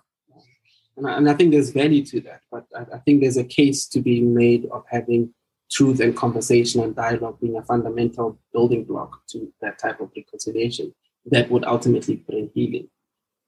and 0.98 1.08
I, 1.08 1.18
and 1.18 1.30
I 1.30 1.34
think 1.34 1.52
there's 1.52 1.72
value 1.72 2.06
to 2.06 2.22
that, 2.22 2.42
but 2.52 2.66
I, 2.76 2.96
I 2.96 3.00
think 3.00 3.22
there's 3.22 3.38
a 3.38 3.44
case 3.44 3.88
to 3.88 4.02
be 4.02 4.22
made 4.22 4.68
of 4.72 4.84
having 4.90 5.34
truth 5.72 6.00
and 6.00 6.16
conversation 6.16 6.82
and 6.82 6.96
dialogue 6.96 7.40
being 7.42 7.58
a 7.58 7.64
fundamental 7.64 8.40
building 8.54 8.86
block 8.86 9.26
to 9.30 9.52
that 9.62 9.80
type 9.80 10.00
of 10.00 10.12
reconciliation 10.16 10.94
that 11.26 11.50
would 11.50 11.66
ultimately 11.66 12.16
bring 12.16 12.50
healing. 12.54 12.88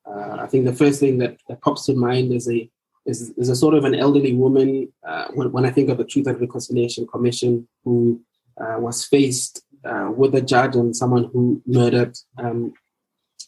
Uh, 0.09 0.37
I 0.39 0.47
think 0.47 0.65
the 0.65 0.73
first 0.73 0.99
thing 0.99 1.17
that, 1.19 1.37
that 1.47 1.61
pops 1.61 1.85
to 1.85 1.93
mind 1.93 2.33
is 2.33 2.49
a 2.49 2.69
is, 3.05 3.31
is 3.37 3.47
a 3.47 3.55
sort 3.55 3.73
of 3.73 3.85
an 3.85 3.95
elderly 3.95 4.33
woman. 4.33 4.91
Uh, 5.07 5.27
when, 5.33 5.51
when 5.53 5.65
I 5.65 5.71
think 5.71 5.89
of 5.89 5.97
the 5.97 6.03
Truth 6.03 6.27
and 6.27 6.41
Reconciliation 6.41 7.07
Commission, 7.07 7.67
who 7.85 8.21
uh, 8.59 8.75
was 8.79 9.05
faced 9.05 9.63
uh, 9.85 10.11
with 10.13 10.35
a 10.35 10.41
judge 10.41 10.75
and 10.75 10.95
someone 10.95 11.29
who 11.31 11.61
murdered 11.65 12.17
um, 12.37 12.73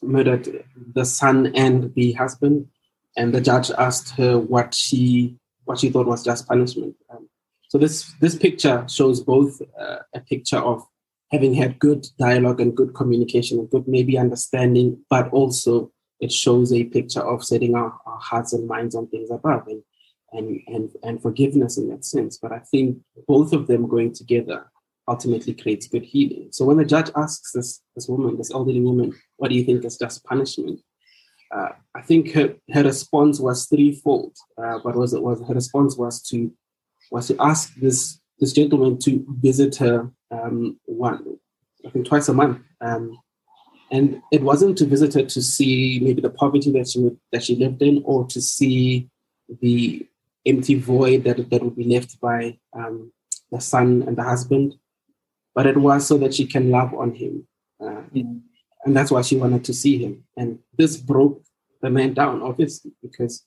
murdered 0.01 0.63
the 0.93 1.03
son 1.03 1.51
and 1.55 1.93
the 1.95 2.13
husband, 2.13 2.67
and 3.17 3.33
the 3.33 3.41
judge 3.41 3.69
asked 3.71 4.11
her 4.11 4.39
what 4.39 4.73
she 4.73 5.35
what 5.65 5.79
she 5.79 5.89
thought 5.89 6.07
was 6.07 6.23
just 6.23 6.47
punishment. 6.47 6.95
Um, 7.09 7.29
so 7.67 7.77
this 7.77 8.13
this 8.21 8.35
picture 8.35 8.85
shows 8.87 9.21
both 9.21 9.61
uh, 9.79 9.99
a 10.13 10.19
picture 10.21 10.57
of 10.57 10.85
having 11.31 11.53
had 11.53 11.79
good 11.79 12.07
dialogue 12.17 12.59
and 12.59 12.75
good 12.75 12.95
communication 12.95 13.59
and 13.59 13.69
good 13.69 13.87
maybe 13.87 14.17
understanding, 14.17 14.97
but 15.09 15.29
also 15.29 15.91
it 16.19 16.31
shows 16.31 16.73
a 16.73 16.83
picture 16.85 17.21
of 17.21 17.43
setting 17.43 17.75
our, 17.75 17.97
our 18.05 18.19
hearts 18.19 18.53
and 18.53 18.67
minds 18.67 18.95
on 18.95 19.07
things 19.07 19.31
above 19.31 19.67
and, 19.67 19.83
and 20.31 20.61
and 20.67 20.89
and 21.03 21.21
forgiveness 21.21 21.77
in 21.77 21.89
that 21.89 22.05
sense. 22.05 22.37
But 22.37 22.51
I 22.51 22.59
think 22.59 22.97
both 23.27 23.53
of 23.53 23.67
them 23.67 23.87
going 23.87 24.13
together 24.13 24.69
ultimately 25.07 25.53
creates 25.53 25.87
good 25.87 26.03
healing. 26.03 26.49
So 26.51 26.65
when 26.65 26.77
the 26.77 26.85
judge 26.85 27.09
asks 27.15 27.51
this 27.53 27.81
this 27.95 28.07
woman, 28.07 28.37
this 28.37 28.51
elderly 28.51 28.81
woman, 28.81 29.13
what 29.37 29.49
do 29.49 29.55
you 29.55 29.63
think 29.63 29.85
is 29.85 29.97
just 29.97 30.23
punishment? 30.25 30.81
uh, 31.51 31.69
I 31.95 32.01
think 32.01 32.31
her, 32.33 32.55
her 32.71 32.83
response 32.83 33.39
was 33.39 33.65
threefold. 33.65 34.35
Uh, 34.57 34.79
but 34.83 34.95
was 34.95 35.13
it 35.13 35.21
was 35.21 35.41
her 35.47 35.53
response 35.53 35.97
was 35.97 36.21
to 36.23 36.51
was 37.11 37.27
to 37.27 37.35
ask 37.39 37.73
this 37.75 38.19
this 38.39 38.53
gentleman 38.53 38.97
to 38.99 39.25
visit 39.41 39.75
her 39.77 40.11
um, 40.31 40.79
one 40.85 41.37
I 41.85 41.89
think 41.89 42.07
twice 42.07 42.29
a 42.29 42.33
month. 42.33 42.59
Um, 42.81 43.17
and 43.91 44.21
it 44.31 44.41
wasn't 44.41 44.77
to 44.77 44.85
visit 44.85 45.13
her 45.15 45.23
to 45.23 45.41
see 45.41 45.99
maybe 46.01 46.21
the 46.21 46.29
poverty 46.29 46.71
that 46.73 46.87
she 46.87 46.99
would, 46.99 47.17
that 47.31 47.43
she 47.43 47.55
lived 47.55 47.81
in 47.81 48.03
or 48.05 48.25
to 48.27 48.41
see 48.41 49.09
the 49.61 50.07
empty 50.45 50.75
void 50.75 51.23
that, 51.23 51.49
that 51.49 51.63
would 51.63 51.75
be 51.75 51.83
left 51.83 52.19
by 52.21 52.57
um, 52.73 53.11
the 53.51 53.59
son 53.59 54.03
and 54.07 54.17
the 54.17 54.23
husband, 54.23 54.75
but 55.55 55.65
it 55.65 55.77
was 55.77 56.05
so 56.05 56.17
that 56.17 56.33
she 56.33 56.45
can 56.45 56.69
love 56.69 56.93
on 56.93 57.13
him. 57.15 57.47
Uh, 57.83 58.03
And 58.85 58.95
that's 58.95 59.11
why 59.11 59.21
she 59.21 59.35
wanted 59.35 59.63
to 59.65 59.73
see 59.73 59.97
him. 59.97 60.23
And 60.37 60.59
this 60.77 60.95
broke 60.97 61.43
the 61.81 61.89
man 61.89 62.13
down, 62.13 62.41
obviously, 62.41 62.91
because 63.01 63.45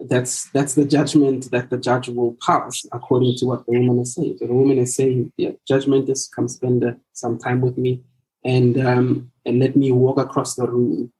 that's 0.00 0.50
that's 0.50 0.74
the 0.74 0.84
judgment 0.84 1.50
that 1.50 1.70
the 1.70 1.76
judge 1.76 2.08
will 2.08 2.36
pass 2.44 2.86
according 2.92 3.36
to 3.36 3.46
what 3.46 3.66
the 3.66 3.72
woman 3.78 4.00
is 4.00 4.14
saying. 4.14 4.36
So 4.38 4.46
the 4.46 4.54
woman 4.54 4.78
is 4.78 4.94
saying, 4.94 5.32
yeah, 5.36 5.52
judgment 5.66 6.08
is 6.08 6.28
come 6.34 6.48
spend 6.48 6.84
some 7.12 7.38
time 7.38 7.60
with 7.60 7.76
me 7.78 8.02
and 8.44 8.80
um, 8.80 9.32
and 9.44 9.58
let 9.58 9.76
me 9.76 9.92
walk 9.92 10.18
across 10.18 10.54
the 10.54 10.66
room 10.66 11.12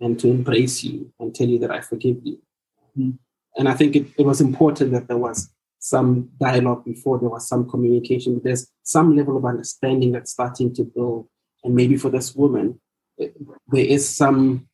and 0.00 0.18
to 0.18 0.28
embrace 0.28 0.82
you 0.82 1.12
and 1.20 1.34
tell 1.34 1.46
you 1.46 1.58
that 1.58 1.70
I 1.70 1.80
forgive 1.80 2.18
you. 2.24 2.38
Mm. 2.98 3.18
And 3.56 3.68
I 3.68 3.74
think 3.74 3.96
it, 3.96 4.06
it 4.18 4.24
was 4.24 4.40
important 4.40 4.92
that 4.92 5.08
there 5.08 5.18
was 5.18 5.50
some 5.78 6.30
dialogue 6.38 6.84
before 6.84 7.18
there 7.18 7.28
was 7.28 7.48
some 7.48 7.68
communication. 7.68 8.40
There's 8.42 8.70
some 8.82 9.16
level 9.16 9.36
of 9.36 9.44
understanding 9.44 10.12
that's 10.12 10.32
starting 10.32 10.74
to 10.74 10.84
build. 10.84 11.28
And 11.64 11.74
maybe 11.74 11.96
for 11.96 12.10
this 12.10 12.34
woman, 12.34 12.80
it, 13.18 13.34
there 13.68 13.84
is 13.84 14.08
some 14.08 14.68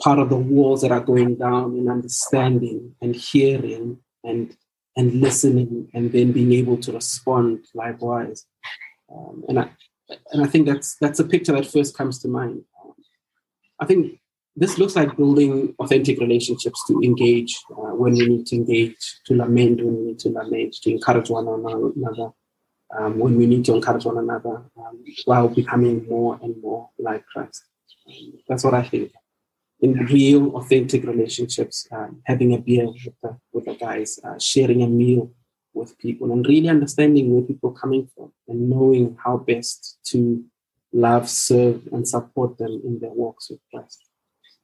part 0.00 0.18
of 0.18 0.28
the 0.28 0.36
walls 0.36 0.82
that 0.82 0.92
are 0.92 1.00
going 1.00 1.36
down 1.36 1.76
in 1.76 1.88
understanding 1.88 2.94
and 3.00 3.14
hearing 3.14 3.98
and 4.22 4.56
and 4.96 5.20
listening 5.20 5.88
and 5.92 6.12
then 6.12 6.30
being 6.30 6.52
able 6.52 6.76
to 6.76 6.92
respond 6.92 7.64
likewise. 7.74 8.46
Um, 9.12 9.44
and 9.48 9.58
I 9.58 9.70
and 10.32 10.42
I 10.42 10.46
think 10.46 10.66
that's 10.66 10.96
that's 10.96 11.20
a 11.20 11.24
picture 11.24 11.52
that 11.52 11.66
first 11.66 11.96
comes 11.96 12.18
to 12.20 12.28
mind. 12.28 12.62
I 13.80 13.86
think 13.86 14.20
this 14.56 14.78
looks 14.78 14.94
like 14.94 15.16
building 15.16 15.74
authentic 15.80 16.20
relationships 16.20 16.84
to 16.86 17.00
engage 17.02 17.58
uh, 17.72 17.94
when 17.94 18.12
we 18.12 18.26
need 18.26 18.46
to 18.46 18.56
engage, 18.56 18.96
to 19.26 19.36
lament 19.36 19.82
when 19.82 19.96
we 19.96 20.02
need 20.08 20.18
to 20.20 20.30
lament, 20.30 20.74
to 20.82 20.90
encourage 20.90 21.28
one 21.28 21.48
another 21.48 22.30
um, 22.96 23.18
when 23.18 23.36
we 23.36 23.46
need 23.46 23.64
to 23.64 23.74
encourage 23.74 24.04
one 24.04 24.18
another, 24.18 24.62
um, 24.78 25.04
while 25.24 25.48
becoming 25.48 26.06
more 26.06 26.38
and 26.42 26.60
more 26.62 26.90
like 26.98 27.24
Christ. 27.26 27.64
That's 28.48 28.64
what 28.64 28.74
I 28.74 28.82
think. 28.82 29.12
In 29.80 29.94
real, 30.06 30.56
authentic 30.56 31.04
relationships, 31.04 31.88
um, 31.90 32.22
having 32.24 32.54
a 32.54 32.58
beer 32.58 32.86
with 32.86 33.14
the, 33.22 33.36
with 33.52 33.64
the 33.64 33.74
guys, 33.74 34.18
uh, 34.24 34.38
sharing 34.38 34.82
a 34.82 34.86
meal 34.86 35.30
with 35.74 35.98
people, 35.98 36.32
and 36.32 36.46
really 36.46 36.68
understanding 36.68 37.32
where 37.32 37.42
people 37.42 37.70
are 37.70 37.80
coming 37.80 38.08
from, 38.14 38.32
and 38.48 38.70
knowing 38.70 39.16
how 39.22 39.36
best 39.36 39.98
to 40.04 40.44
love, 40.92 41.28
serve, 41.28 41.86
and 41.92 42.06
support 42.08 42.56
them 42.58 42.80
in 42.84 43.00
their 43.00 43.10
walks 43.10 43.50
with 43.50 43.60
Christ 43.72 44.04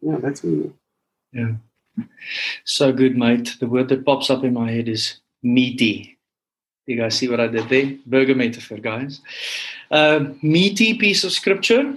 yeah, 0.01 0.17
that's 0.19 0.43
me. 0.45 0.71
Yeah. 1.33 1.53
So 2.65 2.93
good, 2.93 3.17
mate. 3.17 3.57
The 3.61 3.67
word 3.67 3.89
that 3.89 4.07
pops 4.07 4.31
up 4.31 4.45
in 4.45 4.55
my 4.55 4.71
head 4.71 4.89
is 4.89 5.17
meaty. 5.43 6.19
You 6.87 6.97
guys 6.97 7.17
see 7.17 7.29
what 7.29 7.41
I 7.41 7.47
did 7.47 7.69
there? 7.69 7.97
Burger 8.07 8.35
metaphor, 8.35 8.79
guys. 8.79 9.21
Uh, 9.91 10.27
meaty 10.43 10.95
piece 10.95 11.25
of 11.25 11.33
scripture, 11.33 11.95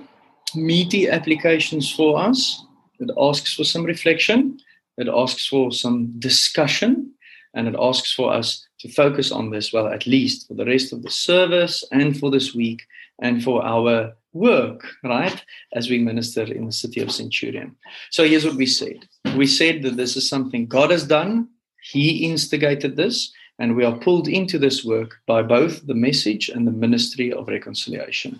meaty 0.56 1.10
applications 1.10 1.92
for 1.92 2.20
us. 2.20 2.64
It 3.00 3.10
asks 3.18 3.54
for 3.54 3.64
some 3.64 3.84
reflection, 3.84 4.60
it 4.98 5.08
asks 5.08 5.48
for 5.48 5.72
some 5.72 6.20
discussion, 6.20 7.12
and 7.54 7.68
it 7.68 7.76
asks 7.80 8.14
for 8.14 8.34
us 8.34 8.68
to 8.84 8.90
focus 8.90 9.32
on 9.32 9.50
this, 9.50 9.72
well, 9.72 9.88
at 9.88 10.06
least 10.06 10.46
for 10.46 10.56
the 10.56 10.66
rest 10.66 10.92
of 10.92 11.04
the 11.04 11.10
service 11.10 11.86
and 11.94 12.20
for 12.20 12.30
this 12.30 12.54
week 12.54 12.82
and 13.22 13.42
for 13.42 13.64
our 13.66 14.14
work, 14.34 14.86
right, 15.06 15.42
as 15.74 15.90
we 15.90 16.00
minister 16.00 16.44
in 16.44 16.66
the 16.66 16.72
city 16.74 17.00
of 17.00 17.10
Centurion. 17.10 17.78
So 18.12 18.26
here's 18.28 18.46
what 18.46 18.56
we 18.56 18.66
said 18.66 19.08
we 19.38 19.48
said 19.48 19.84
that 19.84 19.96
this 19.96 20.18
is 20.18 20.28
something 20.28 20.66
God 20.66 20.92
has 20.92 21.08
done, 21.08 21.48
He 21.82 22.26
instigated 22.30 22.98
this, 22.98 23.32
and 23.58 23.78
we 23.78 23.86
are 23.86 23.98
pulled 24.00 24.28
into 24.28 24.60
this 24.60 24.84
work 24.84 25.16
by 25.28 25.44
both 25.44 25.88
the 25.88 25.96
message 25.96 26.50
and 26.50 26.68
the 26.68 26.72
ministry 26.72 27.32
of 27.32 27.48
reconciliation. 27.48 28.38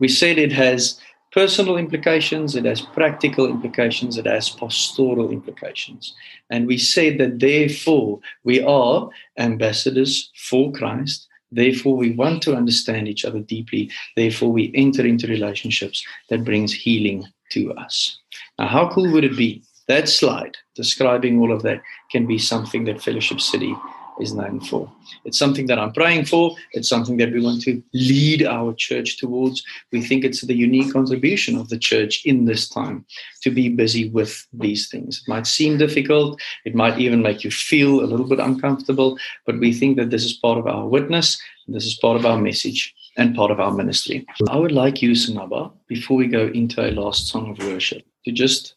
We 0.00 0.08
said 0.08 0.38
it 0.38 0.52
has 0.52 0.98
personal 1.34 1.76
implications, 1.76 2.54
it 2.54 2.64
has 2.64 2.80
practical 2.80 3.46
implications, 3.46 4.16
it 4.16 4.26
has 4.26 4.48
pastoral 4.48 5.30
implications. 5.30 6.14
And 6.48 6.66
we 6.66 6.78
said 6.78 7.18
that 7.18 7.40
therefore 7.40 8.20
we 8.44 8.62
are 8.62 9.10
ambassadors 9.36 10.30
for 10.48 10.72
Christ 10.72 11.28
Therefore, 11.54 11.96
we 11.96 12.10
want 12.10 12.42
to 12.42 12.56
understand 12.56 13.06
each 13.06 13.24
other 13.24 13.38
deeply. 13.38 13.90
Therefore, 14.16 14.50
we 14.50 14.72
enter 14.74 15.06
into 15.06 15.28
relationships 15.28 16.04
that 16.28 16.44
brings 16.44 16.72
healing 16.72 17.26
to 17.52 17.72
us. 17.74 18.18
Now, 18.58 18.66
how 18.66 18.88
cool 18.90 19.10
would 19.12 19.24
it 19.24 19.36
be? 19.36 19.62
That 19.86 20.08
slide 20.08 20.56
describing 20.74 21.38
all 21.38 21.52
of 21.52 21.62
that 21.62 21.80
can 22.10 22.26
be 22.26 22.38
something 22.38 22.84
that 22.84 23.02
Fellowship 23.02 23.40
City 23.40 23.76
is 24.20 24.34
known 24.34 24.60
for. 24.60 24.90
It's 25.24 25.38
something 25.38 25.66
that 25.66 25.78
I'm 25.78 25.92
praying 25.92 26.26
for. 26.26 26.54
It's 26.72 26.88
something 26.88 27.16
that 27.18 27.32
we 27.32 27.42
want 27.42 27.62
to 27.62 27.82
lead 27.92 28.46
our 28.46 28.72
church 28.74 29.18
towards. 29.18 29.64
We 29.92 30.02
think 30.02 30.24
it's 30.24 30.42
the 30.42 30.54
unique 30.54 30.92
contribution 30.92 31.56
of 31.58 31.68
the 31.68 31.78
church 31.78 32.24
in 32.24 32.44
this 32.44 32.68
time 32.68 33.04
to 33.42 33.50
be 33.50 33.68
busy 33.68 34.10
with 34.10 34.46
these 34.52 34.88
things. 34.88 35.22
It 35.22 35.30
might 35.30 35.46
seem 35.46 35.78
difficult, 35.78 36.40
it 36.64 36.74
might 36.74 36.98
even 36.98 37.22
make 37.22 37.44
you 37.44 37.50
feel 37.50 38.00
a 38.00 38.06
little 38.06 38.26
bit 38.26 38.40
uncomfortable, 38.40 39.18
but 39.46 39.58
we 39.58 39.72
think 39.72 39.96
that 39.96 40.10
this 40.10 40.24
is 40.24 40.34
part 40.34 40.58
of 40.58 40.66
our 40.66 40.86
witness, 40.86 41.40
this 41.66 41.86
is 41.86 41.98
part 41.98 42.16
of 42.16 42.26
our 42.26 42.38
message. 42.40 42.94
And 43.16 43.36
part 43.36 43.52
of 43.52 43.60
our 43.60 43.70
ministry. 43.70 44.26
I 44.50 44.56
would 44.56 44.72
like 44.72 45.00
you, 45.00 45.12
Sanaba, 45.12 45.70
before 45.86 46.16
we 46.16 46.26
go 46.26 46.48
into 46.48 46.84
a 46.84 46.90
last 46.90 47.28
song 47.28 47.52
of 47.52 47.64
worship, 47.64 48.02
to 48.24 48.32
just 48.32 48.74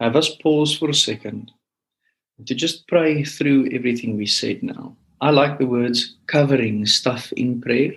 have 0.00 0.16
us 0.16 0.34
pause 0.36 0.74
for 0.74 0.88
a 0.88 0.94
second 0.94 1.52
to 2.46 2.54
just 2.54 2.86
pray 2.86 3.24
through 3.24 3.70
everything 3.72 4.16
we 4.16 4.26
said 4.26 4.62
now. 4.62 4.96
I 5.20 5.30
like 5.30 5.58
the 5.58 5.66
words 5.66 6.16
covering 6.26 6.86
stuff 6.86 7.32
in 7.32 7.60
prayer. 7.60 7.92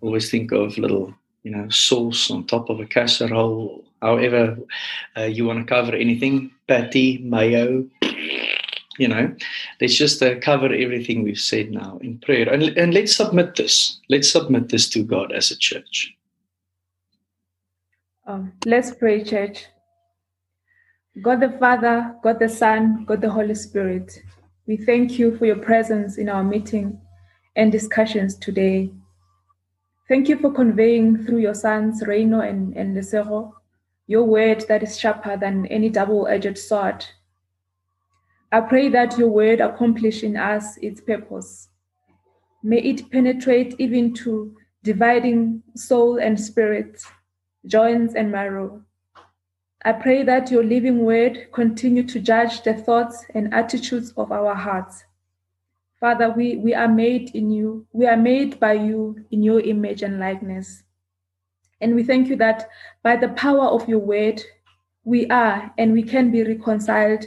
Always 0.00 0.30
think 0.30 0.52
of 0.52 0.78
little, 0.78 1.14
you 1.42 1.50
know, 1.50 1.68
sauce 1.68 2.30
on 2.30 2.46
top 2.46 2.70
of 2.70 2.80
a 2.80 2.86
casserole, 2.86 3.84
however 4.00 4.56
uh, 5.16 5.22
you 5.22 5.44
want 5.44 5.58
to 5.60 5.74
cover 5.74 5.94
anything, 5.94 6.50
patty, 6.68 7.18
mayo, 7.18 7.84
you 8.98 9.08
know. 9.08 9.34
Let's 9.80 9.94
just 9.94 10.22
uh, 10.22 10.38
cover 10.40 10.72
everything 10.72 11.22
we've 11.22 11.38
said 11.38 11.72
now 11.72 11.98
in 12.02 12.18
prayer. 12.18 12.48
And, 12.48 12.62
and 12.76 12.94
let's 12.94 13.16
submit 13.16 13.56
this. 13.56 14.00
Let's 14.08 14.30
submit 14.30 14.68
this 14.68 14.88
to 14.90 15.02
God 15.02 15.32
as 15.32 15.50
a 15.50 15.56
church. 15.56 16.14
Um, 18.26 18.52
let's 18.64 18.94
pray, 18.94 19.24
church. 19.24 19.66
God 21.20 21.40
the 21.40 21.50
Father, 21.50 22.16
God 22.22 22.38
the 22.38 22.48
Son, 22.48 23.04
God 23.04 23.20
the 23.20 23.28
Holy 23.28 23.54
Spirit, 23.54 24.18
we 24.66 24.78
thank 24.78 25.18
you 25.18 25.36
for 25.36 25.44
your 25.44 25.58
presence 25.58 26.16
in 26.16 26.30
our 26.30 26.42
meeting 26.42 26.98
and 27.54 27.70
discussions 27.70 28.34
today. 28.34 28.90
Thank 30.08 30.30
you 30.30 30.38
for 30.38 30.50
conveying 30.50 31.26
through 31.26 31.40
your 31.40 31.52
sons, 31.52 32.02
Reino 32.06 32.40
and, 32.40 32.74
and 32.78 32.96
Lesego, 32.96 33.52
your 34.06 34.24
word 34.24 34.64
that 34.68 34.82
is 34.82 34.98
sharper 34.98 35.36
than 35.36 35.66
any 35.66 35.90
double 35.90 36.28
edged 36.28 36.56
sword. 36.56 37.04
I 38.50 38.62
pray 38.62 38.88
that 38.88 39.18
your 39.18 39.28
word 39.28 39.60
accomplish 39.60 40.22
in 40.22 40.38
us 40.38 40.78
its 40.78 41.02
purpose. 41.02 41.68
May 42.62 42.78
it 42.78 43.10
penetrate 43.10 43.74
even 43.78 44.14
to 44.14 44.56
dividing 44.82 45.62
soul 45.76 46.16
and 46.16 46.40
spirit, 46.40 47.02
joints 47.66 48.14
and 48.14 48.32
marrow 48.32 48.82
I 49.84 49.90
pray 49.90 50.22
that 50.22 50.48
your 50.48 50.62
living 50.62 51.04
word 51.04 51.48
continue 51.52 52.04
to 52.04 52.20
judge 52.20 52.62
the 52.62 52.72
thoughts 52.72 53.24
and 53.34 53.52
attitudes 53.52 54.12
of 54.16 54.30
our 54.30 54.54
hearts. 54.54 55.02
Father, 55.98 56.30
we, 56.30 56.56
we 56.56 56.72
are 56.72 56.86
made 56.86 57.34
in 57.34 57.50
you. 57.50 57.84
We 57.92 58.06
are 58.06 58.16
made 58.16 58.60
by 58.60 58.74
you 58.74 59.24
in 59.32 59.42
your 59.42 59.58
image 59.60 60.02
and 60.02 60.20
likeness. 60.20 60.84
And 61.80 61.96
we 61.96 62.04
thank 62.04 62.28
you 62.28 62.36
that 62.36 62.68
by 63.02 63.16
the 63.16 63.30
power 63.30 63.66
of 63.66 63.88
your 63.88 63.98
word, 63.98 64.40
we 65.04 65.26
are 65.30 65.74
and 65.76 65.92
we 65.92 66.04
can 66.04 66.30
be 66.30 66.44
reconciled 66.44 67.24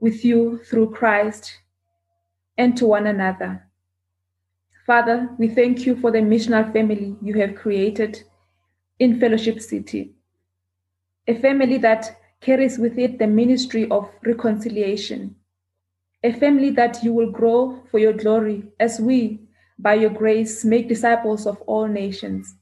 with 0.00 0.24
you 0.24 0.60
through 0.64 0.92
Christ 0.92 1.52
and 2.56 2.74
to 2.78 2.86
one 2.86 3.06
another. 3.06 3.66
Father, 4.86 5.28
we 5.38 5.48
thank 5.48 5.84
you 5.84 5.96
for 6.00 6.10
the 6.10 6.18
missional 6.20 6.72
family 6.72 7.14
you 7.20 7.34
have 7.40 7.56
created 7.56 8.22
in 8.98 9.20
Fellowship 9.20 9.60
City 9.60 10.13
a 11.26 11.34
family 11.34 11.78
that 11.78 12.20
carries 12.40 12.78
with 12.78 12.98
it 12.98 13.18
the 13.18 13.26
ministry 13.26 13.88
of 13.90 14.10
reconciliation, 14.24 15.34
a 16.22 16.32
family 16.32 16.70
that 16.70 17.02
you 17.02 17.12
will 17.12 17.30
grow 17.30 17.82
for 17.90 17.98
your 17.98 18.12
glory 18.12 18.64
as 18.80 19.00
we, 19.00 19.40
by 19.78 19.94
your 19.94 20.10
grace, 20.10 20.64
make 20.64 20.88
disciples 20.88 21.46
of 21.46 21.60
all 21.62 21.86
nations. 21.86 22.56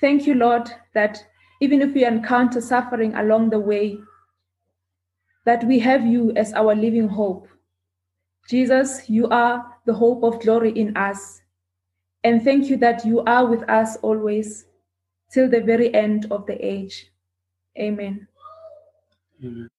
Thank 0.00 0.26
you, 0.26 0.34
Lord, 0.34 0.68
that 0.94 1.24
even 1.60 1.80
if 1.80 1.94
we 1.94 2.04
encounter 2.04 2.60
suffering 2.60 3.14
along 3.14 3.50
the 3.50 3.60
way, 3.60 3.98
that 5.44 5.64
we 5.64 5.78
have 5.78 6.04
you 6.04 6.32
as 6.32 6.52
our 6.52 6.74
living 6.74 7.08
hope. 7.08 7.48
Jesus, 8.48 9.08
you 9.08 9.28
are 9.28 9.64
the 9.86 9.94
hope 9.94 10.22
of 10.22 10.40
glory 10.40 10.72
in 10.72 10.96
us. 10.96 11.40
And 12.24 12.42
thank 12.42 12.68
you 12.68 12.76
that 12.78 13.04
you 13.04 13.20
are 13.20 13.46
with 13.46 13.62
us 13.68 13.96
always 13.98 14.66
till 15.32 15.48
the 15.48 15.60
very 15.60 15.92
end 15.94 16.26
of 16.30 16.46
the 16.46 16.64
age. 16.64 17.11
Amen. 17.78 18.28
Amen. 19.44 19.70